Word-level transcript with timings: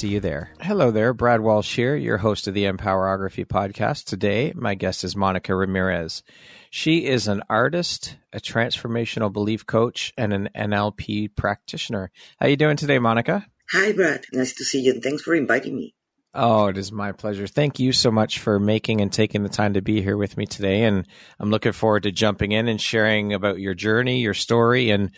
you 0.07 0.19
there. 0.19 0.51
Hello 0.61 0.91
there, 0.91 1.13
Brad 1.13 1.41
Walsh 1.41 1.75
here, 1.75 1.95
your 1.95 2.17
host 2.17 2.47
of 2.47 2.53
the 2.53 2.65
Empowerography 2.65 3.45
podcast. 3.45 4.05
Today, 4.05 4.53
my 4.55 4.75
guest 4.75 5.03
is 5.03 5.15
Monica 5.15 5.55
Ramirez. 5.55 6.23
She 6.69 7.05
is 7.05 7.27
an 7.27 7.43
artist, 7.49 8.17
a 8.31 8.39
transformational 8.39 9.31
belief 9.31 9.65
coach, 9.65 10.13
and 10.17 10.33
an 10.33 10.49
NLP 10.55 11.35
practitioner. 11.35 12.11
How 12.39 12.45
are 12.45 12.49
you 12.49 12.57
doing 12.57 12.77
today, 12.77 12.99
Monica? 12.99 13.45
Hi, 13.71 13.91
Brad. 13.91 14.25
Nice 14.33 14.53
to 14.55 14.63
see 14.63 14.81
you, 14.81 14.93
and 14.93 15.03
thanks 15.03 15.23
for 15.23 15.35
inviting 15.35 15.75
me. 15.75 15.95
Oh, 16.33 16.67
it 16.67 16.77
is 16.77 16.93
my 16.93 17.11
pleasure. 17.11 17.45
Thank 17.45 17.79
you 17.79 17.91
so 17.91 18.09
much 18.09 18.39
for 18.39 18.57
making 18.57 19.01
and 19.01 19.11
taking 19.11 19.43
the 19.43 19.49
time 19.49 19.73
to 19.73 19.81
be 19.81 20.01
here 20.01 20.15
with 20.15 20.37
me 20.37 20.45
today. 20.45 20.83
And 20.83 21.05
I'm 21.39 21.51
looking 21.51 21.73
forward 21.73 22.03
to 22.03 22.11
jumping 22.11 22.53
in 22.53 22.69
and 22.69 22.79
sharing 22.79 23.33
about 23.33 23.59
your 23.59 23.73
journey, 23.73 24.21
your 24.21 24.33
story, 24.33 24.91
and 24.91 25.11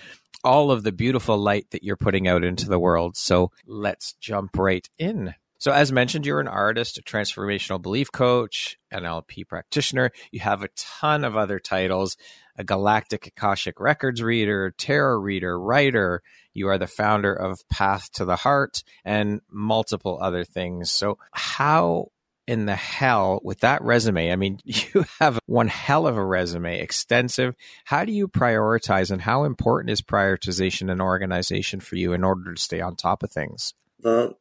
all 0.43 0.71
of 0.71 0.83
the 0.83 0.91
beautiful 0.91 1.37
light 1.37 1.67
that 1.71 1.83
you're 1.83 1.97
putting 1.97 2.27
out 2.27 2.43
into 2.43 2.67
the 2.67 2.79
world. 2.79 3.17
So 3.17 3.51
let's 3.65 4.13
jump 4.13 4.57
right 4.57 4.87
in. 4.97 5.35
So, 5.57 5.71
as 5.71 5.93
mentioned, 5.93 6.25
you're 6.25 6.41
an 6.41 6.49
artist, 6.49 6.97
a 6.97 7.01
transformational 7.01 7.81
belief 7.81 8.11
coach, 8.11 8.77
NLP 8.93 9.47
practitioner. 9.47 10.11
You 10.29 10.41
have 10.41 10.61
a 10.61 10.67
ton 10.75 11.23
of 11.23 11.37
other 11.37 11.57
titles 11.57 12.17
a 12.57 12.63
galactic 12.63 13.27
Akashic 13.27 13.79
records 13.79 14.21
reader, 14.21 14.73
tarot 14.77 15.19
reader, 15.19 15.59
writer. 15.59 16.21
You 16.53 16.67
are 16.67 16.77
the 16.77 16.87
founder 16.87 17.33
of 17.33 17.67
Path 17.69 18.11
to 18.13 18.25
the 18.25 18.35
Heart 18.35 18.83
and 19.03 19.41
multiple 19.49 20.19
other 20.21 20.43
things. 20.43 20.91
So, 20.91 21.17
how 21.31 22.07
in 22.47 22.65
the 22.65 22.75
hell 22.75 23.39
with 23.43 23.59
that 23.61 23.81
resume? 23.81 24.31
I 24.31 24.35
mean, 24.35 24.59
you 24.63 25.05
have 25.19 25.39
one 25.45 25.67
hell 25.67 26.07
of 26.07 26.17
a 26.17 26.25
resume, 26.25 26.79
extensive. 26.79 27.55
How 27.85 28.05
do 28.05 28.11
you 28.11 28.27
prioritize 28.27 29.11
and 29.11 29.21
how 29.21 29.43
important 29.43 29.91
is 29.91 30.01
prioritization 30.01 30.91
and 30.91 31.01
organization 31.01 31.79
for 31.79 31.95
you 31.95 32.13
in 32.13 32.23
order 32.23 32.53
to 32.53 32.61
stay 32.61 32.81
on 32.81 32.95
top 32.95 33.23
of 33.23 33.31
things? 33.31 33.73
Well, 34.01 34.37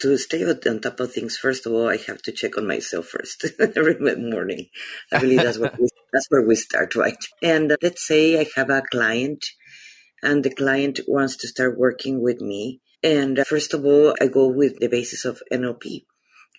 to 0.00 0.18
stay 0.18 0.44
on 0.44 0.80
top 0.80 1.00
of 1.00 1.12
things, 1.12 1.36
first 1.36 1.66
of 1.66 1.72
all, 1.72 1.88
I 1.88 1.96
have 1.96 2.20
to 2.22 2.32
check 2.32 2.58
on 2.58 2.66
myself 2.66 3.06
first 3.06 3.46
every 3.60 3.98
morning. 3.98 4.66
I 5.12 5.18
believe 5.18 5.42
that's 5.42 5.58
what 5.58 5.78
we, 5.78 5.88
that's 6.12 6.26
where 6.28 6.42
we 6.42 6.56
start, 6.56 6.94
right? 6.94 7.16
And 7.42 7.72
uh, 7.72 7.76
let's 7.82 8.06
say 8.06 8.40
I 8.40 8.46
have 8.56 8.70
a 8.70 8.82
client, 8.82 9.44
and 10.22 10.44
the 10.44 10.50
client 10.50 11.00
wants 11.06 11.36
to 11.38 11.48
start 11.48 11.78
working 11.78 12.20
with 12.20 12.40
me. 12.40 12.80
And 13.02 13.38
uh, 13.38 13.44
first 13.44 13.72
of 13.72 13.84
all, 13.84 14.14
I 14.20 14.26
go 14.26 14.48
with 14.48 14.78
the 14.78 14.88
basis 14.88 15.24
of 15.24 15.40
NLP 15.52 16.04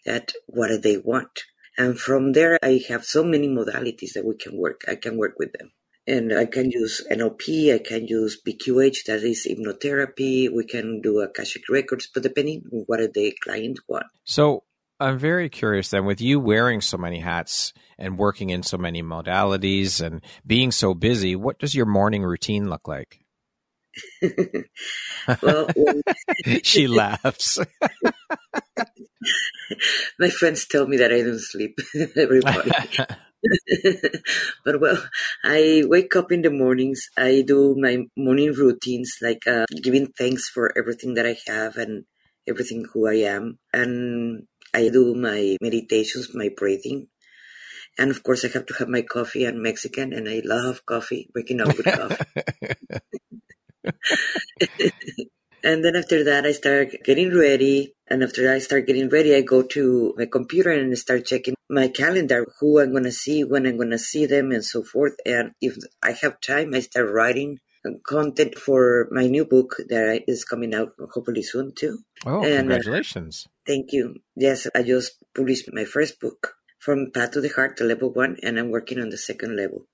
that 0.05 0.33
what 0.47 0.67
do 0.67 0.77
they 0.77 0.97
want? 0.97 1.43
And 1.77 1.97
from 1.97 2.33
there, 2.33 2.59
I 2.61 2.81
have 2.89 3.05
so 3.05 3.23
many 3.23 3.47
modalities 3.47 4.13
that 4.13 4.25
we 4.25 4.35
can 4.35 4.57
work. 4.57 4.81
I 4.87 4.95
can 4.95 5.17
work 5.17 5.35
with 5.39 5.53
them. 5.53 5.71
And 6.05 6.33
I 6.33 6.45
can 6.45 6.71
use 6.71 7.05
NLP, 7.11 7.73
I 7.73 7.77
can 7.77 8.07
use 8.07 8.41
BQH, 8.41 9.05
that 9.05 9.23
is 9.23 9.47
hypnotherapy. 9.47 10.51
We 10.51 10.65
can 10.65 11.01
do 11.01 11.19
Akashic 11.19 11.69
Records, 11.69 12.09
but 12.11 12.23
depending 12.23 12.63
on 12.73 12.83
what 12.87 13.13
the 13.13 13.35
client 13.43 13.79
want. 13.87 14.07
So 14.23 14.63
I'm 14.99 15.17
very 15.17 15.49
curious 15.49 15.89
then, 15.89 16.05
with 16.05 16.19
you 16.19 16.39
wearing 16.39 16.81
so 16.81 16.97
many 16.97 17.19
hats 17.19 17.73
and 17.97 18.17
working 18.17 18.49
in 18.49 18.63
so 18.63 18.77
many 18.77 19.01
modalities 19.01 20.01
and 20.01 20.21
being 20.45 20.71
so 20.71 20.93
busy, 20.93 21.35
what 21.35 21.59
does 21.59 21.73
your 21.73 21.85
morning 21.85 22.23
routine 22.23 22.69
look 22.69 22.87
like? 22.87 23.19
well, 25.41 25.69
when... 25.75 26.01
she 26.63 26.87
laughs. 26.87 27.59
My 30.19 30.29
friends 30.29 30.65
tell 30.65 30.87
me 30.87 30.97
that 30.97 31.11
I 31.11 31.21
don't 31.21 31.39
sleep. 31.39 31.79
Everybody. 32.15 32.71
but 34.65 34.81
well, 34.81 34.97
I 35.43 35.83
wake 35.85 36.15
up 36.15 36.31
in 36.31 36.41
the 36.41 36.51
mornings. 36.51 37.07
I 37.17 37.43
do 37.45 37.75
my 37.77 38.05
morning 38.17 38.53
routines, 38.53 39.17
like 39.21 39.47
uh, 39.47 39.65
giving 39.81 40.07
thanks 40.07 40.49
for 40.49 40.77
everything 40.77 41.13
that 41.15 41.25
I 41.25 41.37
have 41.47 41.77
and 41.77 42.05
everything 42.47 42.85
who 42.93 43.07
I 43.07 43.25
am. 43.29 43.59
And 43.73 44.43
I 44.73 44.89
do 44.89 45.15
my 45.15 45.57
meditations, 45.61 46.29
my 46.33 46.49
breathing. 46.55 47.07
And 47.97 48.11
of 48.11 48.23
course, 48.23 48.45
I 48.45 48.49
have 48.49 48.65
to 48.67 48.73
have 48.75 48.87
my 48.87 49.01
coffee. 49.01 49.45
I'm 49.45 49.61
Mexican 49.61 50.13
and 50.13 50.29
I 50.29 50.41
love 50.43 50.85
coffee, 50.85 51.29
waking 51.35 51.61
up 51.61 51.75
with 51.75 51.85
coffee. 51.85 52.25
and 55.63 55.83
then 55.83 55.95
after 55.95 56.23
that, 56.23 56.45
I 56.45 56.51
start 56.51 56.95
getting 57.03 57.35
ready. 57.35 57.93
And 58.07 58.23
after 58.23 58.51
I 58.51 58.59
start 58.59 58.87
getting 58.87 59.09
ready, 59.09 59.35
I 59.35 59.41
go 59.41 59.61
to 59.61 60.13
my 60.17 60.25
computer 60.25 60.71
and 60.71 60.97
start 60.97 61.25
checking 61.25 61.55
my 61.69 61.87
calendar, 61.87 62.47
who 62.59 62.79
I'm 62.79 62.91
going 62.91 63.03
to 63.03 63.11
see, 63.11 63.43
when 63.43 63.67
I'm 63.67 63.77
going 63.77 63.91
to 63.91 63.99
see 63.99 64.25
them, 64.25 64.51
and 64.51 64.65
so 64.65 64.83
forth. 64.83 65.15
And 65.25 65.51
if 65.61 65.77
I 66.01 66.13
have 66.21 66.41
time, 66.41 66.73
I 66.73 66.79
start 66.79 67.09
writing 67.11 67.59
content 68.05 68.57
for 68.57 69.07
my 69.11 69.27
new 69.27 69.45
book 69.45 69.75
that 69.89 70.23
is 70.27 70.43
coming 70.43 70.73
out 70.73 70.93
hopefully 71.13 71.43
soon 71.43 71.73
too. 71.73 71.99
Oh, 72.25 72.43
and, 72.43 72.71
uh, 72.71 72.75
congratulations. 72.75 73.47
Thank 73.65 73.93
you. 73.93 74.15
Yes, 74.35 74.67
I 74.75 74.83
just 74.83 75.23
published 75.35 75.69
my 75.71 75.85
first 75.85 76.19
book 76.19 76.55
from 76.79 77.11
Path 77.11 77.31
to 77.31 77.41
the 77.41 77.49
Heart 77.49 77.77
to 77.77 77.83
level 77.83 78.11
one, 78.11 78.37
and 78.43 78.57
I'm 78.57 78.69
working 78.69 78.99
on 78.99 79.09
the 79.09 79.17
second 79.17 79.55
level. 79.55 79.85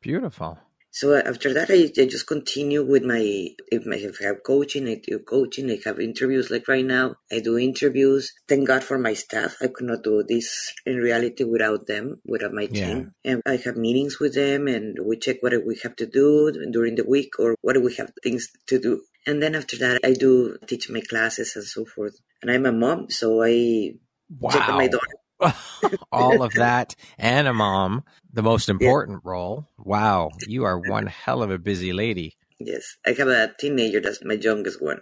Beautiful. 0.00 0.58
So 0.92 1.14
uh, 1.14 1.22
after 1.24 1.54
that, 1.54 1.70
I, 1.70 1.88
I 2.00 2.06
just 2.06 2.26
continue 2.26 2.84
with 2.84 3.02
my, 3.02 3.48
if 3.72 3.86
I 3.90 4.26
have 4.26 4.42
coaching, 4.44 4.86
I 4.88 5.00
do 5.02 5.18
coaching, 5.20 5.70
I 5.70 5.78
have 5.86 5.98
interviews 5.98 6.50
like 6.50 6.68
right 6.68 6.84
now, 6.84 7.16
I 7.32 7.40
do 7.40 7.58
interviews. 7.58 8.30
Thank 8.46 8.68
God 8.68 8.84
for 8.84 8.98
my 8.98 9.14
staff. 9.14 9.56
I 9.62 9.68
could 9.68 9.86
not 9.86 10.04
do 10.04 10.22
this 10.22 10.74
in 10.84 10.98
reality 10.98 11.44
without 11.44 11.86
them, 11.86 12.20
without 12.26 12.52
my 12.52 12.66
team. 12.66 13.12
Yeah. 13.24 13.32
And 13.32 13.42
I 13.46 13.56
have 13.64 13.76
meetings 13.76 14.20
with 14.20 14.34
them 14.34 14.68
and 14.68 14.98
we 15.02 15.16
check 15.16 15.38
what 15.40 15.54
we 15.66 15.78
have 15.82 15.96
to 15.96 16.06
do 16.06 16.52
during 16.70 16.96
the 16.96 17.04
week 17.08 17.38
or 17.38 17.56
what 17.62 17.82
we 17.82 17.94
have 17.94 18.12
things 18.22 18.50
to 18.66 18.78
do. 18.78 19.00
And 19.26 19.42
then 19.42 19.54
after 19.54 19.78
that, 19.78 20.00
I 20.04 20.12
do 20.12 20.58
teach 20.66 20.90
my 20.90 21.00
classes 21.00 21.56
and 21.56 21.64
so 21.64 21.86
forth. 21.86 22.16
And 22.42 22.50
I'm 22.50 22.66
a 22.66 22.72
mom, 22.72 23.08
so 23.08 23.42
I 23.42 23.94
wow. 24.28 24.50
check 24.50 24.68
on 24.68 24.76
my 24.76 24.88
daughter 24.88 25.21
all 26.12 26.42
of 26.42 26.52
that 26.54 26.94
and 27.18 27.48
a 27.48 27.52
mom, 27.52 28.04
the 28.32 28.42
most 28.42 28.68
important 28.68 29.22
yeah. 29.24 29.30
role. 29.30 29.68
Wow, 29.78 30.30
you 30.46 30.64
are 30.64 30.78
one 30.78 31.06
hell 31.06 31.42
of 31.42 31.50
a 31.50 31.58
busy 31.58 31.92
lady. 31.92 32.36
Yes, 32.58 32.96
I 33.06 33.12
have 33.12 33.28
a 33.28 33.52
teenager. 33.58 34.00
That's 34.00 34.24
my 34.24 34.34
youngest 34.34 34.82
one. 34.82 35.00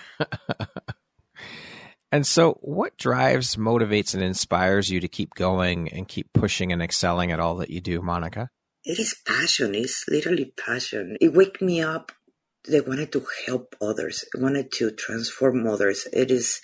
and 2.12 2.26
so, 2.26 2.58
what 2.60 2.96
drives, 2.98 3.56
motivates, 3.56 4.14
and 4.14 4.22
inspires 4.22 4.90
you 4.90 5.00
to 5.00 5.08
keep 5.08 5.34
going 5.34 5.88
and 5.92 6.08
keep 6.08 6.32
pushing 6.32 6.72
and 6.72 6.82
excelling 6.82 7.30
at 7.32 7.40
all 7.40 7.56
that 7.56 7.70
you 7.70 7.80
do, 7.80 8.02
Monica? 8.02 8.50
It 8.84 8.98
is 8.98 9.14
passion. 9.26 9.74
It's 9.74 10.04
literally 10.08 10.52
passion. 10.56 11.16
It 11.20 11.34
wake 11.34 11.62
me 11.62 11.80
up. 11.80 12.12
They 12.68 12.80
wanted 12.80 13.12
to 13.12 13.24
help 13.46 13.74
others. 13.80 14.24
I 14.36 14.40
wanted 14.40 14.72
to 14.72 14.92
transform 14.92 15.66
others. 15.66 16.06
It 16.12 16.30
is 16.30 16.60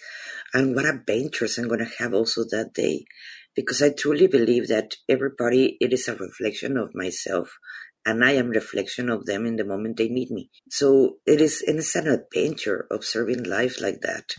and 0.55 0.75
what 0.75 0.87
adventures 0.87 1.59
I'm 1.59 1.69
going 1.69 1.81
to 1.85 1.93
have 1.99 2.15
also 2.15 2.43
that 2.51 2.73
day. 2.75 3.05
Because 3.55 3.83
I 3.83 3.91
truly 3.91 4.29
believe 4.29 4.69
that 4.69 4.95
everybody, 5.09 5.77
it 5.81 5.93
is 5.93 6.07
a 6.07 6.15
reflection 6.15 6.77
of 6.77 6.95
myself 6.95 7.59
and 8.09 8.25
I 8.25 8.33
am 8.33 8.49
reflection 8.49 9.11
of 9.11 9.27
them 9.27 9.45
in 9.45 9.57
the 9.57 9.65
moment 9.65 9.99
they 9.99 10.09
meet 10.09 10.31
me. 10.31 10.51
So 10.71 11.17
it 11.27 11.41
is, 11.43 11.63
and 11.67 11.79
it's 11.79 11.95
an 11.95 12.07
adventure 12.07 12.87
observing 12.91 13.43
life 13.45 13.83
like 13.83 14.01
that, 14.01 14.35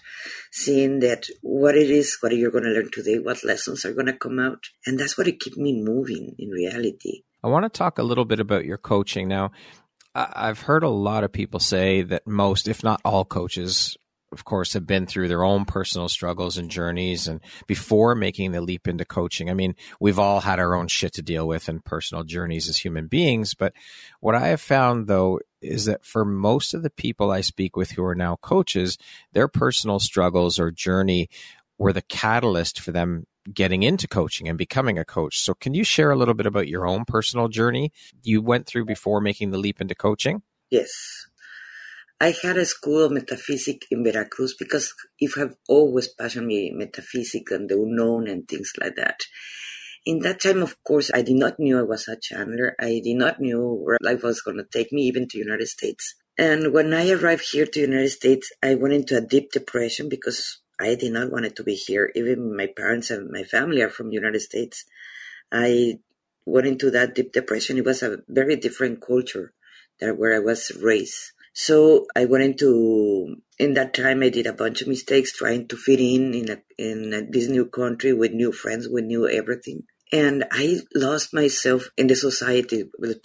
seeing 0.52 1.02
that 1.02 1.28
what 1.42 1.76
it 1.76 1.90
is, 1.92 2.18
what 2.20 2.36
you're 2.36 2.50
going 2.50 2.64
to 2.64 2.72
learn 2.72 2.90
today, 2.92 3.20
what 3.20 3.44
lessons 3.44 3.86
are 3.86 3.94
going 3.94 4.08
to 4.08 4.18
come 4.18 4.40
out. 4.40 4.64
And 4.88 5.00
that's 5.00 5.18
what 5.18 5.28
it 5.28 5.40
keeps 5.40 5.58
me 5.58 5.84
moving 5.84 6.36
in 6.40 6.50
reality. 6.50 7.22
I 7.44 7.48
want 7.48 7.66
to 7.66 7.70
talk 7.70 8.00
a 8.00 8.04
little 8.04 8.26
bit 8.26 8.40
about 8.40 8.66
your 8.66 8.78
coaching 8.78 9.28
now. 9.28 9.52
I've 10.16 10.62
heard 10.62 10.84
a 10.84 10.90
lot 10.90 11.24
of 11.24 11.32
people 11.32 11.60
say 11.60 12.02
that 12.02 12.26
most, 12.26 12.68
if 12.68 12.84
not 12.84 13.02
all 13.06 13.24
coaches, 13.24 13.96
of 14.32 14.46
course, 14.46 14.74
have 14.74 14.86
been 14.86 15.06
through 15.06 15.28
their 15.28 15.44
own 15.44 15.66
personal 15.66 16.10
struggles 16.10 16.58
and 16.58 16.70
journeys 16.70 17.28
and 17.28 17.40
before 17.68 18.16
making 18.16 18.52
the 18.52 18.62
leap 18.62 18.88
into 18.88 19.06
coaching. 19.06 19.50
I 19.50 19.54
mean, 19.54 19.76
we've 20.00 20.20
all 20.20 20.42
had 20.42 20.60
our 20.60 20.76
own 20.76 20.88
shit 20.88 21.14
to 21.14 21.22
deal 21.22 21.48
with 21.48 21.68
and 21.68 21.84
personal 21.84 22.24
journeys 22.24 22.70
as 22.70 22.78
human 22.78 23.08
beings. 23.08 23.54
But 23.54 23.74
what 24.20 24.36
I 24.36 24.48
have 24.48 24.62
found 24.62 25.08
though 25.08 25.40
is 25.62 25.86
that 25.86 26.06
for 26.06 26.24
most 26.24 26.74
of 26.74 26.84
the 26.84 26.90
people 26.90 27.32
I 27.32 27.42
speak 27.42 27.76
with 27.76 27.92
who 27.92 28.04
are 28.04 28.16
now 28.16 28.38
coaches, 28.42 28.98
their 29.34 29.48
personal 29.48 30.00
struggles 30.00 30.60
or 30.60 30.72
journey 30.72 31.30
were 31.78 31.94
the 31.94 32.02
catalyst 32.02 32.80
for 32.80 32.92
them 32.92 33.26
getting 33.52 33.84
into 33.84 34.08
coaching 34.08 34.48
and 34.48 34.58
becoming 34.58 34.98
a 35.00 35.06
coach. 35.06 35.40
So 35.40 35.54
can 35.54 35.74
you 35.74 35.84
share 35.84 36.12
a 36.12 36.16
little 36.16 36.34
bit 36.34 36.46
about 36.46 36.68
your 36.68 36.88
own 36.88 37.06
personal 37.06 37.48
journey 37.48 37.92
you 38.22 38.42
went 38.42 38.68
through 38.68 38.86
before 38.86 39.22
making 39.22 39.52
the 39.52 39.58
leap 39.58 39.82
into 39.82 39.96
coaching? 39.96 40.44
Yes. 40.70 41.28
I 42.22 42.36
had 42.44 42.58
a 42.58 42.66
school 42.66 43.04
of 43.04 43.14
metaphysics 43.14 43.88
in 43.90 44.04
Veracruz 44.04 44.54
because 44.54 44.94
if 45.20 45.38
I've 45.38 45.56
always 45.70 46.10
passionate 46.10 46.48
me 46.48 46.72
metaphysics 46.72 47.52
and 47.52 47.70
the 47.70 47.76
unknown 47.76 48.28
and 48.28 48.46
things 48.46 48.74
like 48.78 48.96
that. 48.98 49.22
In 50.06 50.20
that 50.20 50.42
time, 50.42 50.62
of 50.62 50.82
course, 50.84 51.12
I 51.14 51.22
did 51.22 51.36
not 51.36 51.60
knew 51.60 51.80
I 51.80 51.84
was 51.84 52.08
a 52.08 52.18
channeler. 52.18 52.72
I 52.80 53.00
did 53.04 53.16
not 53.16 53.40
knew 53.40 53.62
where 53.62 53.98
life 54.02 54.24
was 54.24 54.42
going 54.42 54.58
to 54.58 54.66
take 54.66 54.92
me, 54.92 55.04
even 55.04 55.28
to 55.30 55.38
United 55.38 55.68
States. 55.68 56.16
And 56.38 56.74
when 56.74 56.94
I 56.94 57.10
arrived 57.12 57.52
here 57.52 57.66
to 57.66 57.80
United 57.80 58.10
States, 58.10 58.52
I 58.64 58.76
went 58.76 58.94
into 58.94 59.18
a 59.18 59.22
deep 59.22 59.52
depression 59.52 60.10
because 60.10 60.60
I 60.80 60.96
did 60.96 61.14
not 61.14 61.32
want 61.32 61.54
to 61.56 61.64
be 61.64 61.76
here. 61.76 62.12
Even 62.16 62.56
my 62.56 62.68
parents 62.68 63.12
and 63.12 63.30
my 63.30 63.44
family 63.44 63.82
are 63.82 63.90
from 63.90 64.12
United 64.12 64.42
States. 64.42 64.86
I 65.52 66.00
went 66.46 66.68
into 66.68 66.92
that 66.92 67.16
deep 67.16 67.32
depression. 67.32 67.78
It 67.78 67.86
was 67.86 68.04
a 68.04 68.20
very 68.28 68.56
different 68.56 69.02
culture 69.02 69.54
than 70.00 70.18
where 70.18 70.34
I 70.34 70.40
was 70.40 70.72
raised. 70.82 71.32
So 71.54 72.06
I 72.16 72.26
went 72.26 72.44
into 72.44 73.36
in 73.58 73.74
that 73.74 73.94
time 73.94 74.24
I 74.24 74.30
did 74.30 74.48
a 74.48 74.54
bunch 74.54 74.82
of 74.82 74.88
mistakes 74.88 75.34
trying 75.34 75.68
to 75.68 75.76
fit 75.76 76.00
in 76.00 76.34
in 76.34 76.50
a, 76.50 76.58
in 76.78 77.14
a, 77.14 77.22
this 77.30 77.50
new 77.50 77.66
country 77.66 78.14
with 78.14 78.32
new 78.32 78.52
friends, 78.52 78.88
with 78.90 79.04
new 79.04 79.28
everything. 79.28 79.84
And 80.12 80.46
I 80.52 80.80
lost 80.96 81.34
myself 81.34 81.90
in 81.98 82.08
the 82.08 82.16
society 82.16 82.86
with 82.98 83.20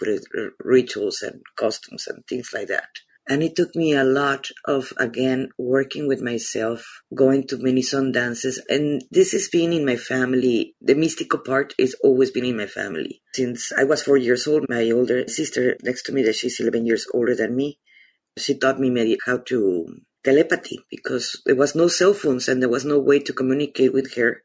rituals 0.59 1.21
and 1.23 1.41
costumes 1.57 2.05
and 2.07 2.23
things 2.27 2.51
like 2.53 2.67
that. 2.67 2.89
And 3.27 3.41
it 3.41 3.55
took 3.55 3.75
me 3.75 3.93
a 3.93 4.03
lot 4.03 4.49
of, 4.65 4.93
again, 4.97 5.49
working 5.57 6.07
with 6.07 6.21
myself, 6.21 6.85
going 7.15 7.47
to 7.47 7.57
many 7.57 7.81
sun 7.81 8.11
dances. 8.11 8.61
And 8.69 9.01
this 9.09 9.31
has 9.31 9.49
been 9.49 9.73
in 9.73 9.83
my 9.83 9.95
family. 9.95 10.75
The 10.79 10.93
mystical 10.93 11.39
part 11.39 11.73
has 11.79 11.95
always 12.03 12.29
been 12.29 12.45
in 12.45 12.57
my 12.57 12.67
family. 12.67 13.23
Since 13.33 13.71
I 13.75 13.83
was 13.83 14.03
four 14.03 14.17
years 14.17 14.45
old, 14.45 14.67
my 14.69 14.91
older 14.91 15.27
sister 15.27 15.75
next 15.81 16.03
to 16.03 16.11
me, 16.11 16.21
that 16.21 16.35
she's 16.35 16.59
11 16.59 16.85
years 16.85 17.07
older 17.15 17.33
than 17.33 17.55
me, 17.55 17.79
she 18.37 18.57
taught 18.57 18.79
me 18.79 18.89
maybe 18.89 19.17
how 19.25 19.37
to 19.37 19.87
telepathy 20.23 20.79
because 20.89 21.41
there 21.45 21.55
was 21.55 21.75
no 21.75 21.87
cell 21.87 22.13
phones 22.13 22.47
and 22.47 22.61
there 22.61 22.69
was 22.69 22.83
no 22.85 22.99
way 22.99 23.19
to 23.19 23.33
communicate 23.33 23.93
with 23.93 24.15
her. 24.15 24.43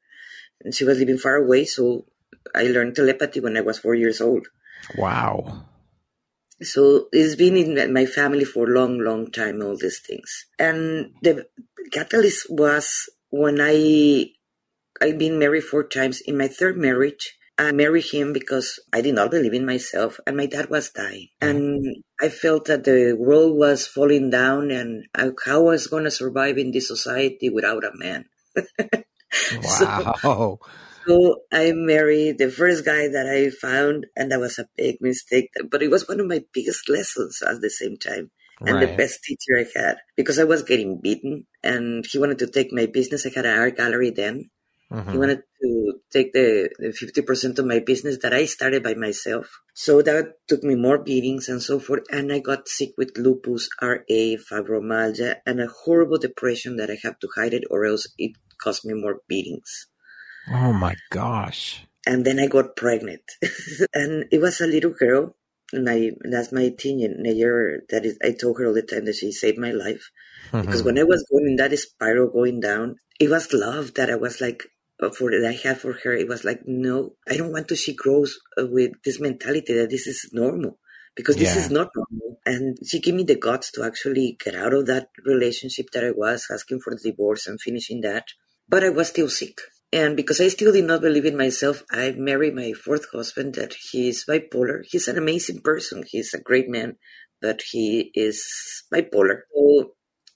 And 0.63 0.75
she 0.75 0.85
was 0.85 0.99
living 0.99 1.19
far 1.19 1.37
away, 1.37 1.65
so 1.65 2.07
I 2.55 2.65
learned 2.65 2.95
telepathy 2.97 3.41
when 3.41 3.57
I 3.57 3.63
was 3.63 3.79
four 3.79 3.95
years 3.95 4.21
old. 4.21 4.47
Wow. 4.97 5.65
So 6.63 7.09
it's 7.13 7.37
been 7.37 7.57
in 7.57 7.93
my 7.93 8.05
family 8.05 8.45
for 8.45 8.69
a 8.69 8.75
long, 8.75 8.99
long 8.99 9.31
time, 9.31 9.63
all 9.63 9.77
these 9.77 10.01
things. 10.01 10.47
And 10.59 11.15
the 11.23 11.47
catalyst 11.91 12.47
was 12.51 13.09
when 13.31 13.59
I, 13.61 14.27
I've 15.01 15.19
been 15.19 15.39
married 15.39 15.65
four 15.65 15.85
times. 15.85 16.21
In 16.21 16.37
my 16.37 16.49
third 16.49 16.77
marriage, 16.77 17.39
I 17.61 17.73
married 17.73 18.07
him 18.07 18.33
because 18.33 18.81
I 18.91 19.03
did 19.03 19.15
not 19.15 19.31
believe 19.31 19.53
in 19.53 19.67
myself 19.67 20.19
and 20.27 20.35
my 20.35 20.47
dad 20.47 20.71
was 20.71 20.89
dying. 20.91 21.29
Mm-hmm. 21.43 21.57
And 21.57 21.97
I 22.19 22.31
felt 22.31 22.65
that 22.67 22.85
the 22.85 23.15
world 23.19 23.57
was 23.57 23.87
falling 23.87 24.31
down 24.31 24.71
and 24.71 25.05
I, 25.15 25.31
how 25.45 25.59
I 25.69 25.77
was 25.77 25.87
going 25.87 26.05
to 26.05 26.11
survive 26.11 26.57
in 26.57 26.71
this 26.71 26.89
society 26.89 27.51
without 27.51 27.85
a 27.85 27.91
man. 27.93 28.25
wow. 29.63 30.17
So, 30.23 30.61
so 31.07 31.43
I 31.53 31.73
married 31.73 32.39
the 32.39 32.51
first 32.51 32.85
guy 32.85 33.09
that 33.09 33.27
I 33.29 33.51
found, 33.51 34.07
and 34.17 34.33
that 34.33 34.41
was 34.41 34.59
a 34.59 34.69
big 34.77 34.97
mistake. 35.01 35.51
But 35.71 35.83
it 35.83 35.91
was 35.91 36.09
one 36.09 36.21
of 36.21 36.27
my 36.27 36.43
biggest 36.53 36.89
lessons 36.89 37.43
at 37.43 37.61
the 37.61 37.71
same 37.71 37.97
time, 37.97 38.31
and 38.61 38.77
right. 38.77 38.89
the 38.89 38.97
best 38.97 39.23
teacher 39.23 39.59
I 39.59 39.67
had 39.79 39.97
because 40.17 40.39
I 40.39 40.45
was 40.45 40.63
getting 40.63 41.01
beaten, 41.01 41.47
and 41.63 42.05
he 42.07 42.19
wanted 42.19 42.39
to 42.41 42.49
take 42.49 42.73
my 42.73 42.87
business. 42.87 43.25
I 43.25 43.31
had 43.35 43.47
an 43.47 43.59
art 43.59 43.77
gallery 43.77 44.11
then. 44.11 44.51
Mm-hmm. 44.93 45.13
He 45.13 45.19
wanted 45.19 45.43
to 45.63 45.90
take 46.13 46.33
the 46.33 46.71
fifty 46.99 47.23
percent 47.23 47.59
of 47.59 47.67
my 47.67 47.79
business 47.79 48.19
that 48.23 48.35
I 48.35 48.45
started 48.45 48.83
by 48.83 48.95
myself. 48.95 49.61
So 49.75 50.03
that 50.03 50.35
took 50.49 50.63
me 50.63 50.75
more 50.75 50.99
beatings 50.99 51.49
and 51.49 51.63
so 51.63 51.79
forth, 51.79 52.05
and 52.11 52.33
I 52.33 52.41
got 52.41 52.69
sick 52.69 52.91
with 52.97 53.17
lupus, 53.17 53.69
RA, 53.81 53.97
fibromyalgia, 54.09 55.37
and 55.47 55.61
a 55.61 55.69
horrible 55.85 56.19
depression 56.19 56.77
that 56.77 56.91
I 56.91 56.99
have 57.03 57.19
to 57.21 57.29
hide 57.37 57.55
it, 57.55 57.65
or 57.71 57.85
else 57.85 58.07
it 58.19 58.33
cost 58.63 58.85
me 58.85 58.95
more 58.95 59.21
beatings. 59.29 59.87
Oh 60.53 60.73
my 60.73 60.97
gosh. 61.11 61.85
And 62.07 62.25
then 62.25 62.39
I 62.39 62.47
got 62.47 62.77
pregnant. 62.77 63.23
and 63.95 64.27
it 64.31 64.41
was 64.41 64.61
a 64.61 64.67
little 64.67 64.91
girl. 64.93 65.37
And 65.73 65.89
I, 65.89 66.11
that's 66.29 66.51
my 66.51 66.71
teenager 66.77 67.83
that 67.91 68.05
is, 68.05 68.19
I 68.25 68.33
told 68.33 68.59
her 68.59 68.67
all 68.67 68.75
the 68.75 68.83
time 68.83 69.05
that 69.05 69.15
she 69.15 69.31
saved 69.31 69.59
my 69.59 69.71
life. 69.71 70.11
Mm-hmm. 70.51 70.63
Because 70.63 70.83
when 70.83 70.99
I 70.99 71.05
was 71.05 71.25
going 71.31 71.47
in 71.47 71.57
that 71.57 71.79
spiral 71.79 72.29
going 72.29 72.61
down, 72.61 72.97
it 73.21 73.31
was 73.31 73.53
love 73.53 73.95
that 73.95 74.11
I 74.11 74.17
was 74.17 74.41
like, 74.41 74.65
for 75.09 75.31
that 75.31 75.47
I 75.49 75.53
had 75.53 75.81
for 75.81 75.95
her. 76.05 76.13
It 76.13 76.29
was 76.29 76.45
like, 76.45 76.61
no, 76.67 77.15
I 77.29 77.37
don't 77.37 77.53
want 77.53 77.69
to. 77.69 77.77
She 77.77 77.95
grows 77.95 78.39
uh, 78.59 78.67
with 78.67 78.93
this 79.05 79.21
mentality 79.21 79.73
that 79.75 79.91
this 79.91 80.07
is 80.07 80.29
normal 80.33 80.79
because 81.17 81.37
this 81.37 81.55
yeah. 81.55 81.63
is 81.63 81.71
not 81.71 81.91
normal. 81.95 82.39
And 82.45 82.79
she 82.87 83.01
gave 83.01 83.15
me 83.15 83.25
the 83.25 83.37
guts 83.37 83.71
to 83.73 83.85
actually 83.85 84.37
get 84.43 84.55
out 84.55 84.75
of 84.75 84.87
that 84.87 85.09
relationship 85.25 85.87
that 85.93 86.05
I 86.05 86.11
was 86.11 86.47
asking 86.53 86.81
for 86.81 86.95
the 86.95 87.11
divorce 87.11 87.47
and 87.47 87.61
finishing 87.61 88.01
that. 88.03 88.27
But 88.69 88.85
I 88.85 88.91
was 88.91 89.09
still 89.09 89.29
sick. 89.29 89.61
And 89.93 90.17
because 90.17 90.41
I 90.41 90.49
still 90.49 90.73
did 90.73 90.85
not 90.85 91.01
believe 91.01 91.25
in 91.25 91.37
myself, 91.37 91.83
I 91.91 92.13
married 92.13 92.55
my 92.55 92.73
fourth 92.73 93.07
husband 93.13 93.55
that 93.55 93.75
he's 93.91 94.25
bipolar. 94.25 94.83
He's 94.89 95.09
an 95.09 95.19
amazing 95.19 95.63
person. 95.63 96.05
He's 96.07 96.33
a 96.33 96.41
great 96.41 96.69
man, 96.69 96.97
but 97.43 97.63
he 97.73 98.13
is 98.15 98.85
bipolar. 98.93 99.41
So 99.53 99.95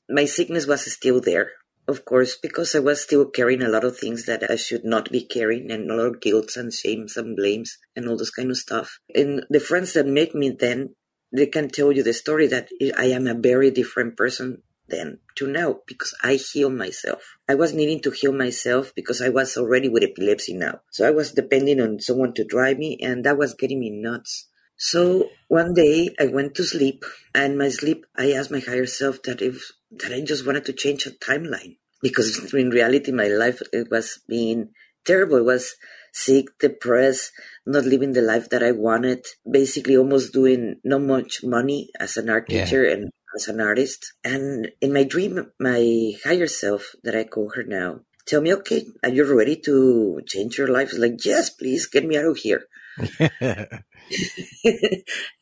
my 0.09 0.25
sickness 0.25 0.67
was 0.67 0.93
still 0.93 1.21
there, 1.21 1.53
of 1.87 2.05
course, 2.05 2.37
because 2.37 2.75
I 2.75 2.79
was 2.79 3.03
still 3.03 3.27
carrying 3.27 3.63
a 3.63 3.69
lot 3.69 3.85
of 3.85 3.99
things 3.99 4.25
that 4.27 4.49
I 4.51 4.57
should 4.57 4.85
not 4.85 5.11
be 5.11 5.23
carrying 5.23 5.71
and 5.71 5.91
a 5.91 5.95
lot 5.95 6.07
of 6.07 6.21
guilt 6.21 6.57
and 6.57 6.73
shames 6.73 7.17
and 7.17 7.37
blames 7.37 7.79
and 7.95 8.09
all 8.09 8.17
this 8.17 8.31
kind 8.31 8.51
of 8.51 8.57
stuff. 8.57 8.99
And 9.15 9.45
the 9.51 9.61
friends 9.61 9.93
that 9.93 10.07
met 10.07 10.35
me 10.35 10.51
then, 10.51 10.95
they 11.33 11.47
can 11.47 11.69
tell 11.69 11.93
you 11.93 12.03
the 12.03 12.15
story 12.15 12.47
that 12.47 12.69
I 12.97 13.07
am 13.07 13.27
a 13.27 13.35
very 13.35 13.71
different 13.71 14.17
person 14.17 14.63
then 14.89 15.19
to 15.37 15.47
now 15.47 15.81
because 15.87 16.15
I 16.23 16.35
heal 16.35 16.71
myself. 16.71 17.37
I 17.49 17.55
was 17.55 17.73
needing 17.73 18.01
to 18.03 18.11
heal 18.11 18.33
myself 18.33 18.93
because 18.95 19.21
I 19.21 19.31
was 19.31 19.57
already 19.57 19.89
with 19.89 20.05
epilepsy 20.05 20.55
now. 20.55 20.81
So 20.91 21.07
I 21.07 21.11
was 21.11 21.33
depending 21.33 21.81
on 21.81 22.01
someone 22.01 22.35
to 22.35 22.45
drive 22.45 22.79
me 22.79 22.99
and 23.03 23.25
that 23.25 23.39
was 23.39 23.55
getting 23.55 23.81
me 23.81 23.91
nuts. 23.91 24.49
So 24.85 25.31
one 25.49 25.73
day 25.73 26.11
I 26.21 26.27
went 26.27 26.55
to 26.57 26.63
sleep 26.63 27.07
and 27.35 27.57
my 27.57 27.71
sleep 27.71 28.05
I 28.15 28.33
asked 28.33 28.51
my 28.51 28.61
higher 28.61 28.85
self 28.85 29.23
that 29.23 29.41
if 29.41 29.73
that 29.93 30.13
I 30.13 30.21
just 30.21 30.45
wanted 30.45 30.67
to 30.67 30.75
change 30.75 31.07
a 31.07 31.11
timeline 31.11 31.79
because 32.03 32.53
in 32.63 32.69
reality 32.69 33.11
my 33.11 33.29
life 33.29 33.63
it 33.73 33.91
was 33.91 34.21
being 34.29 34.75
terrible. 35.07 35.39
It 35.39 35.47
was 35.47 35.77
sick, 36.13 36.49
depressed, 36.61 37.33
not 37.65 37.87
living 37.87 38.13
the 38.13 38.21
life 38.21 38.51
that 38.51 38.63
I 38.63 38.73
wanted, 38.73 39.25
basically 39.51 39.97
almost 39.97 40.35
doing 40.35 40.81
not 40.85 41.01
much 41.01 41.43
money 41.43 41.89
as 41.99 42.19
an 42.19 42.29
art 42.29 42.51
teacher 42.51 42.85
yeah. 42.85 42.93
and 42.93 43.11
as 43.35 43.49
an 43.49 43.63
artist. 43.63 44.13
And 44.23 44.71
in 44.83 44.93
my 44.93 45.05
dream, 45.05 45.51
my 45.59 46.13
higher 46.23 46.47
self 46.47 46.95
that 47.05 47.17
I 47.17 47.25
call 47.25 47.49
her 47.57 47.63
now, 47.63 48.01
tell 48.27 48.43
me, 48.43 48.53
okay, 48.53 48.85
are 49.03 49.09
you 49.09 49.25
ready 49.35 49.57
to 49.65 50.21
change 50.27 50.59
your 50.59 50.69
life? 50.69 50.91
It's 50.91 50.99
like, 50.99 51.25
yes, 51.25 51.49
please 51.49 51.87
get 51.87 52.05
me 52.05 52.19
out 52.19 52.27
of 52.27 52.37
here. 52.37 52.69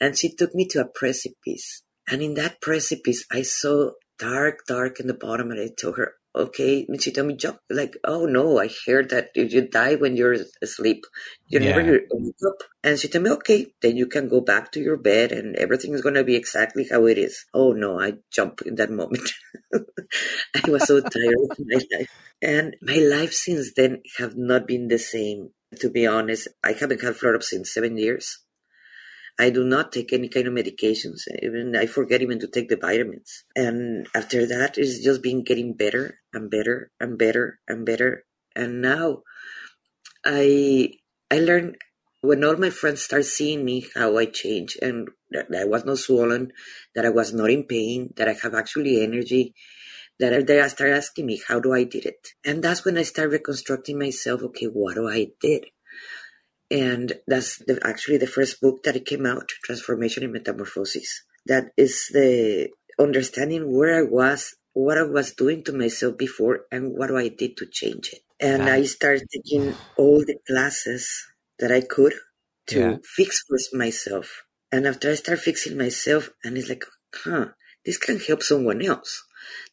and 0.00 0.16
she 0.16 0.34
took 0.34 0.54
me 0.54 0.66
to 0.68 0.80
a 0.80 0.88
precipice. 0.88 1.82
And 2.08 2.22
in 2.22 2.34
that 2.34 2.60
precipice, 2.60 3.24
I 3.30 3.42
saw 3.42 3.92
dark, 4.18 4.66
dark 4.66 5.00
in 5.00 5.06
the 5.06 5.14
bottom. 5.14 5.50
And 5.50 5.60
I 5.60 5.68
told 5.78 5.96
her, 5.96 6.14
okay. 6.34 6.86
And 6.88 7.00
she 7.00 7.12
told 7.12 7.28
me, 7.28 7.36
jump. 7.36 7.58
Like, 7.70 7.96
oh 8.04 8.26
no, 8.26 8.58
I 8.58 8.70
heard 8.86 9.10
that 9.10 9.30
if 9.34 9.52
you 9.52 9.68
die 9.68 9.94
when 9.96 10.16
you're 10.16 10.36
asleep, 10.62 11.04
you 11.46 11.60
yeah. 11.60 11.76
never 11.76 12.00
wake 12.10 12.34
up. 12.46 12.62
And 12.82 12.98
she 12.98 13.08
told 13.08 13.24
me, 13.24 13.30
okay, 13.30 13.66
then 13.80 13.96
you 13.96 14.06
can 14.06 14.28
go 14.28 14.40
back 14.40 14.72
to 14.72 14.80
your 14.80 14.96
bed 14.96 15.32
and 15.32 15.56
everything 15.56 15.92
is 15.94 16.02
going 16.02 16.16
to 16.16 16.24
be 16.24 16.36
exactly 16.36 16.86
how 16.90 17.06
it 17.06 17.18
is. 17.18 17.44
Oh 17.54 17.72
no, 17.72 18.00
I 18.00 18.14
jumped 18.30 18.62
in 18.62 18.76
that 18.76 18.90
moment. 18.90 19.30
I 19.74 20.68
was 20.68 20.86
so 20.86 21.00
tired 21.00 21.36
of 21.50 21.58
my 21.60 21.80
life. 21.92 22.10
And 22.40 22.76
my 22.82 22.96
life 22.96 23.32
since 23.32 23.72
then 23.74 24.02
have 24.18 24.36
not 24.36 24.66
been 24.66 24.88
the 24.88 24.98
same. 24.98 25.50
To 25.80 25.90
be 25.90 26.06
honest, 26.06 26.48
I 26.62 26.72
haven't 26.72 27.00
had 27.00 27.16
flare-ups 27.16 27.52
in 27.52 27.64
seven 27.64 27.96
years. 27.96 28.38
I 29.38 29.48
do 29.50 29.64
not 29.64 29.92
take 29.92 30.12
any 30.12 30.28
kind 30.28 30.46
of 30.46 30.52
medications. 30.52 31.22
Even 31.42 31.74
I 31.74 31.86
forget 31.86 32.20
even 32.20 32.38
to 32.40 32.46
take 32.46 32.68
the 32.68 32.76
vitamins. 32.76 33.44
And 33.56 34.06
after 34.14 34.46
that, 34.46 34.76
it's 34.76 35.02
just 35.02 35.22
been 35.22 35.42
getting 35.42 35.74
better 35.74 36.18
and 36.34 36.50
better 36.50 36.90
and 37.00 37.18
better 37.18 37.58
and 37.66 37.86
better. 37.86 38.24
And 38.54 38.82
now, 38.82 39.22
I 40.24 40.90
I 41.30 41.38
learned 41.38 41.76
when 42.20 42.44
all 42.44 42.56
my 42.56 42.70
friends 42.70 43.02
start 43.02 43.24
seeing 43.24 43.64
me 43.64 43.86
how 43.94 44.16
I 44.18 44.26
change 44.26 44.76
and 44.80 45.08
that 45.30 45.46
I 45.58 45.64
was 45.64 45.84
not 45.84 45.98
swollen, 45.98 46.52
that 46.94 47.06
I 47.06 47.08
was 47.08 47.32
not 47.32 47.50
in 47.50 47.64
pain, 47.64 48.12
that 48.16 48.28
I 48.28 48.34
have 48.42 48.54
actually 48.54 49.02
energy, 49.02 49.54
that 50.22 50.46
they 50.46 50.66
start 50.68 50.92
asking 50.92 51.26
me, 51.26 51.42
how 51.46 51.60
do 51.60 51.74
I 51.74 51.84
did 51.84 52.06
it? 52.06 52.28
And 52.44 52.62
that's 52.62 52.84
when 52.84 52.96
I 52.96 53.02
start 53.02 53.30
reconstructing 53.30 53.98
myself. 53.98 54.42
Okay, 54.42 54.66
what 54.66 54.94
do 54.94 55.08
I 55.08 55.28
did? 55.40 55.66
And 56.70 57.12
that's 57.26 57.58
the, 57.58 57.78
actually 57.84 58.16
the 58.16 58.26
first 58.26 58.60
book 58.60 58.84
that 58.84 58.96
it 58.96 59.04
came 59.04 59.26
out, 59.26 59.48
Transformation 59.64 60.22
and 60.24 60.32
Metamorphosis. 60.32 61.24
That 61.46 61.72
is 61.76 62.08
the 62.12 62.70
understanding 62.98 63.76
where 63.76 63.98
I 63.98 64.02
was, 64.02 64.54
what 64.72 64.96
I 64.96 65.02
was 65.02 65.34
doing 65.34 65.64
to 65.64 65.72
myself 65.72 66.16
before, 66.16 66.60
and 66.70 66.96
what 66.96 67.08
do 67.08 67.18
I 67.18 67.28
did 67.28 67.56
to 67.58 67.66
change 67.66 68.10
it. 68.12 68.20
And 68.40 68.62
I 68.62 68.84
started 68.84 69.28
taking 69.32 69.74
all 69.96 70.20
the 70.24 70.38
classes 70.46 71.26
that 71.58 71.70
I 71.70 71.80
could 71.80 72.14
to 72.68 72.78
yeah. 72.78 72.96
fix 73.04 73.44
first 73.48 73.74
myself. 73.74 74.42
And 74.70 74.86
after 74.86 75.10
I 75.10 75.14
start 75.14 75.40
fixing 75.40 75.76
myself, 75.76 76.30
and 76.42 76.56
it's 76.56 76.68
like, 76.68 76.84
huh, 77.14 77.48
this 77.84 77.98
can 77.98 78.18
help 78.18 78.42
someone 78.42 78.80
else, 78.82 79.22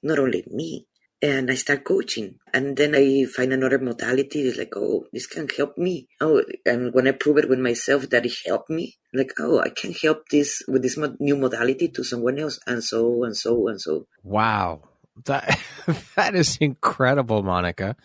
not 0.03 0.19
only 0.19 0.43
me. 0.47 0.85
And 1.21 1.51
I 1.51 1.55
start 1.55 1.83
coaching. 1.83 2.35
And 2.53 2.77
then 2.77 2.95
I 2.95 3.25
find 3.25 3.51
another 3.51 3.77
modality. 3.77 4.41
It's 4.41 4.57
like, 4.57 4.71
oh, 4.77 5.05
this 5.11 5.27
can 5.27 5.49
help 5.49 5.77
me. 5.77 6.07
Oh, 6.21 6.41
and 6.65 6.93
when 6.93 7.09
I 7.09 7.11
prove 7.11 7.37
it 7.37 7.49
with 7.49 7.59
myself 7.59 8.09
that 8.11 8.25
it 8.25 8.31
helped 8.45 8.69
me, 8.69 8.95
like, 9.13 9.33
oh, 9.37 9.59
I 9.59 9.67
can 9.69 9.91
help 9.91 10.29
this 10.29 10.63
with 10.67 10.81
this 10.81 10.97
new 11.19 11.35
modality 11.35 11.89
to 11.89 12.05
someone 12.05 12.39
else. 12.39 12.57
And 12.65 12.81
so, 12.81 13.25
and 13.25 13.35
so, 13.35 13.67
and 13.67 13.81
so. 13.81 14.07
Wow. 14.23 14.83
That, 15.25 15.59
that 16.15 16.35
is 16.35 16.57
incredible, 16.61 17.43
Monica. 17.43 17.97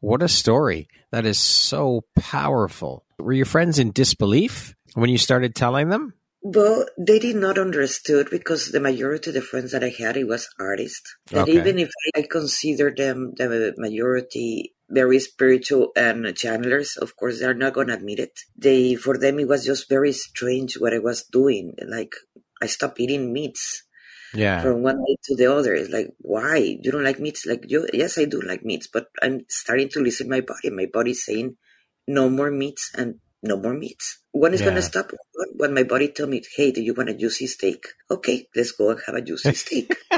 What 0.00 0.22
a 0.22 0.28
story. 0.28 0.88
That 1.10 1.26
is 1.26 1.38
so 1.38 2.04
powerful. 2.18 3.04
Were 3.18 3.34
your 3.34 3.46
friends 3.46 3.78
in 3.78 3.92
disbelief 3.92 4.74
when 4.94 5.10
you 5.10 5.18
started 5.18 5.54
telling 5.54 5.90
them? 5.90 6.14
Well, 6.44 6.86
they 6.98 7.20
did 7.20 7.36
not 7.36 7.56
understood 7.56 8.28
because 8.28 8.68
the 8.68 8.80
majority 8.80 9.30
of 9.30 9.34
the 9.34 9.42
friends 9.42 9.70
that 9.70 9.84
I 9.84 9.90
had, 9.90 10.16
it 10.16 10.26
was 10.26 10.48
artists. 10.58 11.14
And 11.30 11.42
okay. 11.42 11.52
even 11.52 11.78
if 11.78 11.90
I 12.16 12.22
consider 12.22 12.92
them 12.94 13.32
the 13.36 13.74
majority 13.78 14.74
very 14.90 15.20
spiritual 15.20 15.92
and 15.96 16.26
channelers, 16.34 16.96
of 16.98 17.16
course, 17.16 17.40
they're 17.40 17.54
not 17.54 17.72
going 17.72 17.86
to 17.86 17.94
admit 17.94 18.18
it. 18.18 18.40
They, 18.56 18.94
for 18.94 19.16
them, 19.16 19.38
it 19.38 19.48
was 19.48 19.64
just 19.64 19.88
very 19.88 20.12
strange 20.12 20.74
what 20.74 20.92
I 20.92 20.98
was 20.98 21.24
doing. 21.24 21.74
Like, 21.86 22.12
I 22.60 22.66
stopped 22.66 23.00
eating 23.00 23.32
meats. 23.32 23.84
Yeah. 24.34 24.62
From 24.62 24.82
one 24.82 24.96
day 25.04 25.16
to 25.24 25.36
the 25.36 25.52
other. 25.52 25.74
It's 25.74 25.90
like, 25.90 26.08
why? 26.18 26.78
You 26.80 26.90
don't 26.90 27.04
like 27.04 27.20
meats? 27.20 27.46
Like, 27.46 27.64
you, 27.68 27.86
yes, 27.92 28.18
I 28.18 28.24
do 28.24 28.40
like 28.40 28.64
meats, 28.64 28.88
but 28.90 29.06
I'm 29.22 29.42
starting 29.48 29.90
to 29.90 30.00
listen 30.00 30.28
my 30.28 30.40
body. 30.40 30.70
My 30.70 30.86
body's 30.92 31.24
saying 31.24 31.56
no 32.08 32.30
more 32.30 32.50
meats 32.50 32.90
and 32.96 33.16
no 33.42 33.56
more 33.56 33.74
meats. 33.74 34.20
When 34.32 34.54
is 34.54 34.60
yeah. 34.60 34.66
going 34.66 34.76
to 34.76 34.82
stop? 34.82 35.10
When 35.54 35.74
my 35.74 35.82
body 35.82 36.08
tell 36.08 36.26
me, 36.26 36.42
hey, 36.56 36.72
do 36.72 36.80
you 36.82 36.94
want 36.94 37.10
a 37.10 37.14
juicy 37.14 37.46
steak? 37.46 37.86
Okay, 38.10 38.46
let's 38.54 38.72
go 38.72 38.90
and 38.90 39.00
have 39.06 39.14
a 39.16 39.22
juicy 39.22 39.54
steak. 39.54 39.94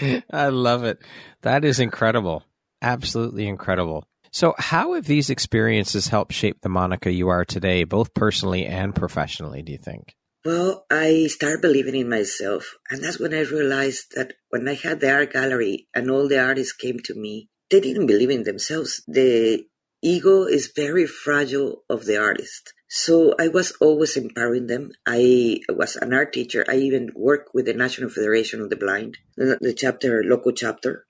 I 0.30 0.48
love 0.48 0.84
it. 0.84 0.98
That 1.42 1.64
is 1.64 1.80
incredible. 1.80 2.44
Absolutely 2.82 3.46
incredible. 3.46 4.04
So, 4.32 4.54
how 4.58 4.94
have 4.94 5.06
these 5.06 5.30
experiences 5.30 6.08
helped 6.08 6.32
shape 6.32 6.60
the 6.60 6.68
Monica 6.68 7.12
you 7.12 7.28
are 7.28 7.44
today, 7.44 7.84
both 7.84 8.14
personally 8.14 8.66
and 8.66 8.94
professionally, 8.94 9.62
do 9.62 9.72
you 9.72 9.78
think? 9.78 10.16
Well, 10.44 10.84
I 10.90 11.28
started 11.28 11.62
believing 11.62 11.94
in 11.94 12.08
myself. 12.08 12.74
And 12.90 13.02
that's 13.02 13.18
when 13.18 13.32
I 13.32 13.40
realized 13.40 14.12
that 14.16 14.34
when 14.50 14.68
I 14.68 14.74
had 14.74 15.00
the 15.00 15.10
art 15.10 15.32
gallery 15.32 15.86
and 15.94 16.10
all 16.10 16.28
the 16.28 16.44
artists 16.44 16.72
came 16.74 16.98
to 17.04 17.14
me, 17.14 17.48
they 17.70 17.80
didn't 17.80 18.06
believe 18.06 18.30
in 18.30 18.42
themselves. 18.42 19.02
The 19.06 19.64
ego 20.04 20.44
is 20.44 20.72
very 20.76 21.06
fragile 21.06 21.82
of 21.88 22.04
the 22.04 22.18
artist. 22.18 22.74
So 22.88 23.34
I 23.40 23.48
was 23.48 23.72
always 23.80 24.16
empowering 24.16 24.68
them. 24.68 24.92
I 25.06 25.60
was 25.68 25.96
an 25.96 26.12
art 26.12 26.32
teacher. 26.32 26.64
I 26.68 26.76
even 26.76 27.10
worked 27.16 27.54
with 27.54 27.64
the 27.64 27.74
National 27.74 28.10
Federation 28.10 28.60
of 28.60 28.70
the 28.70 28.76
Blind, 28.76 29.18
the, 29.36 29.58
the 29.60 29.72
chapter, 29.72 30.22
local 30.22 30.52
chapter. 30.52 31.06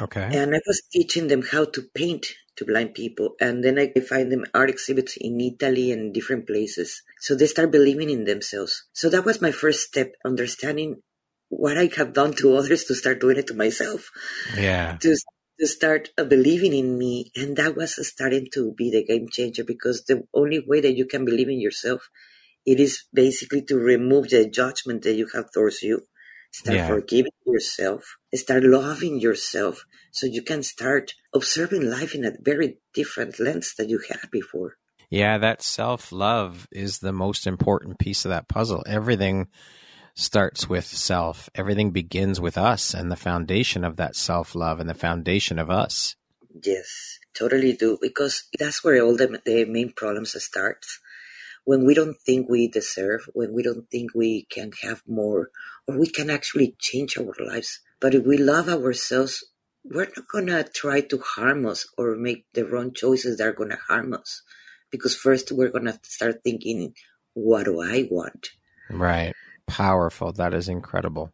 Okay. 0.00 0.28
And 0.32 0.54
I 0.54 0.60
was 0.66 0.82
teaching 0.92 1.28
them 1.28 1.42
how 1.42 1.64
to 1.64 1.82
paint 1.94 2.26
to 2.56 2.64
blind 2.64 2.94
people. 2.94 3.34
And 3.40 3.62
then 3.62 3.78
I 3.78 3.92
find 4.00 4.32
them 4.32 4.46
art 4.54 4.70
exhibits 4.70 5.16
in 5.16 5.40
Italy 5.40 5.92
and 5.92 6.14
different 6.14 6.46
places. 6.46 7.02
So 7.20 7.34
they 7.34 7.46
start 7.46 7.70
believing 7.70 8.08
in 8.08 8.24
themselves. 8.24 8.84
So 8.92 9.10
that 9.10 9.24
was 9.24 9.42
my 9.42 9.52
first 9.52 9.88
step, 9.88 10.12
understanding 10.24 11.02
what 11.48 11.76
I 11.76 11.90
have 11.96 12.12
done 12.12 12.32
to 12.34 12.56
others 12.56 12.84
to 12.84 12.94
start 12.94 13.20
doing 13.20 13.36
it 13.36 13.46
to 13.48 13.54
myself. 13.54 14.10
Yeah. 14.56 14.96
To 15.00 15.16
to 15.58 15.66
start 15.66 16.10
uh, 16.18 16.24
believing 16.24 16.72
in 16.72 16.98
me. 16.98 17.30
And 17.34 17.56
that 17.56 17.76
was 17.76 17.94
starting 18.06 18.48
to 18.54 18.72
be 18.76 18.90
the 18.90 19.04
game 19.04 19.28
changer 19.30 19.64
because 19.64 20.04
the 20.04 20.24
only 20.34 20.62
way 20.66 20.80
that 20.80 20.96
you 20.96 21.06
can 21.06 21.24
believe 21.24 21.48
in 21.48 21.60
yourself, 21.60 22.08
it 22.64 22.80
is 22.80 23.04
basically 23.12 23.62
to 23.62 23.76
remove 23.76 24.28
the 24.30 24.48
judgment 24.48 25.02
that 25.02 25.14
you 25.14 25.28
have 25.34 25.52
towards 25.52 25.82
you. 25.82 26.02
Start 26.52 26.78
yeah. 26.78 26.88
forgiving 26.88 27.32
yourself. 27.44 28.16
Start 28.34 28.64
loving 28.64 29.20
yourself 29.20 29.84
so 30.10 30.26
you 30.26 30.42
can 30.42 30.62
start 30.62 31.12
observing 31.34 31.90
life 31.90 32.14
in 32.14 32.24
a 32.24 32.32
very 32.40 32.78
different 32.94 33.38
lens 33.38 33.74
that 33.76 33.88
you 33.88 34.00
had 34.08 34.30
before. 34.30 34.76
Yeah, 35.10 35.38
that 35.38 35.62
self 35.62 36.10
love 36.12 36.66
is 36.72 36.98
the 36.98 37.12
most 37.12 37.46
important 37.46 37.98
piece 37.98 38.24
of 38.24 38.30
that 38.30 38.48
puzzle. 38.48 38.82
Everything 38.86 39.48
starts 40.16 40.66
with 40.68 40.86
self. 40.86 41.48
Everything 41.54 41.90
begins 41.90 42.40
with 42.40 42.58
us 42.58 42.94
and 42.94 43.12
the 43.12 43.16
foundation 43.16 43.84
of 43.84 43.96
that 43.96 44.16
self 44.16 44.54
love 44.54 44.80
and 44.80 44.88
the 44.88 44.94
foundation 44.94 45.58
of 45.58 45.70
us. 45.70 46.16
Yes, 46.64 47.18
totally 47.34 47.74
do. 47.74 47.98
Because 48.00 48.44
that's 48.58 48.82
where 48.82 49.00
all 49.04 49.16
the, 49.16 49.40
the 49.44 49.66
main 49.66 49.92
problems 49.92 50.42
start. 50.42 50.84
When 51.64 51.84
we 51.84 51.94
don't 51.94 52.16
think 52.24 52.48
we 52.48 52.68
deserve, 52.68 53.28
when 53.34 53.52
we 53.52 53.62
don't 53.62 53.90
think 53.90 54.14
we 54.14 54.46
can 54.50 54.72
have 54.82 55.02
more, 55.06 55.50
or 55.86 55.98
we 55.98 56.08
can 56.08 56.30
actually 56.30 56.76
change 56.78 57.18
our 57.18 57.34
lives. 57.44 57.80
But 58.00 58.14
if 58.14 58.24
we 58.24 58.38
love 58.38 58.68
ourselves, 58.68 59.44
we're 59.84 60.08
not 60.16 60.28
going 60.28 60.46
to 60.46 60.64
try 60.64 61.00
to 61.02 61.18
harm 61.18 61.66
us 61.66 61.86
or 61.98 62.16
make 62.16 62.46
the 62.54 62.64
wrong 62.64 62.92
choices 62.94 63.38
that 63.38 63.48
are 63.48 63.52
going 63.52 63.70
to 63.70 63.78
harm 63.88 64.14
us. 64.14 64.42
Because 64.90 65.16
first 65.16 65.52
we're 65.52 65.70
going 65.70 65.86
to 65.86 65.98
start 66.04 66.42
thinking, 66.42 66.94
what 67.34 67.64
do 67.64 67.82
I 67.82 68.08
want? 68.10 68.50
Right. 68.88 69.34
Powerful. 69.66 70.32
That 70.32 70.54
is 70.54 70.68
incredible. 70.68 71.32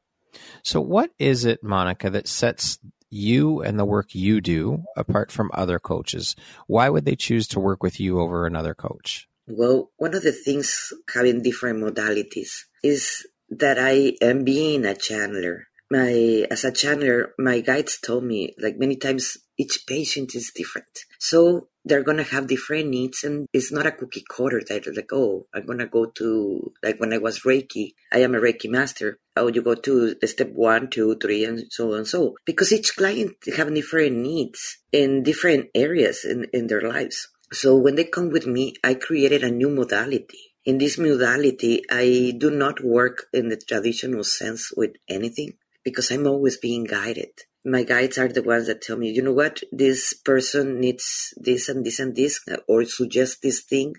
So, 0.63 0.81
what 0.81 1.11
is 1.19 1.45
it, 1.45 1.63
Monica, 1.63 2.11
that 2.11 2.27
sets 2.27 2.79
you 3.11 3.61
and 3.61 3.79
the 3.79 3.85
work 3.85 4.15
you 4.15 4.41
do 4.41 4.85
apart 4.97 5.31
from 5.31 5.51
other 5.53 5.79
coaches? 5.79 6.35
Why 6.67 6.89
would 6.89 7.05
they 7.05 7.17
choose 7.17 7.47
to 7.49 7.61
work 7.61 7.83
with 7.83 8.01
you 8.01 8.21
over 8.21 8.47
another 8.47 8.75
coach? 8.75 9.29
Well, 9.47 9.91
one 9.97 10.15
of 10.15 10.23
the 10.23 10.33
things 10.33 10.93
having 11.13 11.43
different 11.43 11.83
modalities 11.83 12.63
is 12.83 13.27
that 13.51 13.79
I 13.79 14.15
am 14.23 14.45
being 14.45 14.87
a 14.87 14.95
channeler. 14.95 15.65
My 15.91 16.47
as 16.51 16.65
a 16.65 16.73
channeler, 16.73 17.31
my 17.39 17.61
guides 17.61 17.99
told 18.01 18.25
me 18.25 18.55
like 18.59 18.79
many 18.79 18.97
times 18.97 19.37
each 19.59 19.85
patient 19.87 20.35
is 20.35 20.53
different. 20.55 21.05
So 21.19 21.69
they're 21.85 22.03
gonna 22.03 22.23
have 22.23 22.47
different 22.47 22.89
needs 22.89 23.25
and 23.25 23.47
it's 23.53 23.73
not 23.73 23.87
a 23.87 23.93
cookie 23.93 24.25
cutter 24.29 24.63
that 24.69 24.87
like, 24.97 25.13
oh, 25.13 25.47
I'm 25.55 25.67
gonna 25.67 25.87
go 25.87 26.07
to 26.07 26.73
like 26.83 27.01
when 27.01 27.13
I 27.13 27.19
was 27.19 27.41
Reiki, 27.41 27.95
I 28.13 28.19
am 28.19 28.35
a 28.35 28.41
Reiki 28.41 28.69
master. 28.69 29.19
Oh, 29.37 29.49
you 29.49 29.63
go 29.63 29.75
to 29.75 30.15
step 30.25 30.51
one, 30.53 30.91
two, 30.91 31.17
three, 31.17 31.45
and 31.45 31.65
so 31.71 31.93
on 31.93 31.99
and 31.99 32.07
so. 32.07 32.37
Because 32.45 32.73
each 32.73 32.97
client 32.97 33.37
have 33.57 33.75
different 33.75 34.17
needs 34.17 34.79
in 34.93 35.23
different 35.23 35.71
areas 35.75 36.25
in, 36.25 36.47
in 36.53 36.67
their 36.67 36.83
lives. 36.83 37.29
So 37.53 37.77
when 37.77 37.97
they 37.97 38.05
come 38.05 38.31
with 38.31 38.47
me, 38.47 38.75
I 38.85 38.95
created 38.95 39.43
a 39.43 39.51
new 39.51 39.71
modality. 39.71 40.55
In 40.65 40.79
this 40.79 40.97
modality, 40.99 41.83
I 41.91 42.35
do 42.39 42.51
not 42.51 42.85
work 42.85 43.27
in 43.33 43.49
the 43.49 43.57
traditional 43.57 44.25
sense 44.25 44.71
with 44.77 44.93
anything 45.09 45.55
because 45.83 46.11
I'm 46.11 46.27
always 46.27 46.57
being 46.57 46.85
guided 46.85 47.31
my 47.65 47.85
guides 47.85 48.19
are 48.19 48.29
the 48.29 48.43
ones 48.43 48.67
that 48.67 48.83
tell 48.83 48.97
me, 48.97 49.11
you 49.11 49.23
know 49.23 49.33
what, 49.33 49.61
this 49.71 50.15
person 50.15 50.81
needs 50.81 51.33
this 51.37 51.69
and 51.69 51.85
this 51.85 51.99
and 52.01 52.15
this, 52.17 52.41
uh, 52.51 52.57
or 52.69 52.85
suggest 52.85 53.43
this 53.43 53.61
thing, 53.61 53.95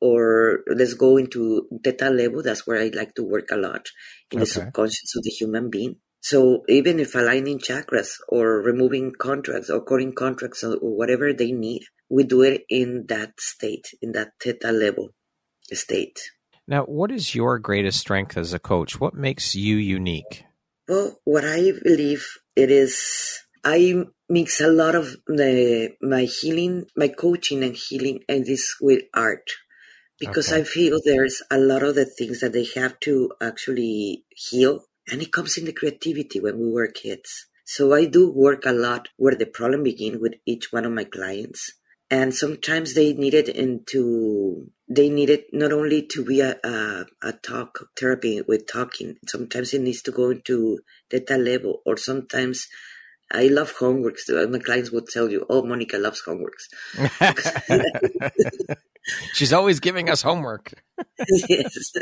or 0.00 0.60
let's 0.66 0.94
go 0.94 1.16
into 1.16 1.68
theta 1.84 2.10
level. 2.10 2.42
That's 2.42 2.66
where 2.66 2.80
I 2.80 2.90
like 2.94 3.14
to 3.14 3.22
work 3.22 3.50
a 3.50 3.56
lot 3.56 3.88
in 4.30 4.38
okay. 4.38 4.40
the 4.40 4.46
subconscious 4.46 5.14
of 5.16 5.22
the 5.22 5.30
human 5.30 5.70
being. 5.70 5.96
So 6.20 6.62
even 6.68 7.00
if 7.00 7.14
aligning 7.14 7.58
chakras 7.58 8.12
or 8.28 8.62
removing 8.62 9.12
contracts 9.12 9.68
or 9.68 9.84
cutting 9.84 10.14
contracts 10.14 10.64
or 10.64 10.76
whatever 10.78 11.32
they 11.32 11.52
need, 11.52 11.82
we 12.08 12.24
do 12.24 12.42
it 12.42 12.62
in 12.68 13.04
that 13.08 13.32
state, 13.38 13.88
in 14.00 14.12
that 14.12 14.32
theta 14.40 14.72
level 14.72 15.10
state. 15.72 16.18
Now, 16.66 16.84
what 16.84 17.10
is 17.10 17.34
your 17.34 17.58
greatest 17.58 18.00
strength 18.00 18.38
as 18.38 18.54
a 18.54 18.58
coach? 18.58 18.98
What 18.98 19.14
makes 19.14 19.54
you 19.54 19.76
unique? 19.76 20.44
Well, 20.88 21.18
what 21.24 21.44
I 21.44 21.72
believe 21.82 22.26
it 22.54 22.70
is, 22.70 23.40
I 23.64 24.04
mix 24.28 24.60
a 24.60 24.68
lot 24.68 24.94
of 24.94 25.16
the 25.26 25.96
my 26.02 26.24
healing, 26.24 26.86
my 26.96 27.08
coaching 27.08 27.64
and 27.64 27.74
healing, 27.74 28.20
and 28.28 28.44
this 28.44 28.76
with 28.80 29.02
art, 29.14 29.50
because 30.18 30.52
okay. 30.52 30.60
I 30.60 30.64
feel 30.64 31.00
there's 31.02 31.42
a 31.50 31.58
lot 31.58 31.82
of 31.82 31.94
the 31.94 32.04
things 32.04 32.40
that 32.40 32.52
they 32.52 32.66
have 32.74 33.00
to 33.00 33.32
actually 33.40 34.24
heal, 34.28 34.84
and 35.10 35.22
it 35.22 35.32
comes 35.32 35.56
in 35.56 35.64
the 35.64 35.72
creativity 35.72 36.38
when 36.40 36.58
we 36.58 36.70
were 36.70 36.88
kids. 36.88 37.46
So 37.64 37.94
I 37.94 38.04
do 38.04 38.30
work 38.30 38.66
a 38.66 38.72
lot 38.72 39.08
where 39.16 39.34
the 39.34 39.46
problem 39.46 39.84
begins 39.84 40.20
with 40.20 40.34
each 40.44 40.70
one 40.70 40.84
of 40.84 40.92
my 40.92 41.04
clients 41.04 41.72
and 42.10 42.34
sometimes 42.34 42.94
they 42.94 43.12
needed 43.12 43.48
into 43.48 44.70
they 44.88 45.08
needed 45.08 45.44
not 45.52 45.72
only 45.72 46.06
to 46.06 46.24
be 46.24 46.40
a, 46.40 46.56
a, 46.62 47.06
a 47.22 47.32
talk 47.32 47.88
therapy 47.98 48.42
with 48.46 48.66
talking 48.66 49.16
sometimes 49.26 49.72
it 49.72 49.80
needs 49.80 50.02
to 50.02 50.10
go 50.10 50.30
into 50.30 50.78
theta 51.10 51.36
level 51.36 51.80
or 51.86 51.96
sometimes 51.96 52.68
I 53.32 53.46
love 53.46 53.74
homeworks. 53.74 54.28
My 54.50 54.58
clients 54.58 54.92
would 54.92 55.08
tell 55.08 55.30
you, 55.30 55.46
"Oh, 55.48 55.62
Monica 55.62 55.96
loves 55.96 56.22
homeworks." 56.22 56.68
She's 59.34 59.52
always 59.52 59.80
giving 59.80 60.08
us 60.08 60.22
homework. 60.22 60.72
yes, 61.48 61.92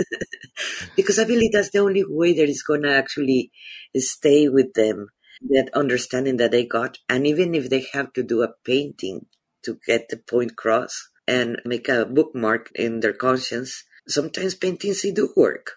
because 0.97 1.19
I 1.19 1.25
believe 1.25 1.53
that's 1.53 1.71
the 1.71 1.79
only 1.79 2.05
way 2.07 2.35
that 2.35 2.49
is 2.49 2.63
going 2.63 2.83
to 2.83 2.93
actually 2.93 3.51
stay 3.97 4.49
with 4.49 4.75
them. 4.75 5.09
That 5.49 5.71
understanding 5.75 6.37
that 6.37 6.53
they 6.53 6.67
got, 6.67 6.99
and 7.09 7.27
even 7.27 7.55
if 7.57 7.69
they 7.69 7.87
have 7.93 8.13
to 8.13 8.23
do 8.23 8.43
a 8.43 8.53
painting 8.65 9.27
to 9.65 9.79
get 9.87 10.09
the 10.09 10.17
point 10.17 10.53
across 10.53 11.09
and 11.27 11.61
make 11.65 11.89
a 11.89 12.05
bookmark 12.05 12.71
in 12.75 13.01
their 13.01 13.13
conscience, 13.13 13.85
sometimes 14.09 14.55
paintings 14.55 15.03
do 15.03 15.33
work. 15.37 15.73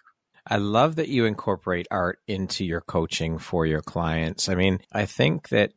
I 0.48 0.58
love 0.58 0.96
that 0.96 1.08
you 1.08 1.24
incorporate 1.24 1.88
art 1.90 2.20
into 2.28 2.64
your 2.64 2.80
coaching 2.80 3.38
for 3.38 3.66
your 3.66 3.80
clients. 3.80 4.48
I 4.48 4.54
mean, 4.54 4.80
I 4.92 5.06
think 5.06 5.48
that 5.48 5.72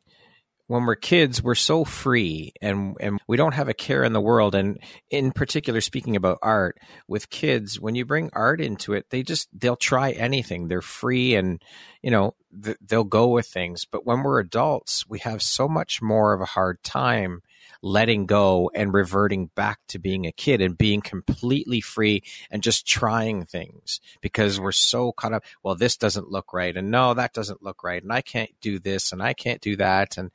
when 0.68 0.86
we're 0.86 0.94
kids, 0.94 1.42
we're 1.42 1.56
so 1.56 1.84
free 1.84 2.52
and, 2.62 2.96
and 3.00 3.18
we 3.26 3.36
don't 3.36 3.54
have 3.54 3.68
a 3.68 3.74
care 3.74 4.04
in 4.04 4.12
the 4.12 4.20
world. 4.20 4.54
And 4.54 4.78
in 5.10 5.32
particular, 5.32 5.80
speaking 5.80 6.14
about 6.14 6.38
art 6.42 6.78
with 7.08 7.28
kids, 7.30 7.80
when 7.80 7.96
you 7.96 8.04
bring 8.04 8.30
art 8.32 8.60
into 8.60 8.92
it, 8.92 9.06
they 9.10 9.24
just, 9.24 9.48
they'll 9.52 9.74
try 9.74 10.12
anything. 10.12 10.68
They're 10.68 10.80
free 10.80 11.34
and, 11.34 11.60
you 12.02 12.12
know, 12.12 12.36
th- 12.62 12.76
they'll 12.80 13.02
go 13.02 13.26
with 13.26 13.48
things. 13.48 13.84
But 13.84 14.06
when 14.06 14.22
we're 14.22 14.38
adults, 14.38 15.04
we 15.08 15.18
have 15.18 15.42
so 15.42 15.66
much 15.66 16.00
more 16.00 16.32
of 16.32 16.40
a 16.40 16.44
hard 16.44 16.80
time 16.84 17.40
letting 17.82 18.26
go 18.26 18.70
and 18.74 18.92
reverting 18.92 19.46
back 19.54 19.78
to 19.88 19.98
being 19.98 20.26
a 20.26 20.32
kid 20.32 20.60
and 20.60 20.76
being 20.76 21.00
completely 21.00 21.80
free 21.80 22.22
and 22.50 22.62
just 22.62 22.86
trying 22.86 23.44
things 23.44 24.00
because 24.20 24.60
we're 24.60 24.72
so 24.72 25.12
caught 25.12 25.32
up. 25.32 25.44
Well, 25.62 25.74
this 25.74 25.96
doesn't 25.96 26.30
look 26.30 26.52
right. 26.52 26.76
And 26.76 26.90
no, 26.90 27.14
that 27.14 27.32
doesn't 27.32 27.62
look 27.62 27.82
right. 27.82 28.02
And 28.02 28.12
I 28.12 28.20
can't 28.20 28.50
do 28.60 28.78
this 28.78 29.12
and 29.12 29.22
I 29.22 29.32
can't 29.32 29.60
do 29.60 29.76
that. 29.76 30.18
And, 30.18 30.30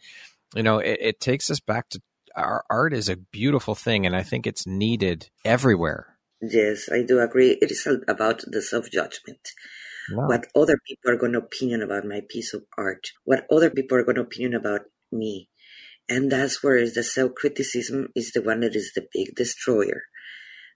you 0.56 0.64
know, 0.64 0.80
it, 0.80 0.98
it 1.02 1.20
takes 1.20 1.50
us 1.50 1.60
back 1.60 1.90
to 1.90 2.02
our 2.36 2.66
art 2.70 2.94
is 2.94 3.10
a 3.10 3.16
beautiful 3.16 3.76
thing. 3.76 4.06
And 4.06 4.16
I 4.16 4.24
think 4.24 4.46
it's 4.46 4.68
needed 4.68 5.30
everywhere. 5.44 6.18
Yes, 6.42 6.90
I 6.92 7.02
do 7.02 7.20
agree. 7.22 7.58
It 7.62 7.72
is 7.72 7.88
about 8.08 8.44
the 8.46 8.62
self 8.62 8.92
judgment. 8.92 9.52
Wow. 10.12 10.28
What 10.28 10.48
other 10.56 10.80
people 10.86 11.12
are 11.12 11.18
going 11.18 11.32
to 11.32 11.40
opinion 11.40 11.82
about 11.82 12.06
my 12.06 12.22
piece 12.30 12.54
of 12.54 12.64
art, 12.78 13.12
what 13.24 13.48
other 13.52 13.70
people 13.70 13.98
are 13.98 14.04
going 14.04 14.16
to 14.16 14.22
opinion 14.22 14.54
about 14.54 14.82
me. 15.12 15.50
And 16.08 16.32
that's 16.32 16.64
where 16.64 16.88
the 16.90 17.04
self 17.04 17.34
criticism 17.36 18.10
is 18.16 18.32
the 18.32 18.42
one 18.42 18.60
that 18.62 18.76
is 18.76 18.92
the 18.94 19.08
big 19.14 19.36
destroyer. 19.36 20.04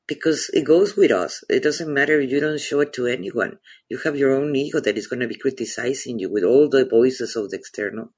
Because 0.07 0.50
it 0.53 0.63
goes 0.63 0.95
with 0.95 1.12
us. 1.12 1.43
It 1.50 1.62
doesn't 1.62 1.93
matter 1.93 2.19
if 2.19 2.31
you 2.31 2.39
don't 2.39 2.59
show 2.59 2.79
it 2.79 2.93
to 2.93 3.05
anyone. 3.05 3.59
You 3.89 4.00
have 4.00 4.17
your 4.17 4.31
own 4.31 4.55
ego 4.55 4.79
that 4.79 4.98
is 4.98 5.05
going 5.05 5.19
to 5.19 5.27
be 5.27 5.36
criticizing 5.36 6.17
you 6.17 6.31
with 6.31 6.43
all 6.43 6.67
the 6.67 6.86
voices 6.86 7.36
of 7.36 7.51
the 7.51 7.57
external. 7.57 8.12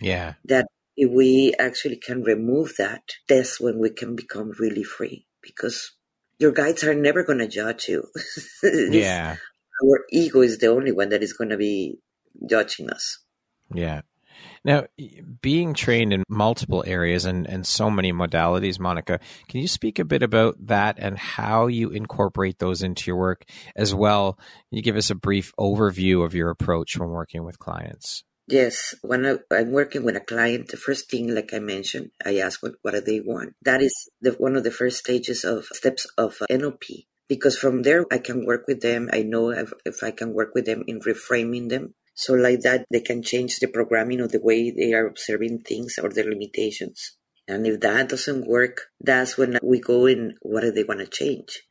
Yeah. 0.00 0.34
That 0.44 0.66
if 0.96 1.10
we 1.10 1.52
actually 1.58 1.96
can 1.96 2.22
remove 2.22 2.74
that, 2.78 3.02
that's 3.28 3.60
when 3.60 3.80
we 3.80 3.90
can 3.90 4.14
become 4.14 4.52
really 4.60 4.84
free. 4.84 5.26
Because 5.42 5.96
your 6.38 6.52
guides 6.52 6.84
are 6.84 6.94
never 6.94 7.24
going 7.24 7.38
to 7.38 7.48
judge 7.48 7.88
you. 7.88 8.04
yeah. 8.62 9.36
Our 9.82 10.04
ego 10.10 10.40
is 10.42 10.58
the 10.58 10.68
only 10.68 10.92
one 10.92 11.08
that 11.08 11.22
is 11.24 11.32
going 11.32 11.50
to 11.50 11.56
be 11.56 11.98
judging 12.48 12.90
us. 12.90 13.18
Yeah. 13.74 14.02
Now, 14.64 14.86
being 15.42 15.74
trained 15.74 16.12
in 16.12 16.22
multiple 16.28 16.84
areas 16.86 17.24
and, 17.24 17.46
and 17.46 17.66
so 17.66 17.90
many 17.90 18.12
modalities, 18.12 18.78
Monica, 18.78 19.20
can 19.48 19.60
you 19.60 19.68
speak 19.68 19.98
a 19.98 20.04
bit 20.04 20.22
about 20.22 20.56
that 20.66 20.96
and 20.98 21.18
how 21.18 21.66
you 21.66 21.90
incorporate 21.90 22.58
those 22.58 22.82
into 22.82 23.10
your 23.10 23.16
work 23.16 23.44
as 23.76 23.94
well? 23.94 24.34
Can 24.70 24.76
you 24.76 24.82
give 24.82 24.96
us 24.96 25.10
a 25.10 25.14
brief 25.14 25.52
overview 25.58 26.24
of 26.24 26.34
your 26.34 26.50
approach 26.50 26.96
when 26.96 27.10
working 27.10 27.44
with 27.44 27.58
clients? 27.58 28.24
Yes, 28.46 28.94
when 29.00 29.24
I, 29.24 29.38
am 29.54 29.72
working 29.72 30.04
with 30.04 30.16
a 30.16 30.20
client, 30.20 30.68
the 30.68 30.76
first 30.76 31.10
thing, 31.10 31.34
like 31.34 31.54
I 31.54 31.60
mentioned, 31.60 32.10
I 32.24 32.38
ask 32.38 32.62
what, 32.62 32.74
what 32.82 32.92
do 32.92 33.00
they 33.00 33.20
want. 33.20 33.54
That 33.62 33.80
is 33.80 34.08
the, 34.20 34.32
one 34.32 34.56
of 34.56 34.64
the 34.64 34.70
first 34.70 34.98
stages 34.98 35.44
of 35.44 35.64
steps 35.66 36.06
of 36.18 36.36
uh, 36.42 36.46
NLP 36.50 37.06
because 37.28 37.56
from 37.56 37.82
there 37.82 38.04
I 38.12 38.18
can 38.18 38.44
work 38.44 38.66
with 38.66 38.82
them. 38.82 39.08
I 39.12 39.22
know 39.22 39.50
if, 39.50 39.72
if 39.86 40.02
I 40.02 40.10
can 40.10 40.34
work 40.34 40.54
with 40.54 40.66
them 40.66 40.84
in 40.86 41.00
reframing 41.00 41.70
them 41.70 41.94
so 42.14 42.34
like 42.34 42.60
that, 42.60 42.86
they 42.90 43.00
can 43.00 43.22
change 43.22 43.58
the 43.58 43.66
programming 43.66 44.20
of 44.20 44.30
the 44.30 44.40
way 44.40 44.70
they 44.70 44.92
are 44.94 45.06
observing 45.06 45.60
things 45.60 45.98
or 46.00 46.10
their 46.10 46.24
limitations. 46.24 47.16
And 47.46 47.66
if 47.66 47.80
that 47.80 48.08
doesn't 48.08 48.46
work, 48.46 48.82
that's 49.00 49.36
when 49.36 49.58
we 49.62 49.80
go 49.80 50.06
in, 50.06 50.34
what 50.40 50.62
do 50.62 50.70
they 50.70 50.84
want 50.84 51.00
to 51.00 51.06
change? 51.06 51.62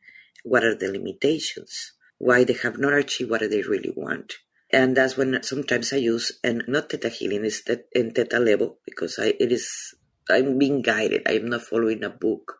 What 0.44 0.62
are 0.62 0.76
the 0.76 0.92
limitations? 0.92 1.92
Why 2.18 2.44
they 2.44 2.56
have 2.62 2.78
not 2.78 2.92
achieved 2.92 3.30
what 3.30 3.40
they 3.40 3.62
really 3.62 3.92
want? 3.96 4.34
And 4.70 4.96
that's 4.96 5.16
when 5.16 5.42
sometimes 5.42 5.92
I 5.92 5.96
use, 5.96 6.38
and 6.44 6.62
not 6.68 6.90
theta 6.90 7.08
healing, 7.08 7.44
is 7.44 7.62
that 7.64 7.86
in 7.92 8.10
theta 8.12 8.38
level, 8.38 8.78
because 8.84 9.18
I, 9.18 9.34
it 9.38 9.50
is, 9.50 9.94
I'm 10.28 10.58
being 10.58 10.82
guided. 10.82 11.22
I'm 11.26 11.48
not 11.48 11.62
following 11.62 12.04
a 12.04 12.10
book. 12.10 12.56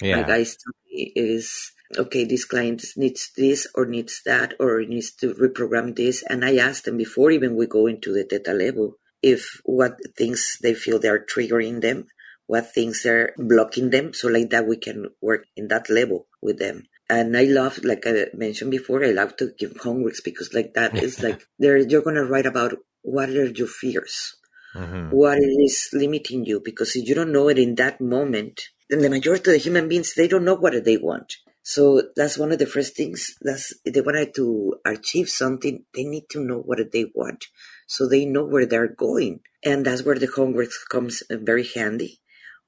Yeah. 0.00 0.22
Guys 0.26 0.56
tell 0.56 0.74
me 0.86 1.12
it 1.14 1.20
is 1.20 1.72
okay, 1.96 2.24
this 2.24 2.44
client 2.44 2.84
needs 2.96 3.30
this 3.36 3.66
or 3.74 3.86
needs 3.86 4.20
that 4.26 4.54
or 4.60 4.82
needs 4.82 5.12
to 5.12 5.34
reprogram 5.34 5.96
this. 5.96 6.22
And 6.28 6.44
I 6.44 6.56
ask 6.56 6.84
them 6.84 6.96
before 6.96 7.30
even 7.30 7.56
we 7.56 7.66
go 7.66 7.86
into 7.86 8.12
the 8.12 8.24
theta 8.24 8.52
level 8.52 8.96
if 9.22 9.60
what 9.64 9.98
things 10.16 10.58
they 10.62 10.74
feel 10.74 10.98
they 10.98 11.08
are 11.08 11.24
triggering 11.24 11.80
them, 11.80 12.06
what 12.46 12.72
things 12.72 13.04
are 13.06 13.32
blocking 13.36 13.90
them. 13.90 14.12
So 14.12 14.28
like 14.28 14.50
that 14.50 14.66
we 14.66 14.76
can 14.76 15.06
work 15.20 15.44
in 15.56 15.68
that 15.68 15.90
level 15.90 16.26
with 16.42 16.58
them. 16.58 16.84
And 17.10 17.36
I 17.36 17.44
love, 17.44 17.82
like 17.84 18.06
I 18.06 18.26
mentioned 18.34 18.70
before, 18.70 19.02
I 19.02 19.10
love 19.10 19.36
to 19.38 19.52
give 19.58 19.72
homeworks 19.74 20.22
because 20.22 20.52
like 20.52 20.74
that 20.74 21.02
is 21.02 21.22
like 21.22 21.42
there 21.58 21.78
you're 21.78 22.02
gonna 22.02 22.24
write 22.24 22.46
about 22.46 22.74
what 23.02 23.30
are 23.30 23.46
your 23.46 23.66
fears. 23.66 24.34
Mm-hmm. 24.74 25.10
What 25.10 25.38
is 25.40 25.88
limiting 25.94 26.44
you? 26.44 26.60
Because 26.62 26.94
if 26.94 27.08
you 27.08 27.14
don't 27.14 27.32
know 27.32 27.48
it 27.48 27.58
in 27.58 27.76
that 27.76 28.00
moment, 28.00 28.60
then 28.90 29.00
the 29.00 29.08
majority 29.08 29.50
of 29.50 29.54
the 29.54 29.58
human 29.58 29.88
beings 29.88 30.14
they 30.14 30.28
don't 30.28 30.44
know 30.44 30.54
what 30.54 30.84
they 30.84 30.98
want. 30.98 31.36
So 31.68 32.00
that's 32.16 32.38
one 32.38 32.50
of 32.50 32.58
the 32.58 32.64
first 32.64 32.96
things. 32.96 33.36
That's 33.42 33.74
they 33.84 34.00
wanted 34.00 34.34
to 34.36 34.76
achieve 34.86 35.28
something. 35.28 35.84
They 35.92 36.04
need 36.04 36.24
to 36.30 36.42
know 36.42 36.60
what 36.60 36.78
they 36.92 37.04
want, 37.14 37.44
so 37.86 38.08
they 38.08 38.24
know 38.24 38.46
where 38.46 38.64
they're 38.64 38.88
going, 38.88 39.40
and 39.62 39.84
that's 39.84 40.02
where 40.02 40.18
the 40.18 40.32
homework 40.34 40.70
comes 40.88 41.22
very 41.30 41.68
handy. 41.76 42.20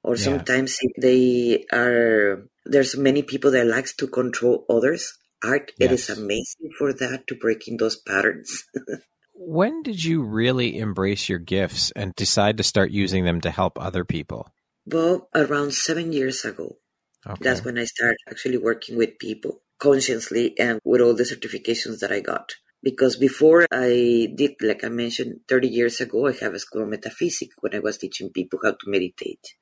Or 0.03 0.15
yeah. 0.15 0.23
sometimes 0.23 0.77
they 1.01 1.65
are 1.73 2.45
there's 2.63 2.95
many 2.95 3.23
people 3.23 3.49
that 3.49 3.65
likes 3.65 3.95
to 3.95 4.05
control 4.05 4.65
others. 4.69 5.17
Art 5.43 5.71
yes. 5.79 5.89
it 5.89 5.93
is 5.93 6.09
amazing 6.11 6.69
for 6.77 6.93
that 6.93 7.25
to 7.25 7.33
break 7.33 7.67
in 7.67 7.77
those 7.77 7.97
patterns. 7.97 8.65
when 9.33 9.81
did 9.81 10.03
you 10.03 10.21
really 10.21 10.77
embrace 10.77 11.27
your 11.27 11.39
gifts 11.39 11.89
and 11.95 12.13
decide 12.13 12.57
to 12.57 12.63
start 12.63 12.91
using 12.91 13.25
them 13.25 13.41
to 13.41 13.49
help 13.49 13.81
other 13.81 14.05
people? 14.05 14.53
Well, 14.85 15.27
around 15.33 15.73
seven 15.73 16.13
years 16.13 16.45
ago. 16.45 16.77
Okay. 17.25 17.43
That's 17.43 17.63
when 17.63 17.77
I 17.77 17.85
started 17.85 18.17
actually 18.29 18.57
working 18.57 18.97
with 18.97 19.19
people 19.19 19.61
consciously 19.79 20.57
and 20.59 20.79
with 20.83 21.01
all 21.01 21.13
the 21.13 21.23
certifications 21.23 21.99
that 21.99 22.11
I 22.11 22.19
got. 22.19 22.53
Because 22.83 23.15
before 23.15 23.67
I 23.71 24.27
did, 24.35 24.55
like 24.61 24.83
I 24.83 24.89
mentioned, 24.89 25.41
30 25.47 25.67
years 25.67 26.01
ago, 26.01 26.27
I 26.27 26.33
have 26.33 26.53
a 26.53 26.59
school 26.59 26.83
of 26.83 26.89
metaphysics 26.89 27.55
when 27.59 27.75
I 27.75 27.79
was 27.79 27.97
teaching 27.97 28.31
people 28.31 28.59
how 28.63 28.71
to 28.71 28.87
meditate. 28.87 29.53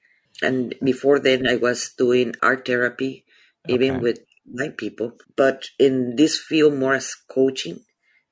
And 0.42 0.72
mm-hmm. 0.72 0.86
before 0.86 1.20
then, 1.20 1.46
I 1.48 1.58
was 1.58 1.92
doing 1.98 2.34
art 2.42 2.66
therapy, 2.66 3.26
even 3.68 3.96
okay. 3.96 4.00
with 4.00 4.20
my 4.50 4.70
people. 4.70 5.14
But 5.36 5.68
in 5.78 6.16
this 6.16 6.38
field, 6.38 6.76
more 6.76 6.94
as 6.94 7.14
coaching, 7.30 7.82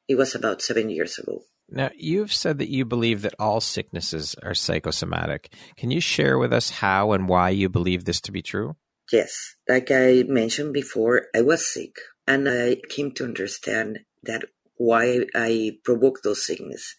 it 0.07 0.15
was 0.15 0.35
about 0.35 0.61
seven 0.61 0.89
years 0.89 1.17
ago. 1.17 1.41
Now, 1.69 1.89
you've 1.97 2.33
said 2.33 2.59
that 2.59 2.69
you 2.69 2.85
believe 2.85 3.23
that 3.23 3.35
all 3.39 3.59
sicknesses 3.59 4.35
are 4.41 4.53
psychosomatic. 4.53 5.53
Can 5.75 5.91
you 5.91 5.99
share 5.99 6.37
with 6.37 6.53
us 6.53 6.69
how 6.69 7.11
and 7.11 7.27
why 7.27 7.49
you 7.49 7.67
believe 7.67 8.05
this 8.05 8.21
to 8.21 8.31
be 8.31 8.41
true? 8.41 8.77
Yes, 9.11 9.55
like 9.69 9.89
I 9.89 10.23
mentioned 10.27 10.73
before, 10.73 11.27
I 11.33 11.41
was 11.41 11.65
sick 11.65 11.95
and 12.27 12.49
I 12.49 12.75
came 12.89 13.11
to 13.13 13.23
understand 13.23 13.99
that 14.23 14.43
why 14.75 15.25
I 15.33 15.77
provoked 15.83 16.23
those 16.23 16.45
sickness. 16.45 16.95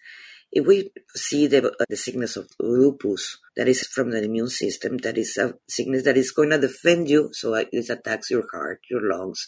If 0.50 0.66
we 0.66 0.90
see 1.14 1.46
the, 1.46 1.70
uh, 1.70 1.84
the 1.90 1.96
sickness 1.96 2.36
of 2.36 2.48
lupus, 2.58 3.38
that 3.56 3.68
is 3.68 3.86
from 3.86 4.10
the 4.10 4.24
immune 4.24 4.48
system, 4.48 4.96
that 4.98 5.18
is 5.18 5.36
a 5.36 5.54
sickness 5.68 6.04
that 6.04 6.16
is 6.16 6.30
going 6.30 6.48
to 6.50 6.58
defend 6.58 7.10
you, 7.10 7.28
so 7.32 7.52
it 7.52 7.68
attacks 7.90 8.30
your 8.30 8.46
heart, 8.52 8.80
your 8.90 9.02
lungs, 9.02 9.46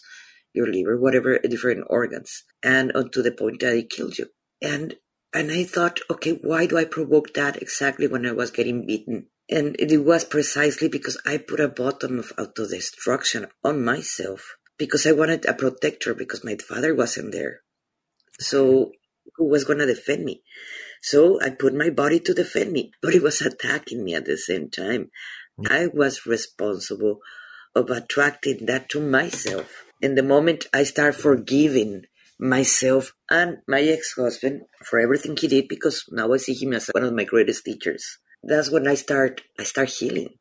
your 0.53 0.67
liver, 0.67 0.99
whatever 0.99 1.39
different 1.39 1.85
organs, 1.89 2.43
and 2.61 2.91
to 3.11 3.23
the 3.23 3.31
point 3.31 3.61
that 3.61 3.73
it 3.73 3.89
kills 3.89 4.19
you. 4.19 4.27
And 4.61 4.95
and 5.33 5.49
I 5.51 5.63
thought, 5.63 6.01
okay, 6.11 6.37
why 6.43 6.67
do 6.67 6.77
I 6.77 6.85
provoke 6.85 7.33
that 7.33 7.61
exactly 7.61 8.05
when 8.05 8.25
I 8.25 8.33
was 8.33 8.51
getting 8.51 8.85
beaten 8.85 9.27
and 9.51 9.75
it 9.77 9.97
was 9.97 10.23
precisely 10.23 10.87
because 10.87 11.19
I 11.25 11.37
put 11.37 11.59
a 11.59 11.67
button 11.67 12.19
of 12.19 12.31
auto-destruction 12.37 13.47
on 13.63 13.83
myself 13.83 14.55
because 14.77 15.05
I 15.05 15.11
wanted 15.11 15.45
a 15.45 15.53
protector 15.53 16.13
because 16.13 16.43
my 16.43 16.55
father 16.55 16.95
wasn't 16.95 17.33
there. 17.33 17.61
So 18.39 18.91
who 19.35 19.49
was 19.49 19.65
going 19.65 19.79
to 19.79 19.85
defend 19.85 20.23
me? 20.23 20.41
So 21.01 21.39
I 21.41 21.49
put 21.49 21.73
my 21.73 21.89
body 21.89 22.19
to 22.21 22.33
defend 22.33 22.71
me, 22.71 22.91
but 23.01 23.13
it 23.13 23.21
was 23.21 23.41
attacking 23.41 24.03
me 24.03 24.15
at 24.15 24.25
the 24.25 24.37
same 24.37 24.69
time. 24.69 25.11
Mm. 25.59 25.69
I 25.69 25.87
was 25.87 26.25
responsible 26.25 27.19
of 27.75 27.89
attracting 27.89 28.65
that 28.67 28.89
to 28.89 28.99
myself. 28.99 29.83
And 30.01 30.17
the 30.17 30.23
moment 30.23 30.65
I 30.73 30.83
start 30.83 31.15
forgiving 31.15 32.03
myself 32.39 33.13
and 33.29 33.57
my 33.67 33.81
ex-husband 33.81 34.63
for 34.83 34.99
everything 34.99 35.37
he 35.37 35.47
did 35.47 35.67
because 35.67 36.05
now 36.09 36.33
I 36.33 36.37
see 36.37 36.55
him 36.55 36.73
as 36.73 36.87
one 36.87 37.03
of 37.03 37.13
my 37.13 37.23
greatest 37.23 37.65
teachers. 37.65 38.17
That's 38.43 38.71
when 38.71 38.87
I 38.87 38.95
start 38.95 39.41
I 39.59 39.63
start 39.63 39.89
healing. 39.89 40.35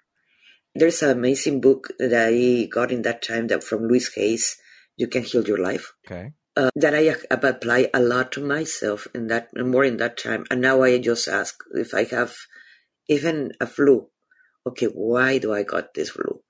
There's 0.74 1.02
an 1.02 1.10
amazing 1.10 1.60
book 1.60 1.88
that 1.98 2.28
I 2.28 2.66
got 2.66 2.92
in 2.92 3.02
that 3.02 3.22
time 3.22 3.48
that 3.48 3.64
from 3.64 3.88
Louise 3.88 4.14
Hayes, 4.14 4.56
You 4.96 5.08
Can 5.08 5.24
Heal 5.24 5.46
Your 5.46 5.58
Life. 5.58 5.92
Okay. 6.06 6.32
Uh, 6.56 6.70
that 6.74 6.94
I 6.94 7.02
have 7.02 7.24
applied 7.30 7.90
a 7.94 8.00
lot 8.00 8.32
to 8.32 8.40
myself 8.40 9.06
in 9.14 9.28
that 9.28 9.48
more 9.56 9.84
in 9.84 9.98
that 9.98 10.16
time. 10.16 10.44
And 10.50 10.60
now 10.60 10.82
I 10.82 10.98
just 10.98 11.28
ask 11.28 11.56
if 11.74 11.94
I 11.94 12.04
have 12.04 12.34
even 13.08 13.52
a 13.60 13.66
flu. 13.66 14.08
Okay, 14.66 14.86
why 14.86 15.38
do 15.38 15.52
I 15.52 15.62
got 15.62 15.94
this 15.94 16.10
flu? 16.10 16.42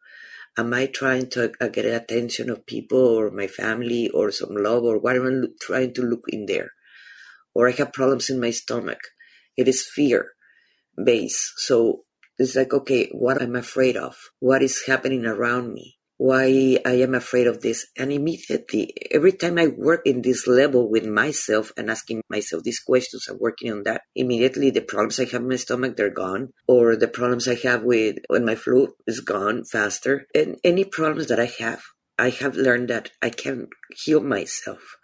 Am 0.59 0.75
I 0.75 0.87
trying 0.87 1.31
to 1.31 1.53
uh, 1.61 1.69
get 1.69 1.87
attention 1.87 2.51
of 2.51 2.67
people 2.67 2.99
or 2.99 3.31
my 3.31 3.47
family 3.47 4.09
or 4.11 4.31
some 4.31 4.55
love 4.55 4.85
or 4.85 4.99
what 4.99 5.17
am 5.17 5.27
I 5.27 5.47
trying 5.61 5.95
to 5.95 6.03
look 6.03 6.25
in 6.29 6.47
there? 6.47 6.73
Or 7.55 7.69
I 7.69 7.73
have 7.73 7.93
problems 7.93 8.31
in 8.31 8.41
my 8.41 8.51
stomach. 8.51 9.01
It 9.57 9.69
is 9.69 9.87
fear 9.87 10.33
base. 11.05 11.53
So 11.57 12.05
it's 12.39 12.57
like, 12.57 12.73
okay, 12.73 13.09
what 13.13 13.41
I'm 13.43 13.57
afraid 13.57 13.97
of, 13.97 14.17
what 14.39 14.63
is 14.63 14.85
happening 14.87 15.27
around 15.27 15.73
me, 15.75 15.99
why 16.17 16.79
I 16.85 17.01
am 17.01 17.15
afraid 17.15 17.47
of 17.47 17.61
this. 17.61 17.87
And 17.99 18.13
immediately, 18.13 18.93
every 19.11 19.33
time 19.33 19.59
I 19.59 19.69
work 19.69 20.03
in 20.05 20.23
this 20.23 20.47
level 20.47 20.91
with 20.91 21.07
myself 21.07 21.73
and 21.77 21.91
asking 21.91 22.23
myself 22.29 22.63
these 22.63 22.81
questions 22.81 23.27
and 23.29 23.39
working 23.41 23.73
on 23.73 23.83
that, 23.85 24.03
immediately 24.15 24.71
the 24.71 24.81
problems 24.81 25.19
I 25.19 25.25
have 25.25 25.43
in 25.43 25.49
my 25.49 25.57
stomach, 25.57 25.97
they're 25.97 26.11
gone. 26.11 26.51
Or 26.67 26.97
the 26.97 27.09
problems 27.09 27.49
I 27.49 27.57
have 27.57 27.83
with 27.83 28.17
when 28.29 28.45
my 28.45 28.55
flu 28.55 28.95
is 29.07 29.21
gone 29.21 29.65
faster. 29.65 30.27
And 30.35 30.57
any 30.65 30.85
problems 30.85 31.29
that 31.29 31.41
I 31.41 31.51
have, 31.59 31.83
I 32.19 32.31
have 32.31 32.55
learned 32.55 32.89
that 32.89 33.11
I 33.23 33.31
can 33.31 33.69
heal 33.97 34.21
myself 34.23 34.97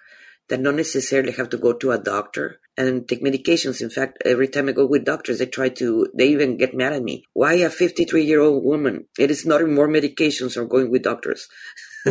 that 0.49 0.61
not 0.61 0.75
necessarily 0.75 1.33
have 1.33 1.49
to 1.51 1.59
go 1.59 1.73
to 1.73 1.91
a 1.91 1.99
doctor 1.99 2.61
and 2.77 3.09
take 3.09 3.23
medications. 3.23 3.81
In 3.81 3.91
fact, 3.91 4.19
every 4.25 4.49
time 4.49 4.69
I 4.69 4.73
go 4.73 4.87
with 4.87 5.05
doctors, 5.05 5.39
they 5.39 5.47
try 5.47 5.71
to, 5.71 6.09
they 6.15 6.29
even 6.29 6.57
get 6.57 6.75
mad 6.75 6.93
at 6.93 7.03
me. 7.03 7.25
Why 7.33 7.55
a 7.55 7.71
53 7.71 8.25
year 8.25 8.41
old 8.41 8.65
woman? 8.65 9.07
It 9.19 9.31
is 9.31 9.45
not 9.45 9.67
more 9.69 9.89
medications 9.89 10.57
or 10.57 10.67
going 10.67 10.91
with 10.91 11.03
doctors. 11.03 11.49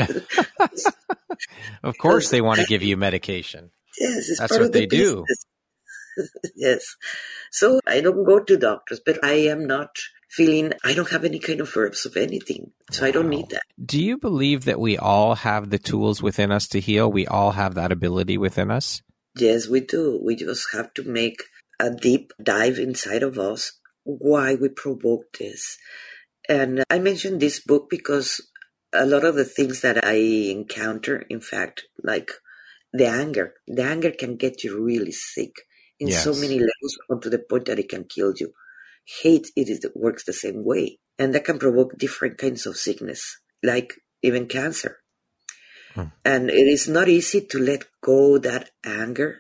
of 1.84 1.98
course, 1.98 2.30
they 2.30 2.41
want 2.41 2.60
to 2.60 2.65
give 2.65 2.84
you 2.84 2.98
medication. 2.98 3.71
Yes, 3.98 4.38
that's 4.39 4.52
what 4.52 4.74
the 4.74 4.80
they 4.80 4.86
business. 4.88 5.45
do. 6.17 6.28
yes. 6.56 6.84
So 7.52 7.80
I 7.88 8.02
don't 8.02 8.26
go 8.26 8.39
to 8.39 8.58
doctors, 8.58 9.00
but 9.06 9.24
I 9.24 9.34
am 9.48 9.65
not 9.65 9.89
feeling 10.36 10.74
I 10.84 10.93
don't 10.93 11.10
have 11.10 11.24
any 11.24 11.39
kind 11.39 11.62
of 11.62 11.76
herbs 11.76 12.06
of 12.06 12.17
anything. 12.17 12.71
So 12.91 13.02
wow. 13.02 13.08
I 13.08 13.12
don't 13.12 13.30
need 13.30 13.50
that. 13.50 13.62
Do 13.84 14.02
you 14.02 14.17
believe 14.17 14.65
that 14.65 14.80
we 14.80 14.98
all 14.98 15.36
have 15.36 15.69
the 15.69 15.80
tools 15.80 16.21
within 16.21 16.52
us 16.52 16.67
to 16.69 16.80
heal? 16.80 17.12
We 17.12 17.26
all 17.26 17.52
have 17.52 17.76
that 17.76 17.91
ability 17.91 18.38
within 18.38 18.69
us? 18.69 19.02
Yes, 19.38 19.67
we 19.67 19.80
do. 19.80 20.19
We 20.24 20.36
just 20.36 20.67
have 20.74 20.93
to 20.95 21.04
make 21.04 21.43
a 21.80 21.89
deep 21.89 22.32
dive 22.41 22.80
inside 22.80 23.24
of 23.24 23.39
us 23.39 23.74
why 24.04 24.56
we 24.56 24.69
provoke 24.69 25.38
this. 25.39 25.78
And 26.48 26.84
I 26.89 27.00
mentioned 27.00 27.39
this 27.39 27.60
book 27.60 27.89
because 27.89 28.41
a 28.93 29.06
lot 29.06 29.24
of 29.24 29.36
the 29.36 29.45
things 29.45 29.82
that 29.82 30.06
I 30.06 30.15
encounter, 30.52 31.26
in 31.30 31.41
fact, 31.41 31.86
like 32.04 32.32
the 32.93 33.08
anger, 33.08 33.54
the 33.67 33.84
anger 33.84 34.12
can 34.12 34.36
get 34.36 34.63
you 34.63 34.82
really 34.82 35.12
sick 35.12 35.52
in 36.00 36.10
yes. 36.10 36.24
so 36.24 36.34
many 36.34 36.60
levels, 36.60 36.98
up 37.12 37.21
to 37.21 37.30
the 37.30 37.39
point 37.39 37.65
that 37.65 37.80
it 37.80 37.89
can 37.89 38.04
kill 38.04 38.34
you 38.38 38.54
hate 39.06 39.50
it 39.56 39.91
works 39.96 40.26
the 40.26 40.34
same 40.34 40.63
way. 40.63 41.00
And 41.18 41.34
that 41.34 41.46
can 41.46 41.60
provoke 41.60 41.98
different 41.98 42.38
kinds 42.38 42.65
of 42.65 42.78
sickness, 42.78 43.38
like 43.63 43.94
even 44.22 44.48
cancer. 44.48 44.98
Hmm. 45.94 46.08
And 46.26 46.50
it 46.50 46.68
is 46.68 46.88
not 46.89 47.08
easy 47.08 47.41
to 47.41 47.60
let 47.60 47.86
go 48.02 48.38
that 48.39 48.72
anger. 48.84 49.39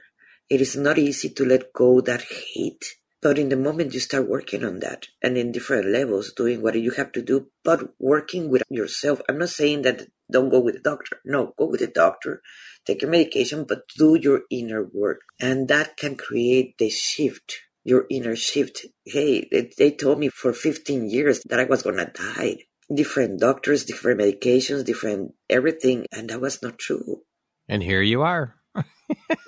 It 0.49 0.61
is 0.61 0.75
not 0.75 0.97
easy 0.97 1.29
to 1.29 1.45
let 1.45 1.73
go 1.73 2.01
that 2.01 2.21
hate. 2.21 2.85
But 3.21 3.39
in 3.39 3.49
the 3.49 3.57
moment 3.57 3.93
you 3.93 3.99
start 3.99 4.29
working 4.29 4.63
on 4.63 4.79
that 4.81 5.07
and 5.21 5.35
in 5.35 5.51
different 5.51 5.87
levels, 5.87 6.31
doing 6.31 6.61
what 6.61 6.79
you 6.79 6.91
have 6.91 7.11
to 7.13 7.23
do, 7.23 7.47
but 7.63 7.89
working 7.99 8.49
with 8.49 8.61
yourself. 8.69 9.19
I'm 9.27 9.39
not 9.39 9.49
saying 9.49 9.81
that 9.81 10.07
don't 10.31 10.49
go 10.49 10.59
with 10.59 10.75
the 10.75 10.81
doctor. 10.81 11.19
No, 11.25 11.53
go 11.57 11.65
with 11.65 11.79
the 11.79 11.87
doctor, 11.87 12.41
take 12.85 13.01
your 13.01 13.09
medication, 13.09 13.65
but 13.67 13.87
do 13.97 14.15
your 14.15 14.41
inner 14.51 14.87
work. 14.93 15.21
And 15.39 15.67
that 15.69 15.97
can 15.97 16.15
create 16.15 16.77
the 16.77 16.89
shift 16.89 17.61
your 17.85 18.05
inner 18.09 18.35
shift. 18.35 18.85
Hey, 19.05 19.47
they, 19.49 19.71
they 19.77 19.91
told 19.91 20.19
me 20.19 20.27
for 20.27 20.51
15 20.51 21.09
years 21.09 21.41
that 21.47 21.59
I 21.59 21.63
was 21.63 21.83
going 21.83 21.97
to 21.97 22.11
die. 22.13 22.57
Different 22.93 23.39
doctors, 23.39 23.85
different 23.85 24.19
medications, 24.19 24.83
different 24.83 25.33
everything. 25.49 26.05
And 26.11 26.29
that 26.29 26.41
was 26.41 26.61
not 26.61 26.77
true. 26.77 27.21
And 27.69 27.81
here 27.81 28.01
you 28.01 28.23
are. 28.23 28.55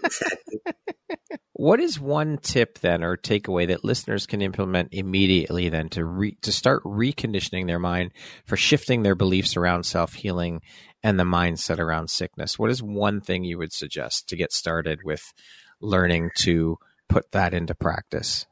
exactly. 0.03 0.59
What 1.59 1.79
is 1.79 1.99
one 1.99 2.37
tip 2.37 2.77
then 2.79 3.03
or 3.03 3.17
takeaway 3.17 3.67
that 3.69 3.83
listeners 3.83 4.27
can 4.27 4.43
implement 4.43 4.89
immediately 4.91 5.69
then 5.69 5.89
to 5.89 6.05
re- 6.05 6.37
to 6.43 6.51
start 6.51 6.83
reconditioning 6.83 7.65
their 7.65 7.79
mind 7.79 8.11
for 8.45 8.55
shifting 8.55 9.01
their 9.01 9.15
beliefs 9.15 9.57
around 9.57 9.83
self-healing 9.83 10.61
and 11.01 11.19
the 11.19 11.23
mindset 11.23 11.79
around 11.79 12.11
sickness? 12.11 12.59
What 12.59 12.69
is 12.69 12.83
one 12.83 13.21
thing 13.21 13.43
you 13.43 13.57
would 13.57 13.73
suggest 13.73 14.29
to 14.29 14.35
get 14.35 14.53
started 14.53 14.99
with 15.03 15.33
learning 15.81 16.29
to 16.41 16.77
put 17.07 17.31
that 17.31 17.53
into 17.53 17.75
practice? 17.75 18.45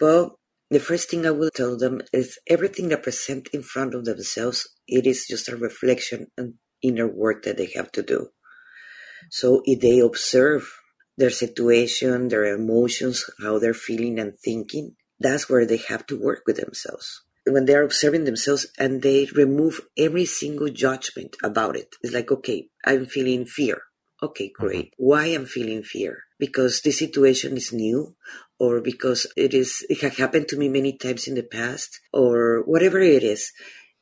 Well, 0.00 0.38
the 0.70 0.80
first 0.80 1.10
thing 1.10 1.26
I 1.26 1.30
will 1.30 1.50
tell 1.50 1.78
them 1.78 2.02
is 2.12 2.38
everything 2.46 2.88
they 2.88 2.96
present 2.96 3.48
in 3.52 3.62
front 3.62 3.94
of 3.94 4.04
themselves, 4.04 4.68
it 4.86 5.06
is 5.06 5.26
just 5.26 5.48
a 5.48 5.56
reflection 5.56 6.26
and 6.36 6.54
inner 6.82 7.08
work 7.08 7.44
that 7.44 7.56
they 7.56 7.70
have 7.74 7.90
to 7.92 8.02
do. 8.02 8.28
So 9.30 9.62
if 9.64 9.80
they 9.80 10.00
observe 10.00 10.70
their 11.16 11.30
situation, 11.30 12.28
their 12.28 12.44
emotions, 12.44 13.24
how 13.42 13.58
they're 13.58 13.74
feeling 13.74 14.18
and 14.18 14.38
thinking, 14.38 14.94
that's 15.18 15.48
where 15.48 15.66
they 15.66 15.78
have 15.88 16.06
to 16.06 16.20
work 16.20 16.42
with 16.46 16.56
themselves. 16.56 17.24
When 17.46 17.64
they're 17.64 17.82
observing 17.82 18.24
themselves 18.24 18.66
and 18.78 19.02
they 19.02 19.26
remove 19.34 19.80
every 19.96 20.26
single 20.26 20.68
judgment 20.68 21.36
about 21.42 21.76
it, 21.76 21.96
it's 22.02 22.14
like, 22.14 22.30
okay, 22.30 22.68
I'm 22.84 23.06
feeling 23.06 23.46
fear. 23.46 23.82
Okay, 24.22 24.50
great. 24.54 24.92
Mm-hmm. 24.92 25.04
Why 25.04 25.26
I'm 25.26 25.46
feeling 25.46 25.82
fear? 25.82 26.24
Because 26.38 26.80
the 26.80 26.90
situation 26.90 27.56
is 27.56 27.72
new 27.72 28.16
or 28.58 28.80
because 28.80 29.26
it 29.36 29.54
is, 29.54 29.84
it 29.88 30.00
has 30.00 30.16
happened 30.16 30.48
to 30.48 30.56
me 30.56 30.68
many 30.68 30.96
times 30.96 31.28
in 31.28 31.34
the 31.34 31.42
past 31.44 32.00
or 32.12 32.62
whatever 32.64 32.98
it 32.98 33.22
is. 33.22 33.52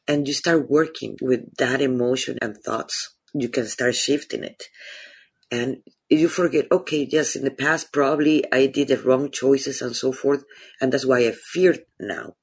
And 0.08 0.26
you 0.26 0.34
start 0.34 0.70
working 0.70 1.16
with 1.20 1.56
that 1.56 1.82
emotion 1.82 2.38
and 2.40 2.56
thoughts. 2.56 3.14
You 3.34 3.48
can 3.48 3.66
start 3.66 3.94
shifting 3.94 4.44
it. 4.44 4.64
And 5.50 5.78
you 6.08 6.28
forget, 6.28 6.66
okay, 6.72 7.06
yes, 7.10 7.36
in 7.36 7.44
the 7.44 7.50
past, 7.50 7.92
probably 7.92 8.44
I 8.52 8.66
did 8.66 8.88
the 8.88 8.98
wrong 8.98 9.30
choices 9.30 9.82
and 9.82 9.94
so 9.94 10.12
forth. 10.12 10.44
And 10.80 10.92
that's 10.92 11.06
why 11.06 11.20
I 11.26 11.32
fear 11.32 11.76
now 12.00 12.34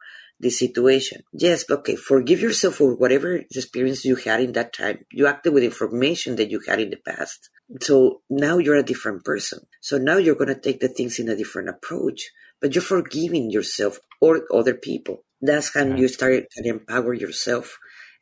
the 0.43 0.49
situation. 0.49 1.23
Yes, 1.33 1.65
okay, 1.69 1.95
forgive 1.95 2.41
yourself 2.41 2.75
for 2.75 2.95
whatever 2.95 3.35
experience 3.35 4.05
you 4.05 4.15
had 4.15 4.41
in 4.41 4.51
that 4.53 4.73
time. 4.73 5.05
You 5.11 5.27
acted 5.27 5.53
with 5.53 5.63
information 5.63 6.35
that 6.35 6.51
you 6.51 6.61
had 6.67 6.79
in 6.79 6.91
the 6.91 6.97
past. 6.97 7.49
So 7.81 8.21
now 8.29 8.59
you're 8.59 8.75
a 8.75 8.83
different 8.83 9.25
person. 9.25 9.65
So 9.81 9.97
now 9.97 10.17
you're 10.17 10.35
going 10.35 10.53
to 10.53 10.59
take 10.59 10.79
the 10.79 10.87
things 10.87 11.19
in 11.19 11.29
a 11.29 11.35
different 11.35 11.69
approach, 11.69 12.29
but 12.61 12.75
you're 12.75 12.83
forgiving 12.83 13.49
yourself 13.49 13.99
or 14.21 14.43
other 14.53 14.75
people. 14.75 15.23
That's 15.41 15.73
how 15.73 15.85
you 15.85 16.07
start 16.07 16.45
to 16.51 16.69
empower 16.69 17.13
yourself 17.13 17.77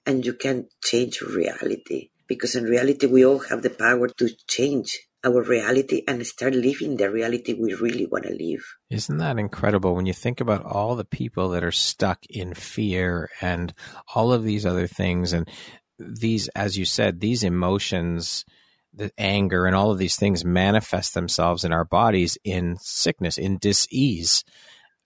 and 0.05 0.25
you 0.25 0.33
can 0.33 0.67
change 0.83 1.21
reality 1.21 2.09
because 2.31 2.55
in 2.55 2.63
reality, 2.63 3.07
we 3.07 3.25
all 3.25 3.39
have 3.39 3.61
the 3.61 3.69
power 3.69 4.07
to 4.07 4.29
change 4.47 4.99
our 5.23 5.43
reality 5.43 6.03
and 6.07 6.25
start 6.25 6.53
living 6.53 6.97
the 6.97 7.09
reality 7.09 7.53
we 7.53 7.73
really 7.75 8.05
want 8.05 8.25
to 8.25 8.33
live. 8.33 8.63
Isn't 8.89 9.17
that 9.17 9.37
incredible 9.37 9.95
when 9.95 10.05
you 10.05 10.13
think 10.13 10.41
about 10.41 10.65
all 10.65 10.95
the 10.95 11.05
people 11.05 11.49
that 11.49 11.63
are 11.63 11.71
stuck 11.71 12.25
in 12.27 12.53
fear 12.53 13.29
and 13.39 13.73
all 14.15 14.33
of 14.33 14.43
these 14.43 14.65
other 14.65 14.87
things 14.87 15.33
and 15.33 15.49
these 15.99 16.47
as 16.49 16.77
you 16.77 16.85
said 16.85 17.19
these 17.19 17.43
emotions 17.43 18.43
the 18.93 19.11
anger 19.17 19.65
and 19.67 19.75
all 19.75 19.91
of 19.91 19.99
these 19.99 20.15
things 20.15 20.43
manifest 20.43 21.13
themselves 21.13 21.63
in 21.63 21.71
our 21.71 21.85
bodies 21.85 22.37
in 22.43 22.75
sickness 22.79 23.37
in 23.37 23.57
disease 23.59 24.43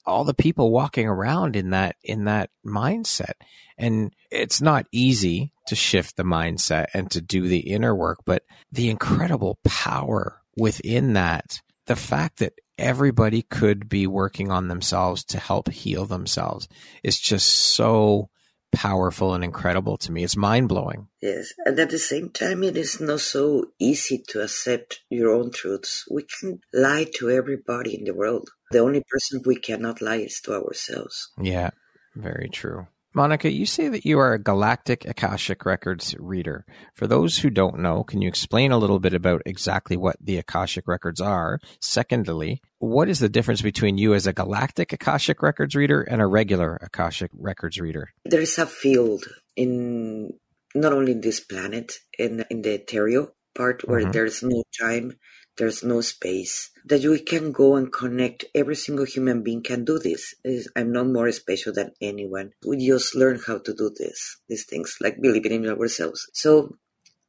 all 0.06 0.24
the 0.24 0.34
people 0.34 0.72
walking 0.72 1.08
around 1.08 1.56
in 1.56 1.72
that 1.72 1.96
in 2.04 2.26
that 2.26 2.50
mindset. 2.66 3.34
And 3.78 4.14
it's 4.32 4.62
not 4.62 4.86
easy 4.92 5.52
to 5.68 5.76
shift 5.76 6.16
the 6.16 6.24
mindset 6.24 6.88
and 6.94 7.10
to 7.12 7.22
do 7.22 7.48
the 7.48 7.72
inner 7.72 7.96
work 7.96 8.20
but 8.26 8.44
the 8.72 8.90
incredible 8.90 9.58
power 9.64 10.42
within 10.56 11.14
that 11.14 11.62
the 11.88 11.96
fact 11.96 12.40
that 12.40 12.54
everybody 12.78 13.42
could 13.42 13.88
be 13.88 14.06
working 14.06 14.52
on 14.52 14.68
themselves 14.68 15.24
to 15.24 15.40
help 15.40 15.70
heal 15.70 16.06
themselves 16.06 16.68
is 17.04 17.20
just 17.20 17.48
so 17.48 18.30
powerful 18.72 19.34
and 19.34 19.44
incredible 19.44 19.98
to 19.98 20.12
me. 20.12 20.24
It's 20.24 20.38
mind 20.38 20.70
blowing. 20.70 21.08
Yes. 21.22 21.54
And 21.66 21.80
at 21.80 21.90
the 21.90 22.00
same 22.00 22.30
time, 22.30 22.64
it 22.64 22.78
is 22.78 23.00
not 23.00 23.22
so 23.22 23.72
easy 23.80 24.24
to 24.30 24.42
accept 24.42 25.02
your 25.10 25.34
own 25.34 25.52
truths. 25.52 26.06
We 26.12 26.26
can 26.40 26.60
lie 26.74 27.06
to 27.16 27.30
everybody 27.30 27.96
in 27.98 28.04
the 28.04 28.14
world. 28.14 28.50
The 28.72 28.80
only 28.80 29.04
person 29.10 29.42
we 29.46 29.56
cannot 29.56 30.02
lie 30.02 30.18
is 30.18 30.42
to 30.42 30.54
ourselves. 30.54 31.32
Yeah. 31.42 31.72
Very 32.16 32.50
true. 32.50 32.88
Monica, 33.16 33.50
you 33.50 33.66
say 33.66 33.88
that 33.88 34.06
you 34.06 34.20
are 34.20 34.34
a 34.34 34.40
Galactic 34.40 35.06
Akashic 35.06 35.66
Records 35.66 36.16
reader. 36.20 36.66
For 36.94 37.08
those 37.08 37.38
who 37.38 37.50
don't 37.50 37.80
know, 37.80 38.04
can 38.04 38.22
you 38.22 38.28
explain 38.28 38.74
a 38.74 38.78
little 38.78 39.00
bit 39.00 39.14
about 39.14 39.42
exactly 39.46 39.96
what 39.96 40.18
the 40.20 40.38
Akashic 40.38 40.86
Records 40.86 41.22
are? 41.22 41.60
Secondly, 41.80 42.62
what 42.80 43.08
is 43.08 43.20
the 43.20 43.30
difference 43.30 43.62
between 43.62 43.98
you 43.98 44.14
as 44.14 44.28
a 44.28 44.34
Galactic 44.34 44.92
Akashic 44.92 45.42
Records 45.42 45.76
reader 45.76 46.02
and 46.02 46.22
a 46.22 46.28
regular 46.28 46.78
Akashic 46.82 47.32
Records 47.34 47.80
reader? 47.80 48.10
There 48.26 48.42
is 48.42 48.58
a 48.58 48.66
field 48.66 49.24
in 49.56 50.34
not 50.76 50.92
only 50.92 51.14
in 51.14 51.22
this 51.22 51.40
planet, 51.40 51.94
in, 52.20 52.44
in 52.50 52.64
the 52.64 52.74
ethereal 52.74 53.34
part 53.56 53.88
where 53.88 54.02
mm-hmm. 54.02 54.12
there's 54.12 54.44
no 54.44 54.62
time, 54.78 55.18
there's 55.58 55.84
no 55.84 56.02
space 56.02 56.72
that 56.86 57.04
we 57.04 57.20
can 57.20 57.52
go 57.52 57.76
and 57.76 57.92
connect 57.92 58.46
every 58.54 58.76
single 58.76 59.06
human 59.06 59.42
being 59.42 59.64
can 59.64 59.86
do 59.86 59.98
this. 59.98 60.36
I'm 60.76 60.92
not 60.92 61.08
more 61.08 61.32
special 61.32 61.74
than 61.74 61.94
anyone. 62.02 62.52
We 62.66 62.86
just 62.88 63.16
learn 63.16 63.40
how 63.46 63.60
to 63.60 63.74
do 63.74 63.90
this 63.98 64.38
these 64.48 64.66
things 64.66 64.98
like 65.02 65.22
believing 65.22 65.64
in 65.64 65.70
ourselves. 65.70 66.30
So 66.34 66.78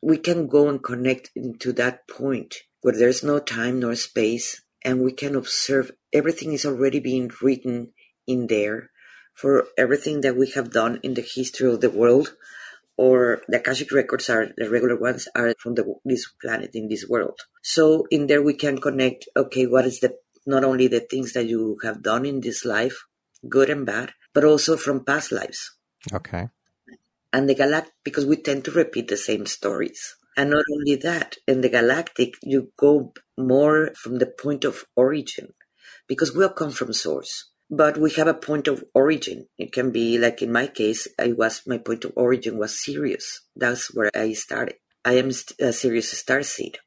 we 0.02 0.18
can 0.18 0.46
go 0.46 0.68
and 0.68 0.82
connect 0.82 1.30
into 1.34 1.72
that 1.74 2.06
point 2.08 2.56
where 2.82 2.96
there's 2.96 3.22
no 3.22 3.38
time 3.38 3.80
nor 3.80 3.94
space 3.94 4.62
and 4.84 5.02
we 5.02 5.12
can 5.12 5.34
observe 5.34 5.90
everything 6.12 6.52
is 6.52 6.66
already 6.66 7.00
being 7.00 7.30
written 7.42 7.92
in 8.26 8.46
there 8.46 8.90
for 9.34 9.66
everything 9.76 10.20
that 10.20 10.36
we 10.36 10.50
have 10.50 10.70
done 10.70 11.00
in 11.02 11.14
the 11.14 11.22
history 11.22 11.68
of 11.68 11.80
the 11.80 11.90
world 11.90 12.34
or 12.96 13.42
the 13.48 13.58
Akashic 13.58 13.92
records 13.92 14.30
are 14.30 14.48
the 14.56 14.70
regular 14.70 14.96
ones 14.96 15.28
are 15.34 15.54
from 15.58 15.74
the, 15.74 15.84
this 16.04 16.26
planet 16.40 16.70
in 16.74 16.88
this 16.88 17.06
world. 17.08 17.40
So 17.62 18.06
in 18.10 18.26
there 18.26 18.42
we 18.42 18.54
can 18.54 18.80
connect. 18.80 19.28
Okay, 19.36 19.66
what 19.66 19.84
is 19.84 20.00
the 20.00 20.16
not 20.46 20.64
only 20.64 20.88
the 20.88 21.00
things 21.00 21.32
that 21.32 21.46
you 21.46 21.78
have 21.82 22.02
done 22.02 22.24
in 22.24 22.40
this 22.40 22.64
life, 22.64 23.04
good 23.48 23.68
and 23.68 23.84
bad, 23.84 24.12
but 24.32 24.44
also 24.44 24.76
from 24.76 25.04
past 25.04 25.32
lives. 25.32 25.76
Okay. 26.12 26.48
And 27.32 27.48
the 27.48 27.54
galactic 27.54 27.92
because 28.04 28.24
we 28.24 28.36
tend 28.36 28.64
to 28.64 28.70
repeat 28.70 29.08
the 29.08 29.16
same 29.16 29.46
stories. 29.46 30.16
And 30.36 30.50
not 30.50 30.64
only 30.72 30.96
that, 30.96 31.36
in 31.48 31.62
the 31.62 31.68
galactic, 31.68 32.34
you 32.42 32.70
go 32.76 33.14
more 33.36 33.92
from 33.94 34.18
the 34.18 34.26
point 34.26 34.64
of 34.64 34.84
origin 34.94 35.54
because 36.06 36.34
we 36.34 36.44
all 36.44 36.50
come 36.50 36.70
from 36.70 36.92
source 36.92 37.50
but 37.70 37.98
we 37.98 38.10
have 38.12 38.28
a 38.28 38.34
point 38.34 38.68
of 38.68 38.84
origin. 38.94 39.48
It 39.58 39.72
can 39.72 39.90
be 39.90 40.18
like 40.18 40.42
in 40.42 40.52
my 40.52 40.66
case, 40.66 41.08
I 41.18 41.32
was 41.32 41.62
my 41.66 41.78
point 41.78 42.04
of 42.04 42.12
origin 42.16 42.58
was 42.58 42.78
Sirius. 42.78 43.40
That's 43.54 43.94
where 43.94 44.10
I 44.14 44.32
started. 44.32 44.76
I 45.04 45.14
am 45.14 45.30
a 45.30 45.68
uh, 45.68 45.72
Sirius 45.72 46.10
star 46.18 46.42
seed. 46.42 46.78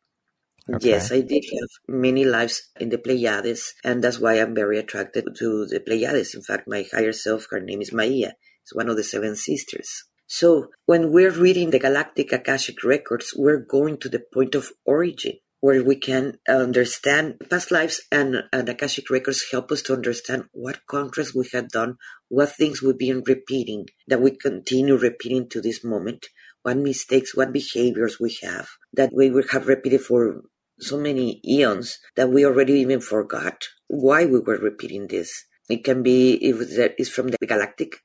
Okay. 0.72 0.89
Yes, 0.89 1.12
I 1.12 1.22
did 1.22 1.44
have 1.52 1.70
many 1.88 2.26
lives 2.26 2.70
in 2.80 2.89
the 2.89 3.00
Pleiades, 3.00 3.74
and 3.84 4.04
that's 4.04 4.20
why 4.20 4.36
I'm 4.36 4.54
very 4.54 4.78
attracted 4.78 5.26
to 5.38 5.65
the 5.65 5.80
Pleiades. 5.80 6.36
In 6.36 6.44
fact, 6.44 6.68
my 6.68 6.86
higher 6.92 7.13
self, 7.13 7.48
her 7.50 7.60
name 7.60 7.82
is 7.82 7.92
Maia. 7.92 8.34
It's 8.62 8.76
one 8.76 8.88
of 8.88 8.96
the 8.96 9.04
seven 9.04 9.36
sisters. 9.36 10.04
So 10.28 10.68
when 10.86 11.12
we're 11.12 11.32
reading 11.32 11.72
the 11.72 11.80
Galactic 11.80 12.32
Akashic 12.32 12.84
records, 12.84 13.34
we're 13.36 13.58
going 13.58 13.98
to 13.98 14.10
the 14.10 14.22
point 14.32 14.54
of 14.54 14.72
origin 14.86 15.39
where 15.62 15.84
we 15.84 15.95
can 15.95 16.38
understand 16.48 17.36
past 17.50 17.72
lives 17.72 18.02
and, 18.12 18.43
and 18.54 18.69
Akashic 18.69 19.10
records 19.10 19.45
help 19.52 19.72
us 19.72 19.82
to 19.84 19.93
understand 19.93 20.45
what 20.54 20.86
contrasts 20.88 21.36
we 21.36 21.48
have 21.54 21.69
done, 21.69 21.98
what 22.30 22.56
things 22.56 22.82
we've 22.82 22.98
been 22.98 23.24
repeating 23.26 23.88
that 24.08 24.22
we 24.22 24.32
continue 24.32 24.95
repeating 24.95 25.50
to 25.50 25.62
this 25.62 25.84
moment, 25.84 26.28
what 26.63 26.78
mistakes, 26.78 27.36
what 27.36 27.52
behaviors 27.52 28.19
we 28.19 28.38
have 28.43 28.69
that 28.93 29.12
we 29.13 29.28
have 29.52 29.67
repeated 29.67 30.02
for 30.02 30.41
so 30.80 30.98
many 30.98 31.41
eons 31.45 32.00
that 32.15 32.30
we 32.30 32.45
already 32.45 32.74
even 32.74 33.02
forgot 33.02 33.67
why 33.88 34.26
we 34.26 34.39
were 34.39 34.58
repeating 34.58 35.08
this. 35.08 35.45
It 35.69 35.84
can 35.84 36.04
be 36.04 36.34
if 36.36 36.58
it's 36.98 37.10
from 37.10 37.28
the 37.28 37.38
galactic 37.45 37.98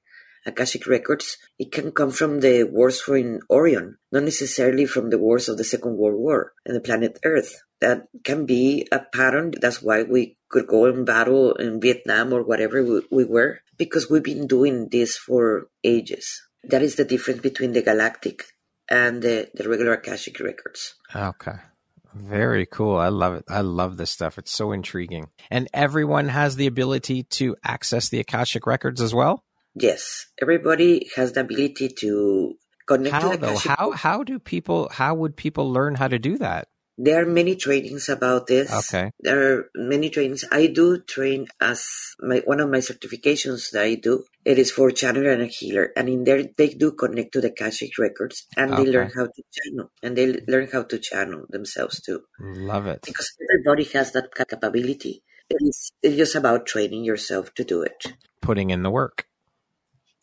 Akashic 0.47 0.87
records, 0.87 1.39
it 1.59 1.73
can 1.73 1.93
come 1.93 2.11
from 2.11 2.41
the 2.41 2.65
wars 2.65 3.01
for 3.01 3.17
in 3.17 3.41
Orion, 3.51 3.97
not 4.13 4.25
necessarily 4.25 4.87
from 4.87 5.11
the 5.11 5.19
wars 5.19 5.49
of 5.49 5.57
the 5.57 5.65
Second 5.65 5.97
World 5.97 6.19
War 6.19 6.53
and 6.67 6.77
the 6.77 6.81
planet 6.81 7.19
Earth. 7.25 7.63
That 7.81 8.07
can 8.25 8.47
be 8.47 8.87
a 8.93 9.01
pattern. 9.01 9.53
That's 9.61 9.83
why 9.83 10.03
we 10.03 10.37
could 10.49 10.67
go 10.67 10.87
and 10.87 11.05
battle 11.05 11.55
in 11.55 11.81
Vietnam 11.81 12.33
or 12.33 12.43
whatever 12.43 12.83
we, 12.83 13.03
we 13.11 13.25
were, 13.25 13.61
because 13.77 14.09
we've 14.09 14.23
been 14.23 14.47
doing 14.47 14.89
this 14.91 15.17
for 15.17 15.69
ages. 15.83 16.43
That 16.63 16.83
is 16.83 16.97
the 16.97 17.05
difference 17.05 17.41
between 17.41 17.73
the 17.73 17.83
galactic 17.83 18.45
and 18.89 19.23
the, 19.23 19.51
the 19.55 19.69
regular 19.69 19.95
Akashic 19.95 20.41
records. 20.41 20.95
Okay. 21.15 21.57
Very 22.15 22.65
cool. 22.65 22.97
I 22.97 23.09
love 23.09 23.35
it. 23.35 23.45
I 23.49 23.63
love 23.63 23.97
this 23.97 24.11
stuff. 24.11 24.39
It's 24.39 24.53
so 24.53 24.73
intriguing. 24.73 25.29
And 25.51 25.69
everyone 25.75 26.29
has 26.29 26.55
the 26.57 26.69
ability 26.69 27.25
to 27.25 27.57
access 27.65 28.09
the 28.09 28.21
Akashic 28.21 28.67
records 28.67 29.01
as 29.01 29.13
well? 29.13 29.43
Yes, 29.75 30.27
everybody 30.41 31.11
has 31.17 31.33
the 31.33 31.41
ability 31.41 31.89
to 32.01 32.55
connect 32.87 33.15
how, 33.15 33.33
to 33.33 33.37
the? 33.37 33.55
How 33.59 33.91
how 33.91 34.23
do 34.23 34.39
people 34.39 34.89
how 34.93 35.15
would 35.15 35.37
people 35.37 35.73
learn 35.73 35.97
how 35.97 36.09
to 36.09 36.19
do 36.19 36.39
that? 36.39 36.69
There 36.97 37.21
are 37.21 37.27
many 37.27 37.57
trainings 37.57 38.09
about 38.09 38.47
this. 38.47 38.71
Okay. 38.71 39.11
There 39.19 39.41
are 39.43 39.71
many 39.75 40.11
trainings. 40.11 40.45
I 40.53 40.69
do 40.69 41.01
train 41.01 41.49
as 41.61 41.85
my 42.21 42.43
one 42.45 42.61
of 42.61 42.71
my 42.71 42.79
certifications 42.79 43.73
that 43.73 43.83
I 43.83 43.97
do. 43.97 44.23
It 44.45 44.61
is 44.61 44.71
for 44.71 44.91
channeler 44.91 45.33
and 45.33 45.43
a 45.43 45.47
healer, 45.47 45.91
and 45.97 46.09
in 46.09 46.23
there 46.23 46.45
they 46.57 46.69
do 46.69 46.93
connect 46.93 47.33
to 47.33 47.41
the 47.41 47.49
Akashic 47.49 47.99
records, 47.99 48.47
and 48.57 48.73
okay. 48.73 48.85
they 48.85 48.91
learn 48.91 49.11
how 49.11 49.27
to 49.27 49.43
channel, 49.51 49.91
and 50.05 50.17
they 50.17 50.39
learn 50.47 50.69
how 50.73 50.85
to 50.85 50.99
channel 50.99 51.47
themselves 51.49 52.01
too. 52.01 52.23
Love 52.39 52.87
it. 52.87 53.03
Because 53.03 53.33
everybody 53.51 53.85
has 53.99 54.13
that 54.13 54.33
capability. 54.33 55.25
It 55.51 55.59
is 55.61 55.91
it's 56.01 56.17
just 56.17 56.37
about 56.37 56.67
training 56.67 57.03
yourself 57.05 57.53
to 57.55 57.65
do 57.65 57.83
it. 57.83 58.15
Putting 58.41 58.71
in 58.71 58.85
the 58.85 58.91
work. 58.91 59.27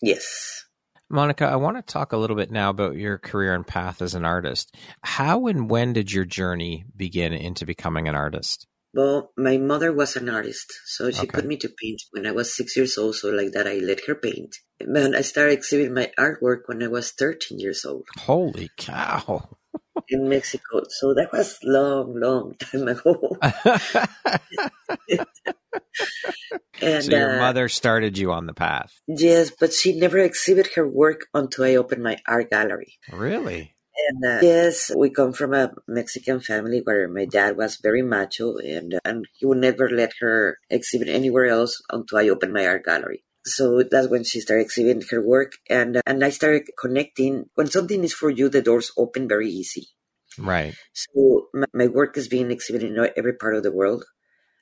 Yes. 0.02 0.66
Monica, 1.10 1.46
I 1.46 1.58
want 1.58 1.76
to 1.76 1.82
talk 1.84 2.14
a 2.14 2.18
little 2.18 2.38
bit 2.38 2.52
now 2.52 2.70
about 2.70 2.96
your 2.96 3.18
career 3.18 3.54
and 3.54 3.68
path 3.68 4.02
as 4.02 4.16
an 4.16 4.24
artist. 4.24 4.76
How 5.04 5.48
and 5.48 5.70
when 5.70 5.92
did 5.92 6.12
your 6.12 6.24
journey 6.24 6.86
begin 6.96 7.34
into 7.34 7.66
becoming 7.66 8.08
an 8.08 8.16
artist? 8.16 8.66
Well, 8.94 9.32
my 9.38 9.58
mother 9.58 9.94
was 9.94 10.16
an 10.16 10.30
artist, 10.30 10.72
so 10.86 11.12
she 11.12 11.22
okay. 11.22 11.28
put 11.28 11.46
me 11.46 11.56
to 11.58 11.70
paint 11.82 12.02
when 12.12 12.26
I 12.26 12.32
was 12.32 12.56
six 12.56 12.76
years 12.76 12.98
old. 12.98 13.16
So, 13.16 13.30
like 13.30 13.52
that, 13.54 13.68
I 13.68 13.76
let 13.76 14.06
her 14.06 14.16
paint. 14.16 14.56
And 14.80 15.16
I 15.16 15.22
started 15.22 15.54
exhibiting 15.54 15.94
my 15.94 16.12
artwork 16.20 16.62
when 16.66 16.84
I 16.84 16.88
was 16.88 17.12
13 17.12 17.60
years 17.60 17.86
old. 17.86 18.06
Holy 18.18 18.70
cow. 18.78 19.58
in 20.10 20.30
Mexico. 20.30 20.84
So 20.90 21.14
that 21.14 21.32
was 21.32 21.60
long, 21.64 22.20
long 22.20 22.56
time 22.56 22.88
ago. 22.88 23.38
and, 26.82 27.04
so 27.04 27.12
your 27.12 27.36
uh, 27.36 27.40
mother 27.40 27.70
started 27.70 28.18
you 28.18 28.32
on 28.32 28.46
the 28.46 28.54
path. 28.54 29.00
Yes, 29.08 29.52
but 29.52 29.74
she 29.74 29.98
never 29.98 30.20
exhibited 30.20 30.74
her 30.76 30.88
work 30.88 31.28
until 31.34 31.66
I 31.66 31.76
opened 31.76 32.04
my 32.04 32.18
art 32.28 32.50
gallery. 32.50 33.00
Really? 33.12 33.76
And 34.10 34.26
uh, 34.26 34.40
yes, 34.42 34.92
we 34.96 35.10
come 35.10 35.34
from 35.34 35.54
a 35.54 35.72
Mexican 35.88 36.40
family 36.40 36.82
where 36.84 37.08
my 37.08 37.26
dad 37.26 37.58
was 37.58 37.78
very 37.78 38.02
macho, 38.02 38.58
and 38.58 39.00
and 39.04 39.28
he 39.34 39.46
would 39.46 39.60
never 39.60 39.90
let 39.90 40.14
her 40.22 40.58
exhibit 40.70 41.10
anywhere 41.10 41.48
else 41.48 41.82
until 41.92 42.18
I 42.18 42.30
opened 42.30 42.54
my 42.54 42.66
art 42.66 42.86
gallery. 42.86 43.24
So 43.46 43.84
that's 43.84 44.08
when 44.08 44.24
she 44.24 44.40
started 44.40 44.64
exhibiting 44.64 45.04
her 45.10 45.22
work, 45.22 45.54
and 45.70 45.98
uh, 45.98 46.02
and 46.06 46.24
I 46.24 46.30
started 46.30 46.70
connecting. 46.78 47.50
When 47.56 47.68
something 47.68 48.04
is 48.04 48.14
for 48.14 48.30
you, 48.30 48.50
the 48.50 48.62
doors 48.62 48.92
open 48.98 49.28
very 49.28 49.50
easy. 49.50 49.88
Right. 50.38 50.76
So 50.94 51.48
my, 51.54 51.66
my 51.74 51.88
work 51.88 52.18
is 52.18 52.28
being 52.28 52.52
exhibited 52.52 52.92
in 52.92 53.10
every 53.18 53.34
part 53.34 53.56
of 53.56 53.64
the 53.64 53.72
world. 53.72 54.06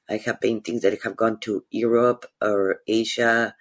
I 0.09 0.17
have 0.25 0.41
paintings 0.41 0.81
that 0.81 0.97
have 1.03 1.15
gone 1.15 1.39
to 1.41 1.65
Europe 1.69 2.25
or 2.41 2.81
Asia 2.87 3.53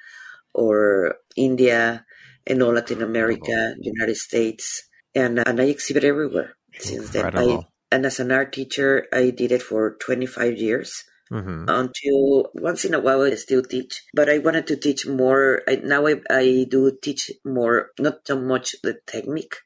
or 0.55 1.17
India 1.37 2.07
and 2.47 2.63
all 2.63 2.73
Latin 2.73 3.03
America, 3.03 3.75
United 3.81 4.17
States, 4.17 4.89
and 5.15 5.39
and 5.47 5.61
I 5.61 5.65
exhibit 5.65 6.05
everywhere 6.05 6.57
since 6.79 7.11
then. 7.11 7.37
I, 7.37 7.67
and 7.91 8.07
as 8.07 8.21
an 8.21 8.33
art 8.33 8.53
teacher, 8.53 9.07
I 9.13 9.31
did 9.31 9.53
it 9.53 9.63
for 9.63 9.97
25 10.01 10.57
years. 10.57 11.05
Mm-hmm. 11.31 11.69
Until 11.69 12.51
once 12.55 12.85
in 12.85 12.95
a 12.95 13.01
while, 13.01 13.23
I 13.23 13.35
still 13.35 13.62
teach, 13.62 14.03
but 14.14 14.31
I 14.31 14.38
wanted 14.38 14.67
to 14.69 14.77
teach 14.77 15.07
more. 15.07 15.62
I, 15.69 15.77
now 15.77 16.07
I, 16.07 16.21
I 16.31 16.67
do 16.69 16.97
teach 17.03 17.31
more, 17.45 17.91
not 17.99 18.27
so 18.27 18.41
much 18.41 18.77
the 18.83 18.99
technique 19.07 19.57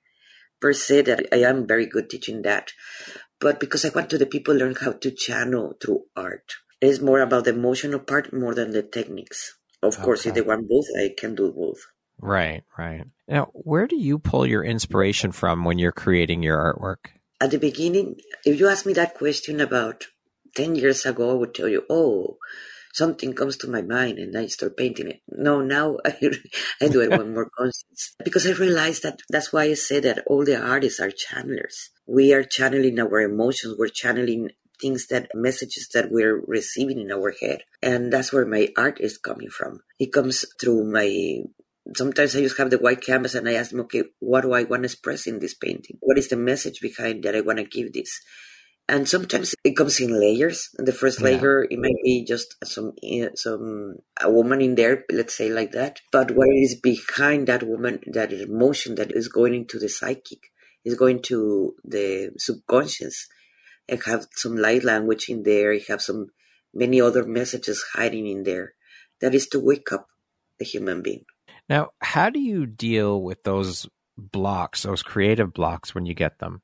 per 0.60 0.72
se, 0.72 1.02
that 1.02 1.26
I 1.32 1.42
am 1.42 1.66
very 1.66 1.86
good 1.86 2.10
teaching 2.10 2.42
that, 2.42 2.72
but 3.40 3.60
because 3.60 3.84
I 3.84 3.90
want 3.90 4.10
to 4.10 4.18
the 4.18 4.26
people 4.26 4.54
learn 4.54 4.74
how 4.74 4.92
to 4.92 5.10
channel 5.10 5.74
through 5.80 6.04
art. 6.16 6.54
It 6.80 6.88
is 6.88 7.00
more 7.00 7.20
about 7.20 7.44
the 7.44 7.50
emotional 7.50 8.00
part 8.00 8.32
more 8.32 8.54
than 8.54 8.70
the 8.70 8.82
techniques. 8.82 9.54
Of 9.82 9.94
okay. 9.94 10.04
course, 10.04 10.26
if 10.26 10.34
they 10.34 10.42
want 10.42 10.68
both, 10.68 10.86
I 10.98 11.14
can 11.16 11.34
do 11.34 11.52
both. 11.52 11.78
Right, 12.20 12.62
right. 12.78 13.04
Now, 13.26 13.50
where 13.52 13.86
do 13.86 13.96
you 13.96 14.18
pull 14.18 14.46
your 14.46 14.64
inspiration 14.64 15.32
from 15.32 15.64
when 15.64 15.78
you're 15.78 15.92
creating 15.92 16.42
your 16.42 16.58
artwork? 16.58 17.10
At 17.40 17.50
the 17.50 17.58
beginning, 17.58 18.20
if 18.44 18.60
you 18.60 18.68
ask 18.68 18.86
me 18.86 18.92
that 18.92 19.14
question 19.14 19.60
about 19.60 20.06
10 20.56 20.76
years 20.76 21.04
ago, 21.06 21.30
I 21.30 21.34
would 21.34 21.54
tell 21.54 21.68
you, 21.68 21.84
oh, 21.88 22.38
something 22.92 23.32
comes 23.34 23.56
to 23.58 23.70
my 23.70 23.82
mind 23.82 24.18
and 24.18 24.36
I 24.36 24.46
start 24.46 24.76
painting 24.76 25.08
it. 25.08 25.20
No, 25.28 25.60
now 25.60 25.98
I, 26.04 26.16
I 26.80 26.88
do 26.88 27.00
it 27.00 27.10
with 27.10 27.28
more 27.28 27.50
conscience 27.58 28.14
because 28.22 28.46
I 28.46 28.52
realize 28.52 29.00
that 29.00 29.20
that's 29.28 29.52
why 29.52 29.64
I 29.64 29.74
say 29.74 30.00
that 30.00 30.24
all 30.26 30.44
the 30.44 30.60
artists 30.60 31.00
are 31.00 31.10
channelers. 31.10 31.90
We 32.06 32.32
are 32.34 32.44
channeling 32.44 33.00
our 33.00 33.20
emotions. 33.20 33.76
We're 33.78 33.88
channeling 33.88 34.50
things 34.80 35.06
that 35.08 35.30
messages 35.34 35.88
that 35.94 36.10
we're 36.10 36.42
receiving 36.46 37.00
in 37.00 37.12
our 37.12 37.32
head. 37.40 37.62
And 37.82 38.12
that's 38.12 38.32
where 38.32 38.46
my 38.46 38.68
art 38.76 39.00
is 39.00 39.16
coming 39.16 39.48
from. 39.48 39.80
It 39.98 40.12
comes 40.12 40.44
through 40.60 40.84
my 40.84 41.44
sometimes 41.96 42.36
I 42.36 42.40
just 42.40 42.58
have 42.58 42.70
the 42.70 42.78
white 42.78 43.00
canvas 43.00 43.34
and 43.34 43.48
I 43.48 43.54
ask 43.54 43.70
them, 43.70 43.80
okay, 43.80 44.04
what 44.20 44.42
do 44.42 44.52
I 44.52 44.62
want 44.64 44.82
to 44.82 44.86
express 44.86 45.26
in 45.26 45.40
this 45.40 45.54
painting? 45.54 45.98
What 46.00 46.18
is 46.18 46.28
the 46.28 46.36
message 46.36 46.80
behind 46.80 47.24
that 47.24 47.34
I 47.34 47.40
want 47.40 47.58
to 47.58 47.64
give 47.64 47.92
this? 47.92 48.20
And 48.92 49.08
sometimes 49.08 49.54
it 49.64 49.74
comes 49.74 50.00
in 50.00 50.20
layers. 50.20 50.68
And 50.76 50.86
the 50.86 50.92
first 50.92 51.22
layer, 51.22 51.62
it 51.62 51.78
might 51.78 51.96
be 52.04 52.26
just 52.26 52.56
some 52.62 52.92
eh, 53.02 53.30
some 53.34 53.96
a 54.20 54.30
woman 54.30 54.60
in 54.60 54.74
there, 54.74 55.04
let's 55.10 55.34
say 55.34 55.48
like 55.48 55.72
that. 55.72 56.02
But 56.12 56.32
what 56.32 56.48
is 56.52 56.78
behind 56.78 57.48
that 57.48 57.62
woman, 57.62 58.00
that 58.08 58.34
emotion 58.34 58.96
that 58.96 59.10
is 59.10 59.28
going 59.28 59.54
into 59.54 59.78
the 59.78 59.88
psychic, 59.88 60.52
is 60.84 60.94
going 60.94 61.22
to 61.22 61.74
the 61.82 62.32
subconscious. 62.36 63.28
I 63.90 63.98
have 64.04 64.26
some 64.32 64.58
light 64.58 64.84
language 64.84 65.30
in 65.30 65.42
there. 65.42 65.72
I 65.72 65.80
have 65.88 66.02
some 66.02 66.26
many 66.74 67.00
other 67.00 67.24
messages 67.24 67.82
hiding 67.94 68.26
in 68.26 68.42
there. 68.42 68.74
That 69.22 69.34
is 69.34 69.46
to 69.48 69.58
wake 69.58 69.90
up 69.90 70.08
the 70.58 70.66
human 70.66 71.00
being. 71.00 71.24
Now, 71.66 71.92
how 72.02 72.28
do 72.28 72.40
you 72.40 72.66
deal 72.66 73.22
with 73.22 73.42
those 73.42 73.88
blocks, 74.18 74.82
those 74.82 75.02
creative 75.02 75.54
blocks 75.54 75.94
when 75.94 76.04
you 76.04 76.12
get 76.12 76.40
them? 76.40 76.60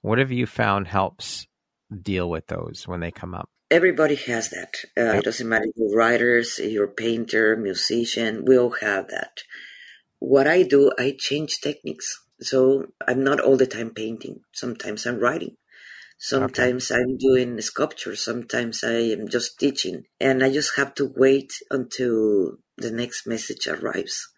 What 0.00 0.18
have 0.18 0.30
you 0.30 0.46
found 0.46 0.86
helps 0.86 1.48
deal 2.00 2.28
with 2.30 2.46
those 2.46 2.86
when 2.86 3.00
they 3.00 3.10
come 3.10 3.34
up? 3.34 3.48
Everybody 3.70 4.16
has 4.16 4.50
that. 4.50 4.74
Uh, 4.96 5.18
It 5.18 5.24
doesn't 5.24 5.48
matter 5.48 5.64
if 5.64 5.76
you're 5.76 5.96
writers, 5.96 6.58
you're 6.58 6.88
painter, 6.88 7.56
musician, 7.56 8.44
we 8.44 8.58
all 8.58 8.76
have 8.80 9.08
that. 9.08 9.42
What 10.18 10.46
I 10.46 10.62
do, 10.62 10.92
I 10.98 11.16
change 11.18 11.60
techniques. 11.60 12.20
So 12.40 12.86
I'm 13.06 13.24
not 13.24 13.40
all 13.40 13.56
the 13.56 13.66
time 13.66 13.90
painting. 13.90 14.40
Sometimes 14.52 15.06
I'm 15.06 15.18
writing. 15.18 15.56
Sometimes 16.18 16.90
okay. 16.90 17.00
I'm 17.00 17.16
doing 17.16 17.60
sculpture. 17.60 18.14
Sometimes 18.14 18.84
I 18.84 19.14
am 19.16 19.28
just 19.28 19.58
teaching. 19.58 20.04
And 20.20 20.44
I 20.44 20.52
just 20.52 20.76
have 20.76 20.94
to 20.94 21.12
wait 21.16 21.52
until 21.70 22.58
the 22.76 22.90
next 22.90 23.26
message 23.26 23.66
arrives 23.66 24.28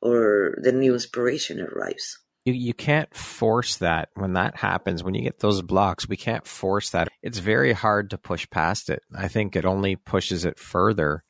or 0.00 0.58
the 0.62 0.72
new 0.72 0.94
inspiration 0.94 1.60
arrives 1.60 2.18
you, 2.44 2.52
you 2.52 2.74
can't 2.74 3.12
force 3.14 3.76
that. 3.76 4.08
When 4.14 4.34
that 4.34 4.56
happens 4.56 5.02
when 5.02 5.14
you 5.14 5.22
get 5.22 5.40
those 5.40 5.62
blocks 5.62 6.08
we 6.08 6.16
can't 6.16 6.46
force 6.46 6.90
that. 6.90 7.08
It's 7.22 7.38
very 7.38 7.72
hard 7.72 8.10
to 8.10 8.18
push 8.18 8.48
past 8.50 8.90
it. 8.90 9.02
I 9.14 9.28
think 9.28 9.56
it 9.56 9.64
only 9.64 9.96
pushes 9.96 10.44
it 10.44 10.58
further 10.58 11.24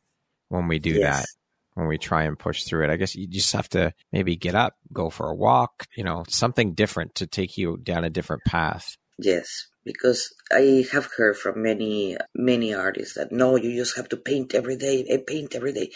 when 0.49 0.69
we 0.69 0.79
do 0.79 0.91
yes. 0.91 1.21
that 1.21 1.27
when 1.75 1.87
we 1.87 1.99
try 1.99 2.25
and 2.25 2.39
push 2.39 2.65
through 2.65 2.85
it. 2.85 2.91
I 2.91 2.97
guess 2.97 3.15
you 3.15 3.29
just 3.29 3.53
have 3.53 3.69
to 3.71 3.93
maybe 4.13 4.37
get 4.37 4.55
up 4.55 4.75
go 4.93 5.11
for 5.11 5.29
a 5.29 5.35
walk 5.35 5.87
you 5.97 6.05
know 6.05 6.25
something 6.29 6.75
different 6.75 7.15
to 7.17 7.27
take 7.27 7.57
you 7.57 7.77
down 7.77 8.05
a 8.05 8.11
different 8.11 8.45
path. 8.45 8.97
Yes 9.19 9.69
because 9.85 10.35
i 10.53 10.87
have 10.93 11.09
heard 11.17 11.35
from 11.35 11.63
many 11.63 12.15
many 12.35 12.75
artists 12.75 13.15
that 13.15 13.33
no 13.33 13.57
you 13.57 13.75
just 13.75 13.97
have 13.97 14.07
to 14.07 14.19
paint 14.19 14.55
every 14.55 14.77
day 14.77 15.07
I 15.11 15.23
paint 15.27 15.55
every 15.55 15.73
day. 15.73 15.91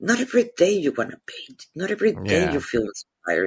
Not 0.00 0.20
every 0.20 0.50
day 0.56 0.72
you 0.72 0.92
want 0.96 1.10
to 1.10 1.20
paint. 1.26 1.66
Not 1.74 1.90
every 1.90 2.12
day 2.12 2.42
yeah. 2.42 2.52
you 2.52 2.60
feel 2.60 2.86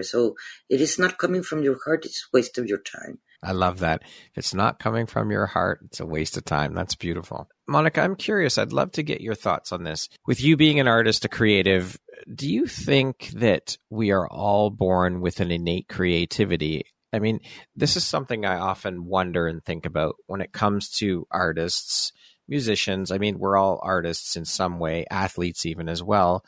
so 0.04 0.36
it 0.70 0.82
is 0.82 0.98
not 1.00 1.18
coming 1.18 1.44
from 1.44 1.64
your 1.64 1.78
heart, 1.84 2.06
it's 2.06 2.28
waste 2.34 2.58
of 2.58 2.68
your 2.68 2.80
time. 2.80 3.20
I 3.44 3.54
love 3.54 3.80
that. 3.80 4.04
If 4.04 4.38
it's 4.38 4.54
not 4.54 4.80
coming 4.80 5.08
from 5.08 5.32
your 5.32 5.48
heart, 5.48 5.80
it's 5.86 6.00
a 6.00 6.06
waste 6.06 6.38
of 6.38 6.46
time. 6.46 6.76
That's 6.76 6.96
beautiful. 6.96 7.50
Monica, 7.68 8.02
I'm 8.02 8.16
curious. 8.16 8.58
I'd 8.58 8.72
love 8.74 8.92
to 8.94 9.04
get 9.04 9.22
your 9.22 9.34
thoughts 9.34 9.72
on 9.72 9.84
this. 9.84 10.10
With 10.28 10.42
you 10.42 10.58
being 10.58 10.80
an 10.80 10.88
artist, 10.88 11.26
a 11.26 11.30
creative, 11.30 11.98
do 12.34 12.48
you 12.48 12.68
think 12.68 13.30
that 13.30 13.78
we 13.90 14.12
are 14.12 14.28
all 14.28 14.70
born 14.70 15.22
with 15.22 15.40
an 15.40 15.50
innate 15.50 15.88
creativity? 15.88 16.86
I 17.14 17.20
mean, 17.20 17.40
this 17.76 17.98
is 17.98 18.04
something 18.06 18.46
I 18.46 18.58
often 18.60 19.06
wonder 19.06 19.48
and 19.48 19.64
think 19.64 19.86
about 19.86 20.16
when 20.28 20.42
it 20.42 20.54
comes 20.54 20.90
to 20.98 21.26
artists, 21.32 22.14
musicians. 22.48 23.12
I 23.12 23.18
mean, 23.18 23.40
we're 23.40 23.58
all 23.58 23.80
artists 23.82 24.36
in 24.36 24.46
some 24.46 24.78
way, 24.78 25.06
athletes 25.10 25.66
even 25.66 25.90
as 25.90 26.04
well. 26.04 26.46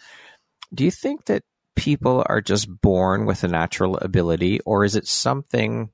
Do 0.73 0.83
you 0.85 0.91
think 0.91 1.25
that 1.25 1.43
people 1.75 2.23
are 2.27 2.41
just 2.41 2.81
born 2.81 3.25
with 3.25 3.43
a 3.43 3.47
natural 3.47 3.97
ability, 3.97 4.59
or 4.61 4.83
is 4.83 4.95
it 4.95 5.07
something 5.07 5.89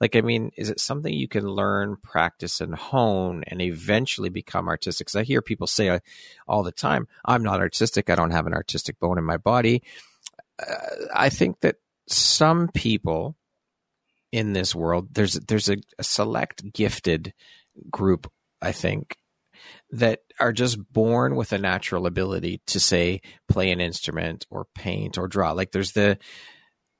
like, 0.00 0.16
I 0.16 0.20
mean, 0.20 0.50
is 0.56 0.68
it 0.68 0.80
something 0.80 1.14
you 1.14 1.28
can 1.28 1.46
learn, 1.46 1.96
practice, 2.02 2.60
and 2.60 2.74
hone 2.74 3.44
and 3.46 3.62
eventually 3.62 4.30
become 4.30 4.66
artistic? 4.66 5.06
Because 5.06 5.16
I 5.16 5.22
hear 5.22 5.40
people 5.40 5.68
say 5.68 5.90
uh, 5.90 6.00
all 6.48 6.64
the 6.64 6.72
time, 6.72 7.06
I'm 7.24 7.44
not 7.44 7.60
artistic. 7.60 8.10
I 8.10 8.16
don't 8.16 8.32
have 8.32 8.48
an 8.48 8.52
artistic 8.52 8.98
bone 8.98 9.16
in 9.16 9.22
my 9.24 9.36
body. 9.36 9.84
Uh, 10.58 10.74
I 11.14 11.28
think 11.28 11.60
that 11.60 11.76
some 12.08 12.68
people 12.74 13.36
in 14.32 14.54
this 14.54 14.74
world, 14.74 15.14
there's 15.14 15.34
there's 15.34 15.68
a, 15.68 15.76
a 16.00 16.02
select 16.02 16.72
gifted 16.72 17.32
group, 17.88 18.28
I 18.60 18.72
think, 18.72 19.16
that 19.92 20.20
are 20.40 20.52
just 20.52 20.92
born 20.92 21.36
with 21.36 21.52
a 21.52 21.58
natural 21.58 22.06
ability 22.06 22.62
to 22.66 22.80
say 22.80 23.20
play 23.48 23.70
an 23.70 23.80
instrument 23.80 24.46
or 24.50 24.66
paint 24.74 25.18
or 25.18 25.28
draw. 25.28 25.52
Like 25.52 25.70
there's 25.70 25.92
the 25.92 26.18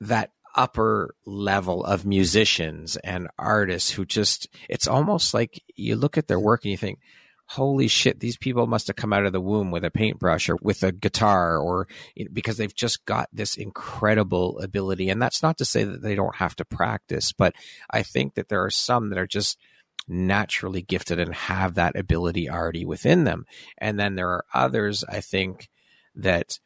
that 0.01 0.31
upper 0.55 1.15
level 1.25 1.83
of 1.83 2.05
musicians 2.05 2.97
and 2.99 3.29
artists 3.39 3.91
who 3.91 4.05
just 4.05 4.49
it's 4.69 4.87
almost 4.87 5.33
like 5.33 5.63
you 5.75 5.97
look 5.97 6.19
at 6.19 6.29
their 6.29 6.39
work 6.39 6.63
and 6.65 6.71
you 6.71 6.77
think 6.77 6.99
holy 7.47 7.89
shit 7.89 8.21
these 8.21 8.37
people 8.37 8.67
must 8.67 8.87
have 8.87 8.97
come 8.97 9.15
out 9.15 9.25
of 9.25 9.33
the 9.33 9.41
womb 9.41 9.71
with 9.71 9.85
a 9.85 9.91
paintbrush 9.91 10.51
or 10.51 10.59
with 10.61 10.83
a 10.83 10.93
guitar 10.93 11.57
or 11.57 11.89
because 12.35 12.59
they've 12.59 12.75
just 12.75 13.03
got 13.07 13.29
this 13.33 13.57
incredible 13.57 14.59
ability. 14.61 15.09
And 15.09 15.21
that's 15.21 15.43
not 15.43 15.57
to 15.59 15.65
say 15.65 15.85
that 15.85 16.03
they 16.03 16.15
don't 16.15 16.37
have 16.37 16.55
to 16.57 16.65
practice 16.67 17.33
but 17.33 17.55
i 17.91 18.03
think 18.03 18.35
that 18.35 18.51
there 18.51 18.63
are 18.63 18.71
some 18.71 19.09
that 19.09 19.19
are 19.19 19.27
just 19.27 19.59
naturally 20.09 20.83
gifted 20.83 21.19
and 21.19 21.35
have 21.35 21.75
that 21.75 21.97
ability 21.97 22.51
already 22.51 22.85
within 22.85 23.25
them. 23.25 23.45
And 23.79 23.99
then 23.99 24.15
there 24.15 24.31
are 24.31 24.45
others, 24.53 25.05
I 25.05 25.21
think, 25.21 25.69
that 26.17 26.59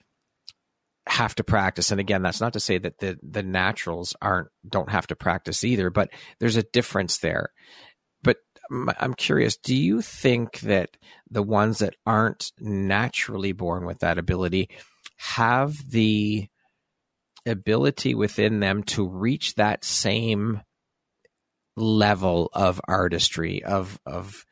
have 1.07 1.35
to 1.37 1.45
practice. 1.45 1.91
And 1.91 2.01
again, 2.01 2.23
that's 2.23 2.41
not 2.41 2.53
to 2.55 2.61
say 2.61 2.79
that 2.79 2.99
the 2.99 3.19
the 3.23 3.43
naturals 3.43 4.17
aren't 4.21 4.49
don't 4.69 4.91
have 4.91 5.07
to 5.09 5.17
practice 5.17 5.63
either, 5.65 5.91
but 5.91 6.11
there's 6.41 6.57
a 6.57 6.65
difference 6.65 7.19
there. 7.19 7.51
But 8.23 8.39
I'm 8.99 9.15
curious, 9.15 9.57
do 9.57 9.77
you 9.77 10.03
think 10.03 10.61
that 10.61 10.97
the 11.31 11.43
ones 11.43 11.79
that 11.79 11.95
aren't 12.05 12.51
naturally 12.59 13.53
born 13.53 13.87
with 13.87 14.01
that 14.01 14.19
ability 14.19 14.69
have 15.19 15.91
the 15.91 16.49
ability 17.47 18.15
within 18.15 18.59
them 18.59 18.83
to 18.83 19.07
reach 19.07 19.55
that 19.55 19.85
same 19.85 20.61
level 21.77 22.51
of 22.53 22.81
artistry 22.89 23.63
of 23.63 24.01
of 24.07 24.47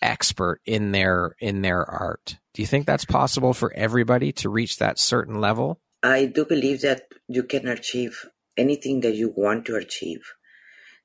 expert 0.00 0.60
in 0.64 0.92
their 0.92 1.34
in 1.40 1.62
their 1.62 1.84
art. 1.84 2.38
Do 2.54 2.62
you 2.62 2.66
think 2.66 2.86
that's 2.86 3.04
possible 3.04 3.52
for 3.52 3.72
everybody 3.74 4.32
to 4.32 4.48
reach 4.48 4.78
that 4.78 4.98
certain 4.98 5.40
level? 5.40 5.80
I 6.02 6.26
do 6.26 6.44
believe 6.44 6.82
that 6.82 7.02
you 7.28 7.42
can 7.42 7.66
achieve 7.66 8.24
anything 8.56 9.00
that 9.00 9.14
you 9.14 9.32
want 9.36 9.66
to 9.66 9.76
achieve. 9.76 10.32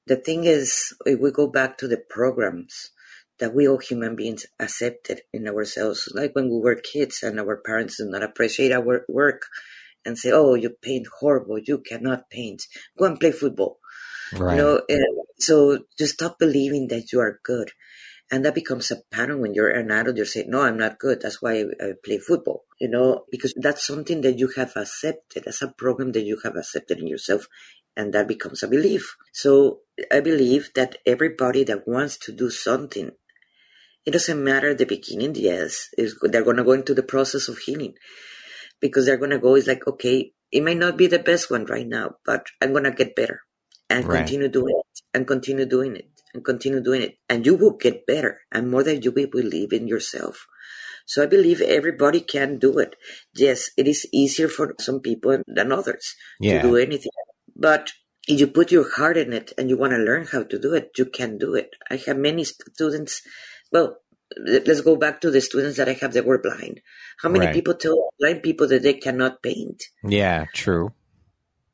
The 0.08 0.16
thing 0.16 0.46
is, 0.46 0.94
if 1.06 1.20
we 1.20 1.32
go 1.32 1.48
back 1.48 1.78
to 1.80 1.88
the 1.88 1.98
programs 1.98 2.92
that 3.40 3.54
we 3.54 3.68
all 3.68 3.80
human 3.80 4.16
beings 4.16 4.46
accepted 4.60 5.22
in 5.34 5.48
ourselves, 5.48 6.10
like 6.14 6.36
when 6.36 6.50
we 6.50 6.60
were 6.60 6.76
kids 6.76 7.24
and 7.24 7.40
our 7.40 7.58
parents 7.58 7.98
did 7.98 8.08
not 8.08 8.24
appreciate 8.24 8.72
our 8.72 9.06
work 9.10 9.42
and 10.06 10.18
say, 10.18 10.32
"Oh, 10.32 10.54
you 10.54 10.70
paint 10.70 11.08
horrible. 11.20 11.60
You 11.60 11.80
cannot 11.80 12.30
paint. 12.30 12.64
Go 12.98 13.06
and 13.06 13.20
play 13.20 13.32
football." 13.32 13.81
Right. 14.34 14.56
You 14.56 14.62
know, 14.62 14.82
and 14.88 15.06
so 15.40 15.80
just 15.98 16.14
stop 16.16 16.40
believing 16.40 16.88
that 16.90 17.12
you 17.12 17.20
are 17.20 17.40
good. 17.44 17.72
And 18.32 18.46
that 18.46 18.56
becomes 18.56 18.90
a 18.92 19.02
pattern 19.12 19.42
when 19.42 19.54
you're 19.54 19.70
an 19.70 19.92
adult. 19.92 20.16
You're 20.16 20.26
saying, 20.26 20.50
no, 20.50 20.62
I'm 20.62 20.78
not 20.78 21.00
good. 21.00 21.22
That's 21.22 21.42
why 21.42 21.66
I 21.82 21.94
play 22.04 22.18
football, 22.18 22.64
you 22.80 22.88
know, 22.88 23.26
because 23.30 23.54
that's 23.58 23.86
something 23.86 24.22
that 24.22 24.40
you 24.40 24.50
have 24.56 24.78
accepted 24.78 25.48
as 25.48 25.62
a 25.62 25.68
program 25.68 26.14
that 26.14 26.24
you 26.24 26.40
have 26.46 26.56
accepted 26.56 27.00
in 27.00 27.08
yourself. 27.08 27.48
And 27.98 28.14
that 28.14 28.30
becomes 28.30 28.64
a 28.64 28.70
belief. 28.70 29.18
So 29.34 29.80
I 30.10 30.22
believe 30.22 30.70
that 30.76 30.96
everybody 31.06 31.66
that 31.66 31.86
wants 31.86 32.18
to 32.20 32.32
do 32.32 32.50
something, 32.50 33.12
it 34.06 34.12
doesn't 34.12 34.42
matter 34.42 34.74
the 34.74 34.86
beginning. 34.86 35.36
Yes, 35.36 35.90
is 35.98 36.18
they're 36.22 36.46
going 36.46 36.56
to 36.56 36.64
go 36.64 36.72
into 36.72 36.94
the 36.94 37.04
process 37.04 37.50
of 37.50 37.58
healing 37.58 37.96
because 38.80 39.06
they're 39.06 39.18
going 39.18 39.32
to 39.32 39.40
go, 39.40 39.56
it's 39.56 39.68
like, 39.68 39.86
okay, 39.86 40.32
it 40.54 40.64
might 40.64 40.78
not 40.78 40.96
be 40.96 41.08
the 41.08 41.20
best 41.20 41.52
one 41.52 41.66
right 41.66 41.88
now, 41.88 42.16
but 42.26 42.48
I'm 42.62 42.72
going 42.72 42.86
to 42.86 42.92
get 42.92 43.14
better 43.14 43.42
and 43.92 44.08
right. 44.08 44.18
continue 44.20 44.48
doing 44.48 44.76
it 44.78 45.02
and 45.14 45.28
continue 45.28 45.66
doing 45.66 45.96
it 45.96 46.10
and 46.34 46.46
continue 46.46 46.82
doing 46.82 47.02
it 47.02 47.18
and 47.30 47.46
you 47.46 47.56
will 47.56 47.76
get 47.86 48.06
better 48.08 48.40
and 48.52 48.72
more 48.72 48.84
than 48.84 49.02
you 49.02 49.12
will 49.12 49.28
believe 49.28 49.74
in 49.74 49.88
yourself 49.88 50.46
so 51.06 51.24
i 51.24 51.26
believe 51.26 51.62
everybody 51.62 52.22
can 52.22 52.58
do 52.58 52.78
it 52.80 52.96
yes 53.36 53.70
it 53.78 53.88
is 53.88 54.08
easier 54.12 54.48
for 54.48 54.74
some 54.80 55.00
people 55.00 55.42
than 55.48 55.72
others 55.72 56.16
yeah. 56.40 56.62
to 56.62 56.70
do 56.70 56.78
anything 56.78 57.12
but 57.56 57.92
if 58.28 58.40
you 58.40 58.48
put 58.48 58.72
your 58.72 58.90
heart 58.98 59.18
in 59.18 59.34
it 59.34 59.52
and 59.58 59.70
you 59.70 59.78
want 59.78 59.92
to 59.92 59.98
learn 59.98 60.26
how 60.32 60.44
to 60.44 60.60
do 60.60 60.74
it 60.74 60.92
you 60.98 61.06
can 61.06 61.38
do 61.38 61.54
it 61.56 61.76
i 61.90 61.96
have 62.06 62.18
many 62.18 62.44
students 62.44 63.22
well 63.72 63.98
let's 64.46 64.82
go 64.82 64.96
back 64.96 65.20
to 65.20 65.30
the 65.30 65.42
students 65.42 65.78
that 65.78 65.90
i 65.90 65.94
have 65.94 66.14
that 66.14 66.26
were 66.26 66.42
blind 66.48 66.80
how 67.22 67.30
many 67.30 67.46
right. 67.46 67.56
people 67.56 67.74
tell 67.74 68.10
blind 68.20 68.42
people 68.42 68.68
that 68.68 68.84
they 68.84 68.94
cannot 68.94 69.44
paint 69.44 69.84
yeah 70.04 70.46
true 70.54 70.94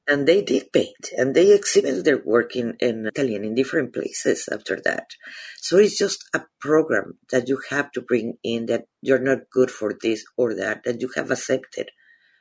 and 0.08 0.28
they 0.28 0.42
did 0.42 0.72
paint 0.72 1.12
and 1.18 1.36
they 1.36 1.54
exhibited 1.54 2.06
their 2.06 2.22
work 2.24 2.56
in, 2.56 2.78
in 2.80 3.06
Italian 3.06 3.44
in 3.44 3.56
different 3.56 3.94
places 3.94 4.48
after 4.52 4.80
that. 4.86 5.08
So 5.60 5.78
it's 5.78 5.98
just 5.98 6.24
a 6.34 6.44
program 6.62 7.18
that 7.32 7.48
you 7.48 7.60
have 7.70 7.92
to 7.92 8.02
bring 8.02 8.38
in 8.44 8.68
that 8.68 8.86
you're 9.02 9.20
not 9.20 9.50
good 9.52 9.70
for 9.70 9.94
this 10.02 10.24
or 10.38 10.56
that, 10.56 10.84
that 10.86 11.02
you 11.02 11.10
have 11.16 11.32
accepted 11.32 11.90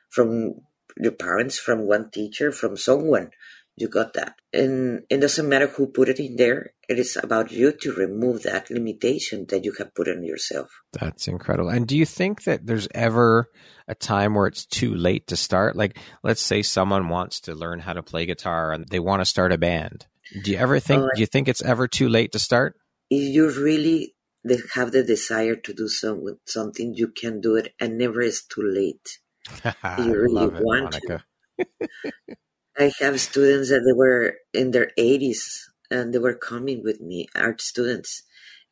from 0.09 0.55
your 0.97 1.11
parents, 1.11 1.59
from 1.59 1.87
one 1.87 2.09
teacher, 2.11 2.51
from 2.51 2.77
someone. 2.77 3.31
You 3.75 3.89
got 3.89 4.13
that. 4.13 4.35
And 4.53 5.03
it 5.09 5.17
doesn't 5.17 5.47
matter 5.47 5.67
who 5.67 5.87
put 5.87 6.09
it 6.09 6.19
in 6.19 6.37
there. 6.37 6.71
It 6.87 6.99
is 6.99 7.17
about 7.21 7.51
you 7.51 7.73
to 7.73 7.91
remove 7.93 8.43
that 8.43 8.69
limitation 8.69 9.45
that 9.49 9.65
you 9.65 9.73
have 9.77 9.93
put 9.93 10.07
on 10.07 10.23
yourself. 10.23 10.69
That's 10.93 11.27
incredible. 11.27 11.69
And 11.69 11.85
do 11.85 11.97
you 11.97 12.05
think 12.05 12.43
that 12.43 12.65
there's 12.65 12.87
ever 12.95 13.49
a 13.89 13.95
time 13.95 14.35
where 14.35 14.47
it's 14.47 14.65
too 14.65 14.95
late 14.95 15.27
to 15.27 15.35
start? 15.35 15.75
Like, 15.75 15.97
let's 16.23 16.41
say 16.41 16.61
someone 16.61 17.09
wants 17.09 17.41
to 17.41 17.55
learn 17.55 17.79
how 17.79 17.91
to 17.91 18.03
play 18.03 18.25
guitar 18.25 18.71
and 18.71 18.87
they 18.87 18.99
want 18.99 19.19
to 19.19 19.25
start 19.25 19.51
a 19.51 19.57
band. 19.57 20.07
Do 20.43 20.51
you 20.51 20.57
ever 20.57 20.79
think, 20.79 21.03
uh, 21.03 21.09
do 21.13 21.19
you 21.19 21.25
think 21.25 21.49
it's 21.49 21.63
ever 21.63 21.89
too 21.89 22.07
late 22.07 22.31
to 22.31 22.39
start? 22.39 22.75
If 23.09 23.33
you 23.33 23.49
really 23.49 24.13
have 24.73 24.91
the 24.91 25.03
desire 25.03 25.57
to 25.57 25.73
do 25.73 25.89
some, 25.89 26.23
something, 26.45 26.93
you 26.95 27.09
can 27.09 27.41
do 27.41 27.55
it 27.55 27.73
and 27.81 27.97
never 27.97 28.21
is 28.21 28.43
too 28.43 28.63
late. 28.63 29.19
you 29.99 30.15
really 30.15 30.45
it, 30.45 30.63
want 30.63 30.93
Monica. 30.93 31.25
I 32.79 32.91
have 32.99 33.19
students 33.19 33.69
that 33.69 33.81
they 33.85 33.93
were 33.93 34.35
in 34.53 34.71
their 34.71 34.91
80s 34.97 35.63
and 35.89 36.13
they 36.13 36.19
were 36.19 36.35
coming 36.35 36.83
with 36.83 36.99
me, 37.01 37.27
art 37.35 37.61
students, 37.61 38.23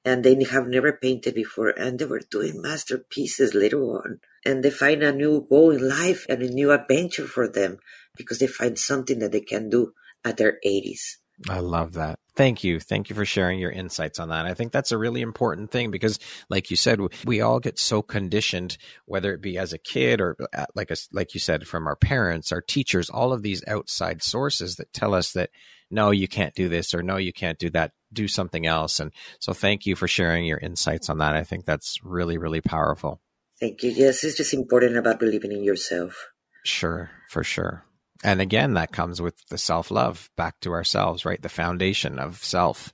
and 0.04 0.24
they 0.24 0.42
have 0.44 0.68
never 0.68 0.94
painted 0.94 1.34
before 1.34 1.70
and 1.70 1.98
they 1.98 2.06
were 2.06 2.22
doing 2.30 2.62
masterpieces 2.62 3.54
later 3.54 3.82
on. 3.84 4.20
And 4.46 4.64
they 4.64 4.70
find 4.70 5.02
a 5.02 5.12
new 5.12 5.48
goal 5.50 5.72
in 5.72 5.88
life 5.88 6.26
and 6.30 6.44
a 6.44 6.50
new 6.50 6.72
adventure 6.72 7.26
for 7.26 7.48
them 7.48 7.80
because 8.16 8.38
they 8.40 8.48
find 8.48 8.78
something 8.78 9.20
that 9.20 9.32
they 9.32 9.42
can 9.42 9.70
do 9.70 9.94
at 10.24 10.38
their 10.38 10.60
80s. 10.66 11.18
I 11.50 11.60
love 11.60 11.94
that. 11.94 12.20
Thank 12.36 12.64
you. 12.64 12.80
Thank 12.80 13.10
you 13.10 13.16
for 13.16 13.26
sharing 13.26 13.60
your 13.60 13.72
insights 13.72 14.20
on 14.20 14.30
that. 14.30 14.46
I 14.46 14.54
think 14.54 14.72
that's 14.72 14.92
a 14.92 14.98
really 14.98 15.22
important 15.22 15.72
thing 15.72 15.92
because, 15.92 16.20
like 16.50 16.70
you 16.70 16.76
said, 16.76 17.00
we 17.26 17.42
all 17.42 17.60
get 17.60 17.80
so 17.80 18.02
conditioned, 18.02 18.78
whether 19.06 19.34
it 19.34 19.42
be 19.42 19.58
as 19.58 19.74
a 19.74 19.78
kid 19.78 20.22
or 20.22 20.36
uh, 20.54 20.66
like 20.76 20.92
a, 20.92 20.98
like 21.12 21.34
you 21.34 21.40
said, 21.40 21.68
from 21.68 21.88
our 21.88 21.96
parents, 21.96 22.52
our 22.52 22.62
teachers, 22.62 23.10
all 23.10 23.34
of 23.34 23.42
these 23.42 23.64
outside 23.68 24.22
sources 24.22 24.76
that 24.78 24.94
tell 24.94 25.14
us 25.14 25.34
that 25.34 25.50
no, 25.92 26.12
you 26.12 26.28
can't 26.28 26.56
do 26.56 26.68
this 26.68 26.94
or 26.94 27.04
no, 27.04 27.18
you 27.18 27.34
can't 27.34 27.60
do 27.60 27.70
that. 27.72 27.92
Do 28.12 28.28
something 28.28 28.66
else. 28.66 29.00
And 29.00 29.12
so, 29.40 29.54
thank 29.54 29.86
you 29.86 29.96
for 29.96 30.08
sharing 30.08 30.46
your 30.46 30.58
insights 30.58 31.10
on 31.10 31.18
that. 31.18 31.36
I 31.36 31.44
think 31.44 31.66
that's 31.66 32.00
really, 32.04 32.38
really 32.38 32.62
powerful. 32.62 33.22
Thank 33.60 33.84
you. 33.84 33.92
Yes, 33.92 34.24
it's 34.24 34.38
just 34.38 34.54
important 34.54 34.98
about 34.98 35.20
believing 35.20 35.52
in 35.52 35.64
yourself. 35.64 36.30
Sure, 36.64 37.12
for 37.30 37.44
sure. 37.44 37.86
And 38.24 38.42
again, 38.42 38.74
that 38.74 38.92
comes 38.92 39.22
with 39.22 39.36
the 39.50 39.58
self 39.58 39.92
love 39.92 40.30
back 40.36 40.60
to 40.62 40.72
ourselves, 40.72 41.26
right? 41.26 41.42
The 41.42 41.50
foundation 41.50 42.20
of 42.20 42.44
self. 42.44 42.94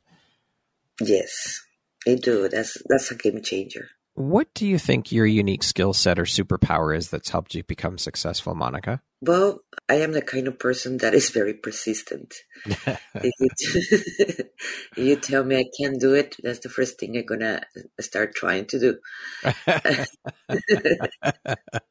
Yes, 1.00 1.62
I 2.08 2.16
do. 2.16 2.50
That's 2.50 2.78
that's 2.90 3.12
a 3.12 3.16
game 3.16 3.42
changer. 3.42 3.90
What 4.14 4.54
do 4.54 4.68
you 4.68 4.78
think 4.78 5.12
your 5.12 5.26
unique 5.26 5.64
skill 5.64 5.94
set 5.94 6.20
or 6.20 6.26
superpower 6.26 6.96
is 6.96 7.10
that's 7.10 7.30
helped 7.30 7.56
you 7.56 7.64
become 7.64 7.98
successful, 7.98 8.54
Monica? 8.54 9.02
Well, 9.22 9.60
I 9.88 9.96
am 9.96 10.12
the 10.12 10.22
kind 10.22 10.48
of 10.48 10.60
person 10.60 10.98
that 10.98 11.14
is 11.14 11.30
very 11.30 11.54
persistent. 11.54 12.34
if 12.66 13.34
you, 13.40 14.46
you, 15.04 15.16
tell 15.16 15.44
me 15.44 15.58
I 15.58 15.66
can't 15.80 16.00
do 16.00 16.14
it, 16.14 16.36
that's 16.44 16.60
the 16.60 16.70
first 16.70 17.00
thing 17.00 17.16
I'm 17.16 17.26
gonna 17.26 17.62
start 18.02 18.36
trying 18.36 18.66
to 18.68 18.80
do. 18.80 18.98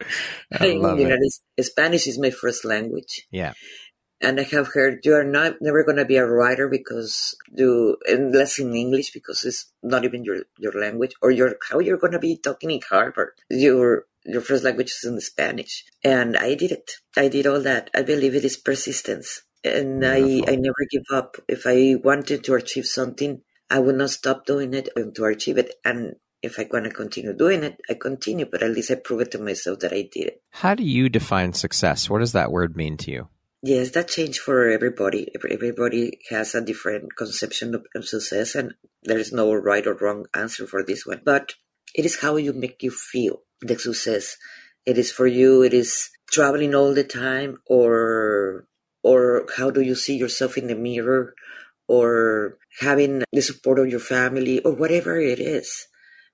I 0.52 0.72
love 0.72 0.98
you 0.98 1.08
know, 1.08 1.16
it. 1.56 1.64
Spanish 1.64 2.06
is 2.06 2.18
my 2.18 2.30
first 2.30 2.64
language. 2.64 3.26
Yeah. 3.30 3.52
And 4.20 4.40
I 4.40 4.42
have 4.44 4.68
heard 4.74 5.04
you 5.04 5.14
are 5.14 5.24
not 5.24 5.56
never 5.60 5.84
going 5.84 5.98
to 5.98 6.04
be 6.04 6.16
a 6.16 6.26
writer 6.26 6.68
because 6.68 7.36
you 7.54 7.96
unless 8.06 8.58
in 8.58 8.74
English 8.74 9.12
because 9.12 9.44
it's 9.44 9.70
not 9.82 10.04
even 10.04 10.24
your, 10.24 10.38
your 10.58 10.72
language 10.72 11.14
or 11.22 11.30
your 11.30 11.56
how 11.70 11.78
you're 11.78 11.98
going 11.98 12.14
to 12.14 12.18
be 12.18 12.36
talking 12.36 12.72
in 12.72 12.80
Harvard. 12.88 13.34
Your 13.48 14.06
your 14.24 14.40
first 14.40 14.64
language 14.64 14.90
is 14.90 15.04
in 15.04 15.20
Spanish, 15.20 15.84
and 16.02 16.36
I 16.36 16.56
did 16.56 16.72
it. 16.72 16.90
I 17.16 17.28
did 17.28 17.46
all 17.46 17.60
that. 17.60 17.90
I 17.94 18.02
believe 18.02 18.34
it 18.34 18.44
is 18.44 18.56
persistence, 18.56 19.42
and 19.62 20.04
I 20.04 20.42
I 20.48 20.56
never 20.56 20.84
give 20.90 21.06
up. 21.12 21.36
If 21.46 21.62
I 21.64 21.94
wanted 22.02 22.42
to 22.44 22.54
achieve 22.54 22.86
something, 22.86 23.42
I 23.70 23.78
would 23.78 23.94
not 23.94 24.10
stop 24.10 24.46
doing 24.46 24.74
it 24.74 24.88
to 24.96 25.24
achieve 25.24 25.58
it. 25.58 25.74
And 25.84 26.16
if 26.42 26.58
I 26.58 26.68
want 26.70 26.84
to 26.84 26.90
continue 26.90 27.32
doing 27.32 27.64
it, 27.64 27.80
I 27.90 27.94
continue, 27.94 28.46
but 28.46 28.62
at 28.62 28.70
least 28.70 28.90
I 28.90 28.94
prove 28.96 29.22
it 29.22 29.30
to 29.32 29.38
myself 29.38 29.80
that 29.80 29.92
I 29.92 30.02
did 30.02 30.28
it. 30.28 30.42
How 30.50 30.74
do 30.74 30.84
you 30.84 31.08
define 31.08 31.52
success? 31.52 32.08
What 32.08 32.20
does 32.20 32.32
that 32.32 32.52
word 32.52 32.76
mean 32.76 32.96
to 32.98 33.10
you? 33.10 33.28
Yes, 33.62 33.90
that 33.90 34.06
changed 34.06 34.38
for 34.38 34.68
everybody. 34.68 35.32
Everybody 35.34 36.20
has 36.30 36.54
a 36.54 36.60
different 36.60 37.16
conception 37.16 37.74
of 37.94 38.06
success, 38.06 38.54
and 38.54 38.74
there 39.02 39.18
is 39.18 39.32
no 39.32 39.52
right 39.52 39.84
or 39.84 39.94
wrong 39.94 40.26
answer 40.32 40.66
for 40.66 40.84
this 40.84 41.04
one. 41.04 41.22
But 41.24 41.54
it 41.92 42.04
is 42.04 42.20
how 42.20 42.36
you 42.36 42.52
make 42.52 42.84
you 42.84 42.92
feel 42.92 43.42
the 43.60 43.76
success. 43.76 44.36
It 44.86 44.96
is 44.96 45.10
for 45.10 45.26
you. 45.26 45.62
It 45.62 45.74
is 45.74 46.08
traveling 46.30 46.72
all 46.72 46.94
the 46.94 47.02
time, 47.02 47.58
or 47.66 48.68
or 49.02 49.46
how 49.56 49.70
do 49.70 49.80
you 49.80 49.96
see 49.96 50.16
yourself 50.16 50.56
in 50.56 50.68
the 50.68 50.76
mirror, 50.76 51.34
or 51.88 52.58
having 52.78 53.24
the 53.32 53.42
support 53.42 53.80
of 53.80 53.88
your 53.88 53.98
family, 53.98 54.60
or 54.60 54.72
whatever 54.72 55.18
it 55.18 55.40
is 55.40 55.87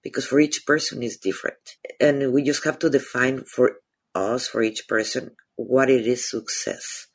because 0.05 0.27
for 0.27 0.39
each 0.39 0.67
person 0.67 1.03
is 1.03 1.17
different. 1.17 1.77
And 2.01 2.33
we 2.33 2.45
just 2.45 2.65
have 2.65 2.79
to 2.81 2.91
define 2.91 3.45
for 3.45 3.79
us, 4.15 4.47
for 4.47 4.63
each 4.63 4.87
person, 4.87 5.33
what 5.57 5.91
it 5.91 6.07
is 6.07 6.31
success, 6.31 7.07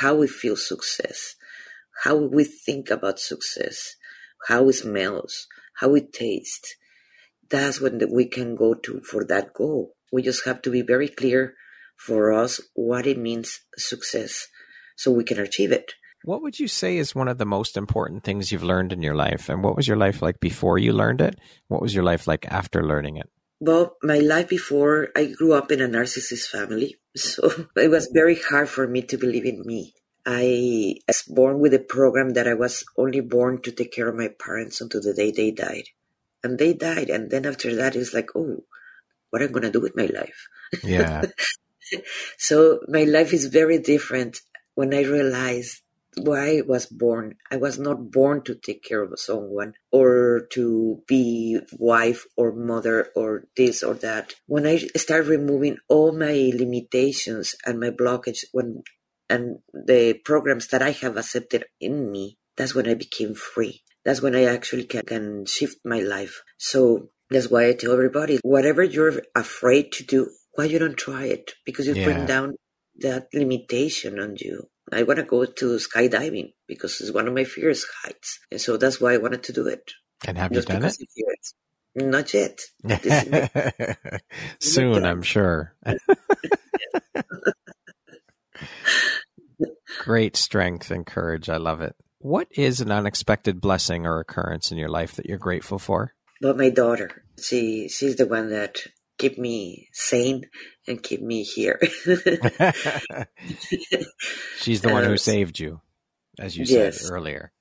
how 0.00 0.16
we 0.16 0.26
feel 0.26 0.56
success, 0.56 1.36
how 2.04 2.16
we 2.16 2.44
think 2.44 2.90
about 2.90 3.20
success, 3.20 3.96
how 4.48 4.68
it 4.68 4.74
smells, 4.74 5.46
how 5.76 5.94
it 5.94 6.12
tastes. 6.12 6.74
That's 7.48 7.80
when 7.80 8.02
we 8.12 8.26
can 8.26 8.56
go 8.56 8.74
to 8.74 9.00
for 9.02 9.24
that 9.26 9.54
goal. 9.54 9.94
We 10.10 10.22
just 10.22 10.44
have 10.44 10.60
to 10.62 10.70
be 10.70 10.82
very 10.82 11.08
clear 11.08 11.54
for 11.96 12.32
us 12.32 12.60
what 12.74 13.06
it 13.06 13.18
means 13.18 13.60
success 13.76 14.48
so 14.96 15.12
we 15.12 15.24
can 15.24 15.38
achieve 15.38 15.70
it. 15.70 15.94
What 16.24 16.42
would 16.42 16.60
you 16.60 16.68
say 16.68 16.96
is 16.98 17.14
one 17.14 17.28
of 17.28 17.38
the 17.38 17.44
most 17.44 17.76
important 17.76 18.22
things 18.22 18.52
you've 18.52 18.62
learned 18.62 18.92
in 18.92 19.02
your 19.02 19.14
life? 19.14 19.48
And 19.48 19.62
what 19.62 19.76
was 19.76 19.88
your 19.88 19.96
life 19.96 20.22
like 20.22 20.38
before 20.38 20.78
you 20.78 20.92
learned 20.92 21.20
it? 21.20 21.38
What 21.68 21.82
was 21.82 21.94
your 21.94 22.04
life 22.04 22.26
like 22.26 22.46
after 22.46 22.84
learning 22.84 23.16
it? 23.16 23.28
Well, 23.60 23.96
my 24.02 24.18
life 24.18 24.48
before, 24.48 25.08
I 25.16 25.26
grew 25.26 25.52
up 25.52 25.70
in 25.70 25.80
a 25.80 25.88
narcissist 25.88 26.48
family. 26.48 26.96
So 27.14 27.66
it 27.76 27.90
was 27.90 28.08
very 28.10 28.36
hard 28.40 28.70
for 28.70 28.88
me 28.88 29.02
to 29.02 29.18
believe 29.18 29.44
in 29.44 29.60
me. 29.66 29.92
I 30.24 30.94
was 31.06 31.22
born 31.28 31.58
with 31.58 31.74
a 31.74 31.78
program 31.78 32.30
that 32.30 32.48
I 32.48 32.54
was 32.54 32.84
only 32.96 33.20
born 33.20 33.60
to 33.62 33.70
take 33.70 33.92
care 33.92 34.08
of 34.08 34.16
my 34.16 34.28
parents 34.28 34.80
until 34.80 35.02
the 35.02 35.12
day 35.12 35.30
they 35.30 35.50
died. 35.50 35.88
And 36.42 36.58
they 36.58 36.72
died. 36.72 37.10
And 37.10 37.30
then 37.30 37.44
after 37.44 37.76
that, 37.76 37.96
it's 37.96 38.14
like, 38.14 38.30
oh, 38.34 38.64
what 39.28 39.42
am 39.42 39.48
I 39.48 39.52
going 39.52 39.64
to 39.64 39.70
do 39.70 39.82
with 39.82 39.94
my 39.94 40.06
life? 40.06 40.48
Yeah. 40.82 41.24
so 42.38 42.80
my 42.88 43.04
life 43.04 43.34
is 43.34 43.44
very 43.46 43.78
different 43.78 44.40
when 44.74 44.94
I 44.94 45.02
realized 45.02 45.81
why 46.16 46.58
I 46.58 46.62
was 46.66 46.86
born. 46.86 47.36
I 47.50 47.56
was 47.56 47.78
not 47.78 48.10
born 48.10 48.42
to 48.42 48.54
take 48.54 48.82
care 48.82 49.02
of 49.02 49.18
someone 49.18 49.74
or 49.90 50.46
to 50.52 51.02
be 51.06 51.60
wife 51.78 52.26
or 52.36 52.52
mother 52.52 53.08
or 53.16 53.44
this 53.56 53.82
or 53.82 53.94
that. 53.94 54.34
When 54.46 54.66
I 54.66 54.76
start 54.96 55.26
removing 55.26 55.78
all 55.88 56.12
my 56.12 56.52
limitations 56.54 57.54
and 57.64 57.80
my 57.80 57.90
blockage 57.90 58.44
when 58.52 58.82
and 59.30 59.58
the 59.72 60.14
programs 60.24 60.68
that 60.68 60.82
I 60.82 60.90
have 60.90 61.16
accepted 61.16 61.64
in 61.80 62.10
me, 62.12 62.38
that's 62.56 62.74
when 62.74 62.86
I 62.86 62.94
became 62.94 63.34
free. 63.34 63.82
That's 64.04 64.20
when 64.20 64.34
I 64.34 64.44
actually 64.44 64.84
can, 64.84 65.02
can 65.02 65.46
shift 65.46 65.78
my 65.84 66.00
life. 66.00 66.42
So 66.58 67.08
that's 67.30 67.48
why 67.50 67.68
I 67.68 67.72
tell 67.72 67.92
everybody, 67.92 68.40
whatever 68.42 68.82
you're 68.82 69.22
afraid 69.34 69.92
to 69.92 70.04
do, 70.04 70.30
why 70.54 70.64
you 70.66 70.78
don't 70.78 70.98
try 70.98 71.24
it? 71.24 71.52
Because 71.64 71.86
you 71.86 71.94
yeah. 71.94 72.04
bring 72.04 72.26
down 72.26 72.56
that 72.98 73.28
limitation 73.32 74.18
on 74.20 74.36
you. 74.38 74.68
I 74.90 75.02
want 75.04 75.18
to 75.18 75.24
go 75.24 75.44
to 75.44 75.76
skydiving 75.76 76.54
because 76.66 77.00
it's 77.00 77.12
one 77.12 77.28
of 77.28 77.34
my 77.34 77.44
fears, 77.44 77.84
heights. 78.02 78.40
And 78.50 78.60
so 78.60 78.76
that's 78.76 79.00
why 79.00 79.14
I 79.14 79.18
wanted 79.18 79.42
to 79.44 79.52
do 79.52 79.66
it. 79.68 79.92
And 80.26 80.38
have 80.38 80.52
Just 80.52 80.68
you 80.68 80.74
done 80.74 80.84
it? 80.84 80.96
Not 81.94 82.32
yet. 82.32 82.60
Soon, 84.60 85.04
I'm 85.04 85.22
sure. 85.22 85.74
Great 90.00 90.36
strength 90.36 90.90
and 90.90 91.06
courage. 91.06 91.48
I 91.48 91.58
love 91.58 91.80
it. 91.80 91.94
What 92.18 92.48
is 92.52 92.80
an 92.80 92.90
unexpected 92.90 93.60
blessing 93.60 94.06
or 94.06 94.20
occurrence 94.20 94.72
in 94.72 94.78
your 94.78 94.88
life 94.88 95.16
that 95.16 95.26
you're 95.26 95.38
grateful 95.38 95.78
for? 95.78 96.14
Well, 96.40 96.54
my 96.54 96.70
daughter. 96.70 97.24
She 97.40 97.88
she's 97.88 98.16
the 98.16 98.26
one 98.26 98.50
that 98.50 98.86
keep 99.22 99.38
me 99.38 99.86
sane 99.92 100.50
and 100.88 101.00
keep 101.00 101.22
me 101.22 101.44
here. 101.44 101.78
She's 104.58 104.82
the 104.82 104.90
one 104.90 105.04
who 105.04 105.16
saved 105.16 105.60
you, 105.60 105.80
as 106.40 106.56
you 106.56 106.66
said 106.66 106.94
earlier. 107.06 107.52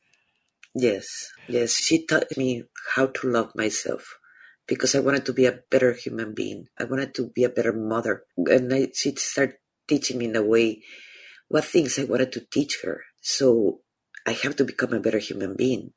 Yes, 0.74 1.06
yes. 1.48 1.78
She 1.78 2.08
taught 2.08 2.36
me 2.36 2.64
how 2.96 3.14
to 3.14 3.30
love 3.30 3.54
myself 3.54 4.18
because 4.66 4.96
I 4.96 5.06
wanted 5.06 5.28
to 5.28 5.34
be 5.34 5.46
a 5.46 5.60
better 5.70 5.94
human 5.94 6.34
being. 6.34 6.66
I 6.80 6.86
wanted 6.86 7.14
to 7.16 7.30
be 7.30 7.44
a 7.44 7.50
better 7.50 7.74
mother. 7.74 8.24
And 8.38 8.74
I, 8.74 8.88
she 8.96 9.14
started 9.16 9.58
teaching 9.88 10.18
me 10.18 10.26
in 10.26 10.36
a 10.36 10.42
way 10.42 10.82
what 11.48 11.66
things 11.66 12.00
I 12.00 12.06
wanted 12.06 12.32
to 12.34 12.42
teach 12.50 12.82
her. 12.82 13.04
So 13.22 13.82
I 14.26 14.32
have 14.32 14.56
to 14.56 14.66
become 14.66 14.94
a 14.94 15.00
better 15.00 15.20
human 15.20 15.56
being 15.56 15.94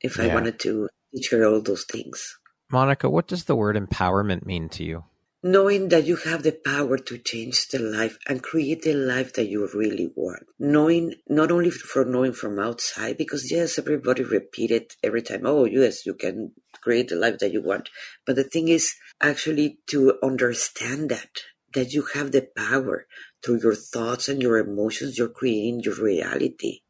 if 0.00 0.16
yeah. 0.16 0.24
I 0.24 0.34
wanted 0.34 0.58
to 0.60 0.88
teach 1.12 1.28
her 1.32 1.44
all 1.44 1.60
those 1.60 1.84
things. 1.84 2.38
Monica, 2.72 3.08
what 3.08 3.28
does 3.28 3.44
the 3.44 3.54
word 3.54 3.76
empowerment 3.76 4.46
mean 4.46 4.68
to 4.70 4.82
you? 4.82 5.04
knowing 5.44 5.88
that 5.88 6.06
you 6.06 6.14
have 6.14 6.44
the 6.44 6.52
power 6.52 6.96
to 6.96 7.18
change 7.18 7.68
the 7.68 7.78
life 7.78 8.16
and 8.28 8.44
create 8.44 8.82
the 8.82 8.94
life 8.94 9.32
that 9.32 9.48
you 9.48 9.68
really 9.74 10.08
want. 10.14 10.44
Knowing 10.58 11.14
not 11.28 11.50
only 11.50 11.70
for 11.70 12.04
knowing 12.04 12.32
from 12.32 12.60
outside 12.60 13.18
because 13.18 13.50
yes 13.50 13.76
everybody 13.78 14.22
repeat 14.22 14.70
it 14.70 14.94
every 15.02 15.22
time 15.22 15.42
oh 15.44 15.64
yes 15.64 16.06
you 16.06 16.14
can 16.14 16.52
create 16.80 17.08
the 17.08 17.16
life 17.16 17.38
that 17.38 17.52
you 17.52 17.60
want. 17.60 17.88
But 18.24 18.36
the 18.36 18.44
thing 18.44 18.68
is 18.68 18.94
actually 19.20 19.78
to 19.88 20.18
understand 20.22 21.10
that 21.10 21.42
that 21.74 21.92
you 21.92 22.04
have 22.14 22.30
the 22.30 22.46
power 22.56 23.06
through 23.42 23.60
your 23.62 23.74
thoughts 23.74 24.28
and 24.28 24.40
your 24.40 24.58
emotions 24.58 25.18
you're 25.18 25.28
creating 25.28 25.80
your 25.80 25.96
reality. 25.96 26.80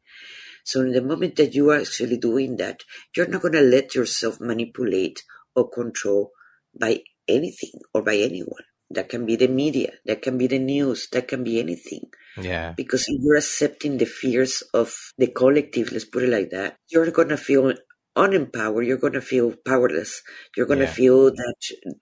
So 0.63 0.81
in 0.81 0.91
the 0.91 1.01
moment 1.01 1.37
that 1.37 1.55
you 1.55 1.71
are 1.71 1.79
actually 1.79 2.17
doing 2.17 2.57
that 2.57 2.83
you're 3.15 3.27
not 3.27 3.41
going 3.41 3.53
to 3.53 3.61
let 3.61 3.95
yourself 3.95 4.39
manipulate 4.39 5.23
or 5.55 5.69
control 5.69 6.31
by 6.79 7.01
anything 7.27 7.79
or 7.93 8.01
by 8.01 8.17
anyone. 8.17 8.63
That 8.89 9.09
can 9.09 9.25
be 9.25 9.35
the 9.35 9.47
media, 9.47 9.93
that 10.05 10.21
can 10.21 10.37
be 10.37 10.45
the 10.45 10.59
news, 10.59 11.07
that 11.13 11.27
can 11.27 11.43
be 11.43 11.59
anything. 11.59 12.03
Yeah. 12.39 12.73
Because 12.77 13.05
if 13.07 13.21
you're 13.23 13.37
accepting 13.37 13.97
the 13.97 14.05
fears 14.05 14.61
of 14.73 14.93
the 15.17 15.27
collective, 15.27 15.91
let's 15.91 16.05
put 16.05 16.23
it 16.23 16.29
like 16.29 16.51
that, 16.51 16.77
you're 16.89 17.09
going 17.09 17.29
to 17.29 17.37
feel 17.37 17.73
unempowered, 18.15 18.85
you're 18.85 18.97
going 18.97 19.13
to 19.13 19.21
feel 19.21 19.55
powerless, 19.65 20.21
you're 20.55 20.67
going 20.67 20.79
to 20.79 20.85
yeah. 20.85 20.91
feel 20.91 21.31
that 21.31 21.55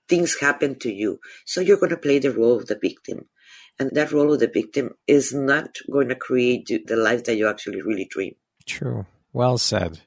things 0.10 0.38
happen 0.40 0.78
to 0.80 0.92
you. 0.92 1.20
So 1.46 1.62
you're 1.62 1.78
going 1.78 1.92
to 1.92 1.98
play 1.98 2.20
the 2.20 2.32
role 2.32 2.58
of 2.58 2.68
the 2.68 2.78
victim. 2.82 3.30
And 3.80 3.92
that 3.94 4.12
role 4.12 4.34
of 4.34 4.40
the 4.40 4.52
victim 4.54 4.92
is 5.08 5.34
not 5.34 5.78
going 5.90 6.10
to 6.10 6.16
create 6.16 6.70
the 6.88 6.98
life 6.98 7.24
that 7.24 7.38
you 7.38 7.48
actually 7.48 7.82
really 7.82 8.08
dream. 8.10 8.36
True. 8.66 9.06
Well 9.32 9.58
said. 9.58 10.02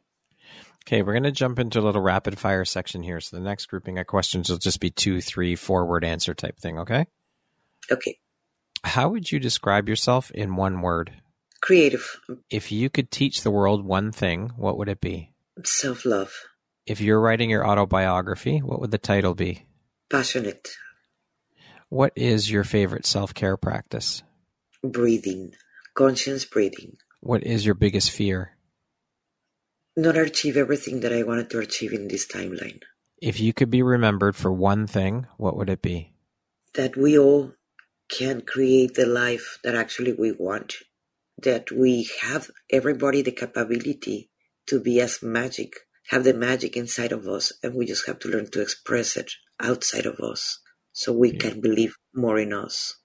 Okay, 0.86 1.02
we're 1.02 1.14
going 1.14 1.22
to 1.22 1.32
jump 1.32 1.58
into 1.58 1.80
a 1.80 1.82
little 1.82 2.02
rapid 2.02 2.38
fire 2.38 2.64
section 2.66 3.02
here. 3.02 3.20
So 3.20 3.36
the 3.36 3.42
next 3.42 3.66
grouping 3.66 3.98
of 3.98 4.06
questions 4.06 4.50
will 4.50 4.58
just 4.58 4.80
be 4.80 4.90
two, 4.90 5.22
three, 5.22 5.56
four 5.56 5.86
word 5.86 6.04
answer 6.04 6.34
type 6.34 6.58
thing, 6.58 6.78
okay? 6.80 7.06
Okay. 7.90 8.18
How 8.82 9.08
would 9.08 9.32
you 9.32 9.40
describe 9.40 9.88
yourself 9.88 10.30
in 10.30 10.56
one 10.56 10.82
word? 10.82 11.10
Creative. 11.62 12.20
If 12.50 12.70
you 12.70 12.90
could 12.90 13.10
teach 13.10 13.42
the 13.42 13.50
world 13.50 13.82
one 13.82 14.12
thing, 14.12 14.52
what 14.56 14.76
would 14.76 14.90
it 14.90 15.00
be? 15.00 15.32
Self 15.64 16.04
love. 16.04 16.34
If 16.84 17.00
you're 17.00 17.20
writing 17.20 17.48
your 17.48 17.66
autobiography, 17.66 18.58
what 18.58 18.80
would 18.80 18.90
the 18.90 18.98
title 18.98 19.34
be? 19.34 19.64
Passionate. 20.10 20.68
What 21.88 22.12
is 22.14 22.50
your 22.50 22.64
favorite 22.64 23.06
self 23.06 23.32
care 23.32 23.56
practice? 23.56 24.22
Breathing. 24.82 25.54
Conscious 25.94 26.44
breathing. 26.44 26.98
What 27.20 27.42
is 27.42 27.64
your 27.64 27.74
biggest 27.74 28.10
fear? 28.10 28.53
Not 29.96 30.16
achieve 30.16 30.56
everything 30.56 31.00
that 31.00 31.12
I 31.12 31.22
wanted 31.22 31.50
to 31.50 31.60
achieve 31.60 31.92
in 31.92 32.08
this 32.08 32.26
timeline. 32.26 32.80
If 33.20 33.40
you 33.40 33.52
could 33.52 33.70
be 33.70 33.82
remembered 33.82 34.36
for 34.36 34.52
one 34.52 34.86
thing, 34.86 35.26
what 35.36 35.56
would 35.56 35.70
it 35.70 35.82
be? 35.82 36.12
That 36.74 36.96
we 36.96 37.18
all 37.18 37.52
can 38.08 38.42
create 38.42 38.94
the 38.94 39.06
life 39.06 39.58
that 39.62 39.74
actually 39.74 40.12
we 40.12 40.32
want. 40.32 40.74
That 41.40 41.70
we 41.70 42.08
have 42.20 42.50
everybody 42.70 43.22
the 43.22 43.32
capability 43.32 44.30
to 44.66 44.80
be 44.80 45.00
as 45.00 45.22
magic, 45.22 45.74
have 46.08 46.24
the 46.24 46.34
magic 46.34 46.76
inside 46.76 47.12
of 47.12 47.26
us, 47.26 47.52
and 47.62 47.74
we 47.74 47.86
just 47.86 48.06
have 48.06 48.18
to 48.20 48.28
learn 48.28 48.50
to 48.50 48.62
express 48.62 49.16
it 49.16 49.32
outside 49.60 50.06
of 50.06 50.20
us 50.20 50.58
so 50.92 51.12
we 51.12 51.32
yeah. 51.32 51.38
can 51.38 51.60
believe 51.60 51.96
more 52.14 52.38
in 52.38 52.52
us. 52.52 52.96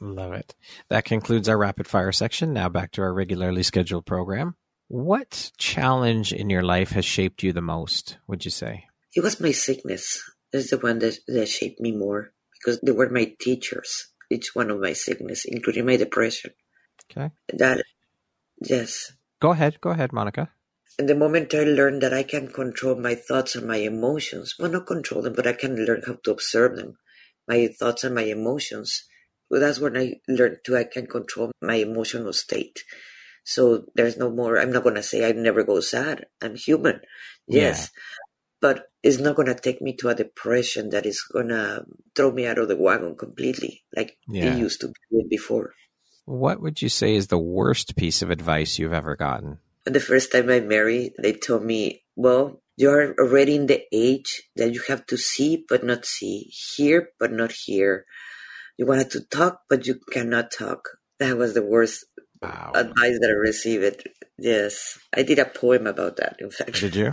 Love 0.00 0.32
it. 0.32 0.54
That 0.88 1.04
concludes 1.04 1.48
our 1.48 1.58
rapid 1.58 1.88
fire 1.88 2.12
section. 2.12 2.52
Now 2.52 2.68
back 2.68 2.92
to 2.92 3.02
our 3.02 3.12
regularly 3.12 3.62
scheduled 3.62 4.06
program. 4.06 4.54
What 4.88 5.52
challenge 5.58 6.32
in 6.32 6.48
your 6.48 6.62
life 6.62 6.92
has 6.92 7.04
shaped 7.04 7.42
you 7.42 7.52
the 7.52 7.60
most, 7.60 8.16
would 8.26 8.46
you 8.46 8.50
say? 8.50 8.86
It 9.14 9.22
was 9.22 9.38
my 9.38 9.52
sickness. 9.52 10.22
That's 10.50 10.70
the 10.70 10.78
one 10.78 10.98
that, 11.00 11.18
that 11.28 11.48
shaped 11.48 11.78
me 11.78 11.92
more 11.92 12.32
because 12.54 12.80
they 12.80 12.92
were 12.92 13.10
my 13.10 13.34
teachers, 13.38 14.08
each 14.30 14.54
one 14.54 14.70
of 14.70 14.80
my 14.80 14.94
sickness, 14.94 15.44
including 15.44 15.84
my 15.84 15.96
depression. 15.96 16.52
Okay. 17.10 17.30
That, 17.52 17.84
yes. 18.62 19.12
Go 19.40 19.50
ahead. 19.50 19.78
Go 19.82 19.90
ahead, 19.90 20.14
Monica. 20.14 20.50
And 20.98 21.06
the 21.06 21.14
moment 21.14 21.54
I 21.54 21.64
learned 21.64 22.02
that 22.02 22.14
I 22.14 22.22
can 22.22 22.48
control 22.48 22.96
my 22.96 23.14
thoughts 23.14 23.54
and 23.54 23.68
my 23.68 23.76
emotions, 23.76 24.54
well, 24.58 24.70
not 24.70 24.86
control 24.86 25.20
them, 25.20 25.34
but 25.34 25.46
I 25.46 25.52
can 25.52 25.76
learn 25.84 26.02
how 26.06 26.16
to 26.24 26.30
observe 26.30 26.76
them, 26.76 26.96
my 27.46 27.68
thoughts 27.78 28.04
and 28.04 28.14
my 28.14 28.24
emotions. 28.24 29.04
Well, 29.50 29.60
that's 29.60 29.78
when 29.78 29.98
I 29.98 30.20
learned 30.28 30.58
to 30.64 30.76
I 30.78 30.84
can 30.84 31.06
control 31.06 31.52
my 31.60 31.74
emotional 31.74 32.32
state. 32.32 32.80
So 33.48 33.84
there's 33.94 34.18
no 34.18 34.30
more, 34.30 34.58
I'm 34.60 34.72
not 34.72 34.82
going 34.82 34.96
to 34.96 35.02
say 35.02 35.26
I 35.26 35.32
never 35.32 35.64
go 35.64 35.80
sad. 35.80 36.26
I'm 36.42 36.54
human. 36.54 37.00
Yes. 37.46 37.80
Yeah. 37.80 38.02
But 38.60 38.90
it's 39.02 39.18
not 39.18 39.36
going 39.36 39.48
to 39.48 39.54
take 39.54 39.80
me 39.80 39.96
to 39.96 40.10
a 40.10 40.14
depression 40.14 40.90
that 40.90 41.06
is 41.06 41.22
going 41.22 41.48
to 41.48 41.86
throw 42.14 42.30
me 42.30 42.46
out 42.46 42.58
of 42.58 42.68
the 42.68 42.76
wagon 42.76 43.16
completely 43.16 43.84
like 43.96 44.18
yeah. 44.28 44.52
it 44.52 44.58
used 44.58 44.82
to 44.82 44.92
be 45.10 45.24
before. 45.30 45.72
What 46.26 46.60
would 46.60 46.82
you 46.82 46.90
say 46.90 47.14
is 47.14 47.28
the 47.28 47.38
worst 47.38 47.96
piece 47.96 48.20
of 48.20 48.28
advice 48.28 48.78
you've 48.78 48.92
ever 48.92 49.16
gotten? 49.16 49.60
The 49.86 49.98
first 49.98 50.30
time 50.30 50.50
I 50.50 50.60
married, 50.60 51.12
they 51.18 51.32
told 51.32 51.64
me, 51.64 52.04
well, 52.16 52.60
you're 52.76 53.14
already 53.18 53.56
in 53.56 53.66
the 53.66 53.80
age 53.90 54.42
that 54.56 54.74
you 54.74 54.82
have 54.88 55.06
to 55.06 55.16
see 55.16 55.64
but 55.66 55.82
not 55.82 56.04
see, 56.04 56.52
hear 56.52 57.08
but 57.18 57.32
not 57.32 57.52
hear. 57.52 58.04
You 58.76 58.84
wanted 58.84 59.10
to 59.12 59.24
talk 59.24 59.62
but 59.70 59.86
you 59.86 60.00
cannot 60.12 60.50
talk. 60.50 60.98
That 61.18 61.38
was 61.38 61.54
the 61.54 61.64
worst 61.64 62.04
wow. 62.42 62.72
advice 62.74 63.18
that 63.20 63.30
I 63.30 63.38
received. 63.38 64.08
Yes, 64.38 64.98
I 65.16 65.22
did 65.22 65.38
a 65.38 65.44
poem 65.44 65.86
about 65.86 66.16
that. 66.16 66.36
In 66.38 66.50
fact, 66.50 66.80
did 66.80 66.94
you? 66.94 67.06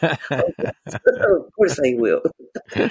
of 0.00 1.52
course, 1.54 1.78
I 1.78 1.94
will. 1.96 2.22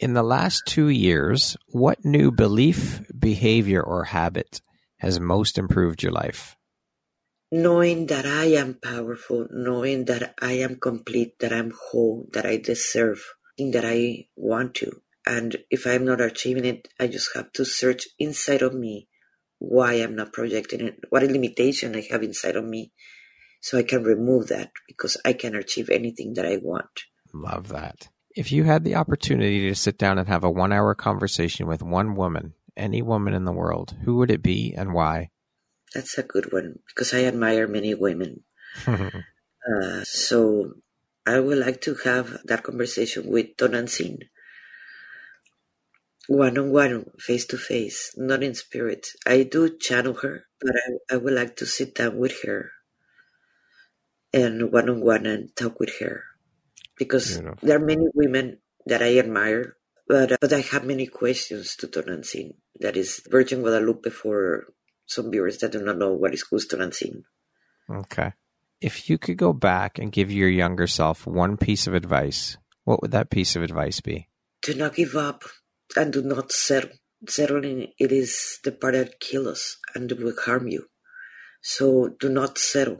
in 0.00 0.14
the 0.14 0.22
last 0.22 0.62
two 0.66 0.88
years, 0.88 1.56
what 1.68 2.04
new 2.04 2.30
belief, 2.30 3.02
behavior, 3.18 3.82
or 3.82 4.04
habit 4.04 4.60
has 4.98 5.20
most 5.20 5.58
improved 5.58 6.02
your 6.02 6.12
life? 6.12 6.56
Knowing 7.50 8.06
that 8.06 8.24
I 8.24 8.46
am 8.46 8.78
powerful, 8.82 9.46
knowing 9.50 10.06
that 10.06 10.34
I 10.40 10.52
am 10.52 10.76
complete, 10.76 11.38
that 11.40 11.52
I'm 11.52 11.72
whole, 11.90 12.28
that 12.32 12.46
I 12.46 12.56
deserve, 12.56 13.22
that 13.58 13.84
I 13.84 14.26
want 14.36 14.74
to. 14.76 15.02
And 15.26 15.56
if 15.70 15.86
I'm 15.86 16.04
not 16.04 16.20
achieving 16.20 16.64
it, 16.64 16.88
I 16.98 17.06
just 17.06 17.30
have 17.34 17.52
to 17.52 17.64
search 17.64 18.08
inside 18.18 18.62
of 18.62 18.74
me 18.74 19.08
why 19.62 19.94
I'm 19.94 20.16
not 20.16 20.32
projecting 20.32 20.80
it, 20.80 21.04
what 21.10 21.22
a 21.22 21.26
limitation 21.26 21.94
I 21.94 22.06
have 22.10 22.22
inside 22.22 22.56
of 22.56 22.64
me. 22.64 22.92
So 23.60 23.78
I 23.78 23.84
can 23.84 24.02
remove 24.02 24.48
that 24.48 24.72
because 24.88 25.16
I 25.24 25.34
can 25.34 25.54
achieve 25.54 25.88
anything 25.88 26.34
that 26.34 26.46
I 26.46 26.56
want. 26.56 27.04
Love 27.32 27.68
that. 27.68 28.08
If 28.34 28.50
you 28.50 28.64
had 28.64 28.82
the 28.82 28.96
opportunity 28.96 29.68
to 29.68 29.74
sit 29.74 29.98
down 29.98 30.18
and 30.18 30.26
have 30.26 30.42
a 30.42 30.50
one 30.50 30.72
hour 30.72 30.94
conversation 30.94 31.66
with 31.66 31.82
one 31.82 32.16
woman, 32.16 32.54
any 32.76 33.02
woman 33.02 33.34
in 33.34 33.44
the 33.44 33.52
world, 33.52 33.94
who 34.04 34.16
would 34.16 34.30
it 34.30 34.42
be 34.42 34.74
and 34.76 34.92
why? 34.92 35.30
That's 35.94 36.18
a 36.18 36.22
good 36.22 36.52
one 36.52 36.80
because 36.88 37.14
I 37.14 37.24
admire 37.24 37.68
many 37.68 37.94
women. 37.94 38.42
uh, 38.86 40.02
so 40.02 40.72
I 41.24 41.38
would 41.38 41.58
like 41.58 41.82
to 41.82 41.94
have 42.04 42.38
that 42.44 42.64
conversation 42.64 43.30
with 43.30 43.56
Tonantzin 43.56 44.18
one 46.28 46.58
on 46.58 46.70
one, 46.70 47.04
face 47.18 47.46
to 47.46 47.58
face, 47.58 48.14
not 48.16 48.42
in 48.42 48.54
spirit. 48.54 49.08
I 49.26 49.42
do 49.42 49.76
channel 49.78 50.14
her, 50.14 50.46
but 50.60 50.74
I, 50.76 51.14
I 51.14 51.16
would 51.16 51.34
like 51.34 51.56
to 51.56 51.66
sit 51.66 51.94
down 51.94 52.16
with 52.16 52.42
her 52.44 52.70
and 54.32 54.72
one 54.72 54.88
on 54.88 55.00
one 55.00 55.26
and 55.26 55.54
talk 55.56 55.78
with 55.80 55.98
her 56.00 56.24
because 56.96 57.38
Beautiful. 57.38 57.66
there 57.66 57.76
are 57.76 57.84
many 57.84 58.06
women 58.14 58.58
that 58.86 59.02
I 59.02 59.18
admire, 59.18 59.76
but 60.08 60.32
uh, 60.32 60.36
but 60.40 60.52
I 60.52 60.60
have 60.60 60.84
many 60.84 61.06
questions 61.06 61.76
to 61.76 61.86
Tonantzin. 61.86 62.54
That 62.80 62.96
is 62.96 63.22
Virgin 63.28 63.60
Guadalupe 63.60 64.10
for 64.10 64.66
some 65.06 65.30
viewers 65.30 65.58
that 65.58 65.72
do 65.72 65.82
not 65.82 65.98
know 65.98 66.12
what 66.12 66.34
is 66.34 66.44
Gusto 66.44 66.76
Tonantzin. 66.76 67.22
Okay. 67.90 68.32
If 68.80 69.08
you 69.08 69.18
could 69.18 69.36
go 69.36 69.52
back 69.52 69.98
and 69.98 70.10
give 70.10 70.32
your 70.32 70.48
younger 70.48 70.86
self 70.86 71.26
one 71.26 71.56
piece 71.56 71.86
of 71.86 71.94
advice, 71.94 72.56
what 72.84 73.02
would 73.02 73.12
that 73.12 73.30
piece 73.30 73.54
of 73.54 73.62
advice 73.62 74.00
be? 74.00 74.28
Do 74.62 74.74
not 74.74 74.94
give 74.94 75.14
up 75.14 75.44
and 75.96 76.12
do 76.12 76.22
not 76.22 76.52
settle. 76.52 76.90
Settling 77.28 77.88
it 77.98 78.10
is 78.10 78.58
the 78.64 78.72
part 78.72 78.94
that 78.94 79.20
kills 79.20 79.46
us 79.46 79.76
and 79.94 80.10
will 80.12 80.34
harm 80.44 80.66
you. 80.68 80.86
So 81.60 82.08
do 82.18 82.28
not 82.28 82.58
settle. 82.58 82.98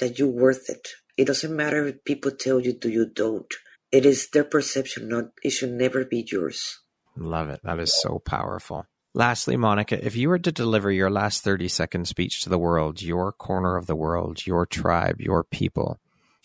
That 0.00 0.18
you're 0.18 0.28
worth 0.28 0.68
it. 0.68 0.88
It 1.16 1.26
doesn't 1.26 1.54
matter 1.54 1.86
if 1.86 2.04
people 2.04 2.32
tell 2.32 2.60
you 2.60 2.72
do 2.72 2.90
you 2.90 3.06
don't. 3.06 3.52
It 3.92 4.04
is 4.04 4.28
their 4.30 4.44
perception, 4.44 5.08
not 5.08 5.26
it 5.42 5.50
should 5.50 5.70
never 5.70 6.04
be 6.04 6.26
yours. 6.30 6.80
Love 7.16 7.48
it. 7.48 7.60
That 7.62 7.78
is 7.78 7.94
so 7.94 8.18
powerful. 8.18 8.86
Lastly, 9.14 9.56
Monica, 9.56 10.04
if 10.04 10.16
you 10.16 10.28
were 10.28 10.40
to 10.40 10.50
deliver 10.50 10.90
your 10.90 11.10
last 11.10 11.44
30 11.44 11.68
second 11.68 12.08
speech 12.08 12.42
to 12.42 12.50
the 12.50 12.58
world, 12.58 13.00
your 13.00 13.30
corner 13.30 13.76
of 13.76 13.86
the 13.86 13.94
world, 13.94 14.44
your 14.44 14.66
tribe, 14.66 15.20
your 15.20 15.44
people, 15.44 16.00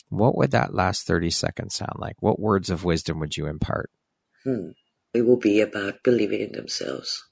what 0.10 0.38
would 0.38 0.52
that 0.52 0.76
last 0.76 1.08
30 1.08 1.32
seconds 1.32 1.74
sound 1.74 1.96
like? 1.98 2.16
What 2.20 2.40
words 2.40 2.70
of 2.70 2.84
wisdom 2.84 3.20
would 3.20 3.36
you 3.36 3.48
impart? 3.48 3.90
Hmm. 4.44 4.70
It 5.14 5.24
will 5.24 5.38
be 5.38 5.62
about 5.62 6.04
believing 6.04 6.42
in 6.42 6.52
themselves. 6.52 7.24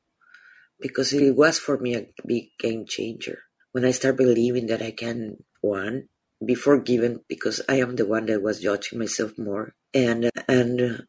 Because 0.80 1.14
it 1.14 1.36
was 1.36 1.60
for 1.60 1.78
me 1.78 1.96
a 1.96 2.08
big 2.26 2.50
game 2.60 2.86
changer. 2.88 3.40
When 3.72 3.86
I 3.86 3.92
start 3.92 4.18
believing 4.18 4.68
that 4.68 4.82
I 4.82 4.92
can, 4.92 5.38
one, 5.62 6.10
be 6.44 6.56
forgiven 6.56 7.22
because 7.28 7.62
I 7.68 7.76
am 7.76 7.96
the 7.96 8.06
one 8.06 8.28
that 8.28 8.42
was 8.42 8.62
judging 8.62 9.00
myself 9.00 9.38
more. 9.38 9.74
And, 9.94 10.30
and 10.48 11.08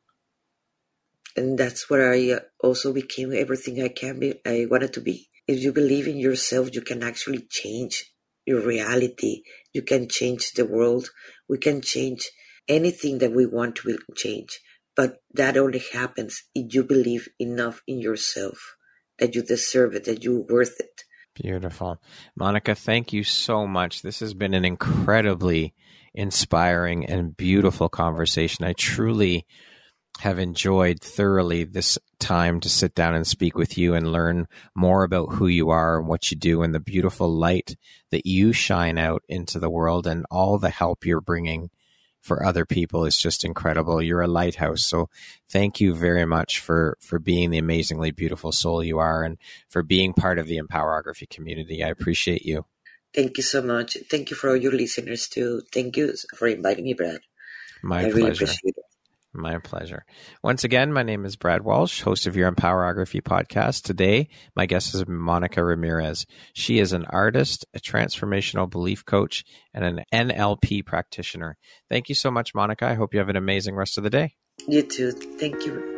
and 1.39 1.57
that's 1.57 1.89
where 1.89 2.13
I 2.13 2.31
uh, 2.33 2.41
also 2.59 2.93
became 2.93 3.33
everything 3.33 3.81
I 3.81 3.89
can 3.89 4.19
be. 4.19 4.41
I 4.45 4.67
wanted 4.69 4.93
to 4.95 5.01
be. 5.01 5.29
If 5.47 5.63
you 5.63 5.73
believe 5.73 6.09
in 6.09 6.19
yourself, 6.19 6.75
you 6.75 6.81
can 6.83 7.03
actually 7.05 7.47
change 7.49 8.13
your 8.45 8.61
reality. 8.61 9.43
You 9.73 9.83
can 9.83 10.09
change 10.09 10.53
the 10.53 10.65
world. 10.65 11.11
We 11.49 11.59
can 11.59 11.81
change 11.81 12.29
anything 12.67 13.19
that 13.19 13.33
we 13.33 13.47
want 13.47 13.77
to 13.77 13.99
change. 14.17 14.61
But 14.99 15.23
that 15.35 15.57
only 15.57 15.81
happens 15.93 16.43
if 16.57 16.75
you 16.75 16.83
believe 16.83 17.29
enough 17.39 17.83
in 17.87 18.01
yourself 18.01 18.75
that 19.21 19.33
you 19.37 19.45
deserve 19.45 19.95
it, 19.95 20.07
that 20.07 20.25
you're 20.25 20.41
worth 20.41 20.81
it. 20.81 21.05
Beautiful. 21.41 22.03
Monica, 22.35 22.75
thank 22.75 23.13
you 23.13 23.23
so 23.23 23.65
much. 23.65 24.03
This 24.03 24.19
has 24.19 24.35
been 24.35 24.55
an 24.55 24.65
incredibly 24.65 25.73
inspiring 26.15 27.07
and 27.07 27.37
beautiful 27.37 27.89
conversation. 27.89 28.65
I 28.65 28.73
truly 28.73 29.47
have 30.19 30.41
enjoyed 30.41 31.01
thoroughly 31.01 31.63
this 31.63 31.97
time 32.19 32.59
to 32.59 32.69
sit 32.69 32.97
down 32.97 33.15
and 33.15 33.25
speak 33.25 33.57
with 33.57 33.79
you 33.79 33.95
and 33.95 34.11
learn 34.11 34.49
more 34.75 35.05
about 35.05 35.35
who 35.35 35.47
you 35.47 35.71
are 35.71 36.01
and 36.01 36.09
what 36.09 36.33
you 36.33 36.37
do 36.37 36.65
and 36.65 36.75
the 36.75 36.81
beautiful 36.81 37.33
light 37.33 37.77
that 38.11 38.27
you 38.27 38.53
shine 38.53 38.99
out 38.99 39.23
into 39.29 39.61
the 39.61 39.71
world 39.71 40.09
and 40.09 40.27
all 40.29 40.59
the 40.59 40.71
help 40.71 41.07
you're 41.07 41.21
bringing 41.21 41.71
for 42.29 42.45
other 42.45 42.65
people 42.65 43.07
is 43.07 43.17
just 43.17 43.45
incredible. 43.45 44.01
You're 44.01 44.21
a 44.21 44.29
lighthouse. 44.29 44.85
So 44.85 45.09
thank 45.49 45.81
you 45.81 45.95
very 45.95 46.27
much 46.27 46.61
for, 46.61 46.97
for 47.01 47.19
being 47.19 47.51
the 47.51 47.59
amazingly 47.59 48.11
beautiful 48.11 48.53
soul 48.53 48.85
you 48.85 48.99
are 48.99 49.25
and 49.25 49.39
for 49.69 49.83
being 49.83 50.13
part 50.13 50.39
of 50.39 50.47
the 50.47 50.61
Empowerography 50.61 51.29
community. 51.29 51.83
I 51.83 51.89
appreciate 51.89 52.45
you. 52.45 52.67
Thank 53.15 53.39
you 53.39 53.43
so 53.43 53.63
much. 53.63 53.97
Thank 54.11 54.31
you 54.31 54.37
for 54.37 54.51
all 54.51 54.57
your 54.57 54.73
listeners 54.73 55.27
too. 55.27 55.63
Thank 55.73 55.97
you 55.97 56.15
for 56.37 56.47
inviting 56.47 56.85
me, 56.85 56.93
Brad. 56.93 57.21
My 57.83 58.01
I 58.01 58.03
pleasure. 58.03 58.17
really 58.17 58.31
appreciate 58.33 58.75
it. 58.77 58.85
My 59.35 59.59
pleasure. 59.59 60.05
Once 60.43 60.65
again, 60.65 60.93
my 60.93 61.03
name 61.03 61.25
is 61.25 61.37
Brad 61.37 61.63
Walsh, 61.63 62.01
host 62.01 62.27
of 62.27 62.35
your 62.35 62.51
Empowerography 62.51 63.21
podcast. 63.21 63.83
Today, 63.83 64.29
my 64.57 64.67
guest 64.67 64.95
is 64.95 65.07
Monica 65.07 65.63
Ramirez. 65.63 66.27
She 66.55 66.79
is 66.79 66.93
an 66.93 67.05
artist, 67.05 67.67
a 67.75 67.79
transformational 67.79 68.71
belief 68.71 69.05
coach, 69.05 69.45
and 69.75 69.85
an 69.85 70.05
NLP 70.13 70.85
practitioner. 70.87 71.57
Thank 71.91 72.09
you 72.09 72.15
so 72.15 72.31
much, 72.31 72.55
Monica. 72.55 72.87
I 72.87 72.95
hope 72.95 73.13
you 73.13 73.21
have 73.21 73.29
an 73.29 73.37
amazing 73.37 73.77
rest 73.77 73.99
of 73.99 74.05
the 74.05 74.11
day. 74.11 74.35
You 74.67 74.83
too. 74.83 75.13
Thank 75.13 75.67
you. 75.67 75.98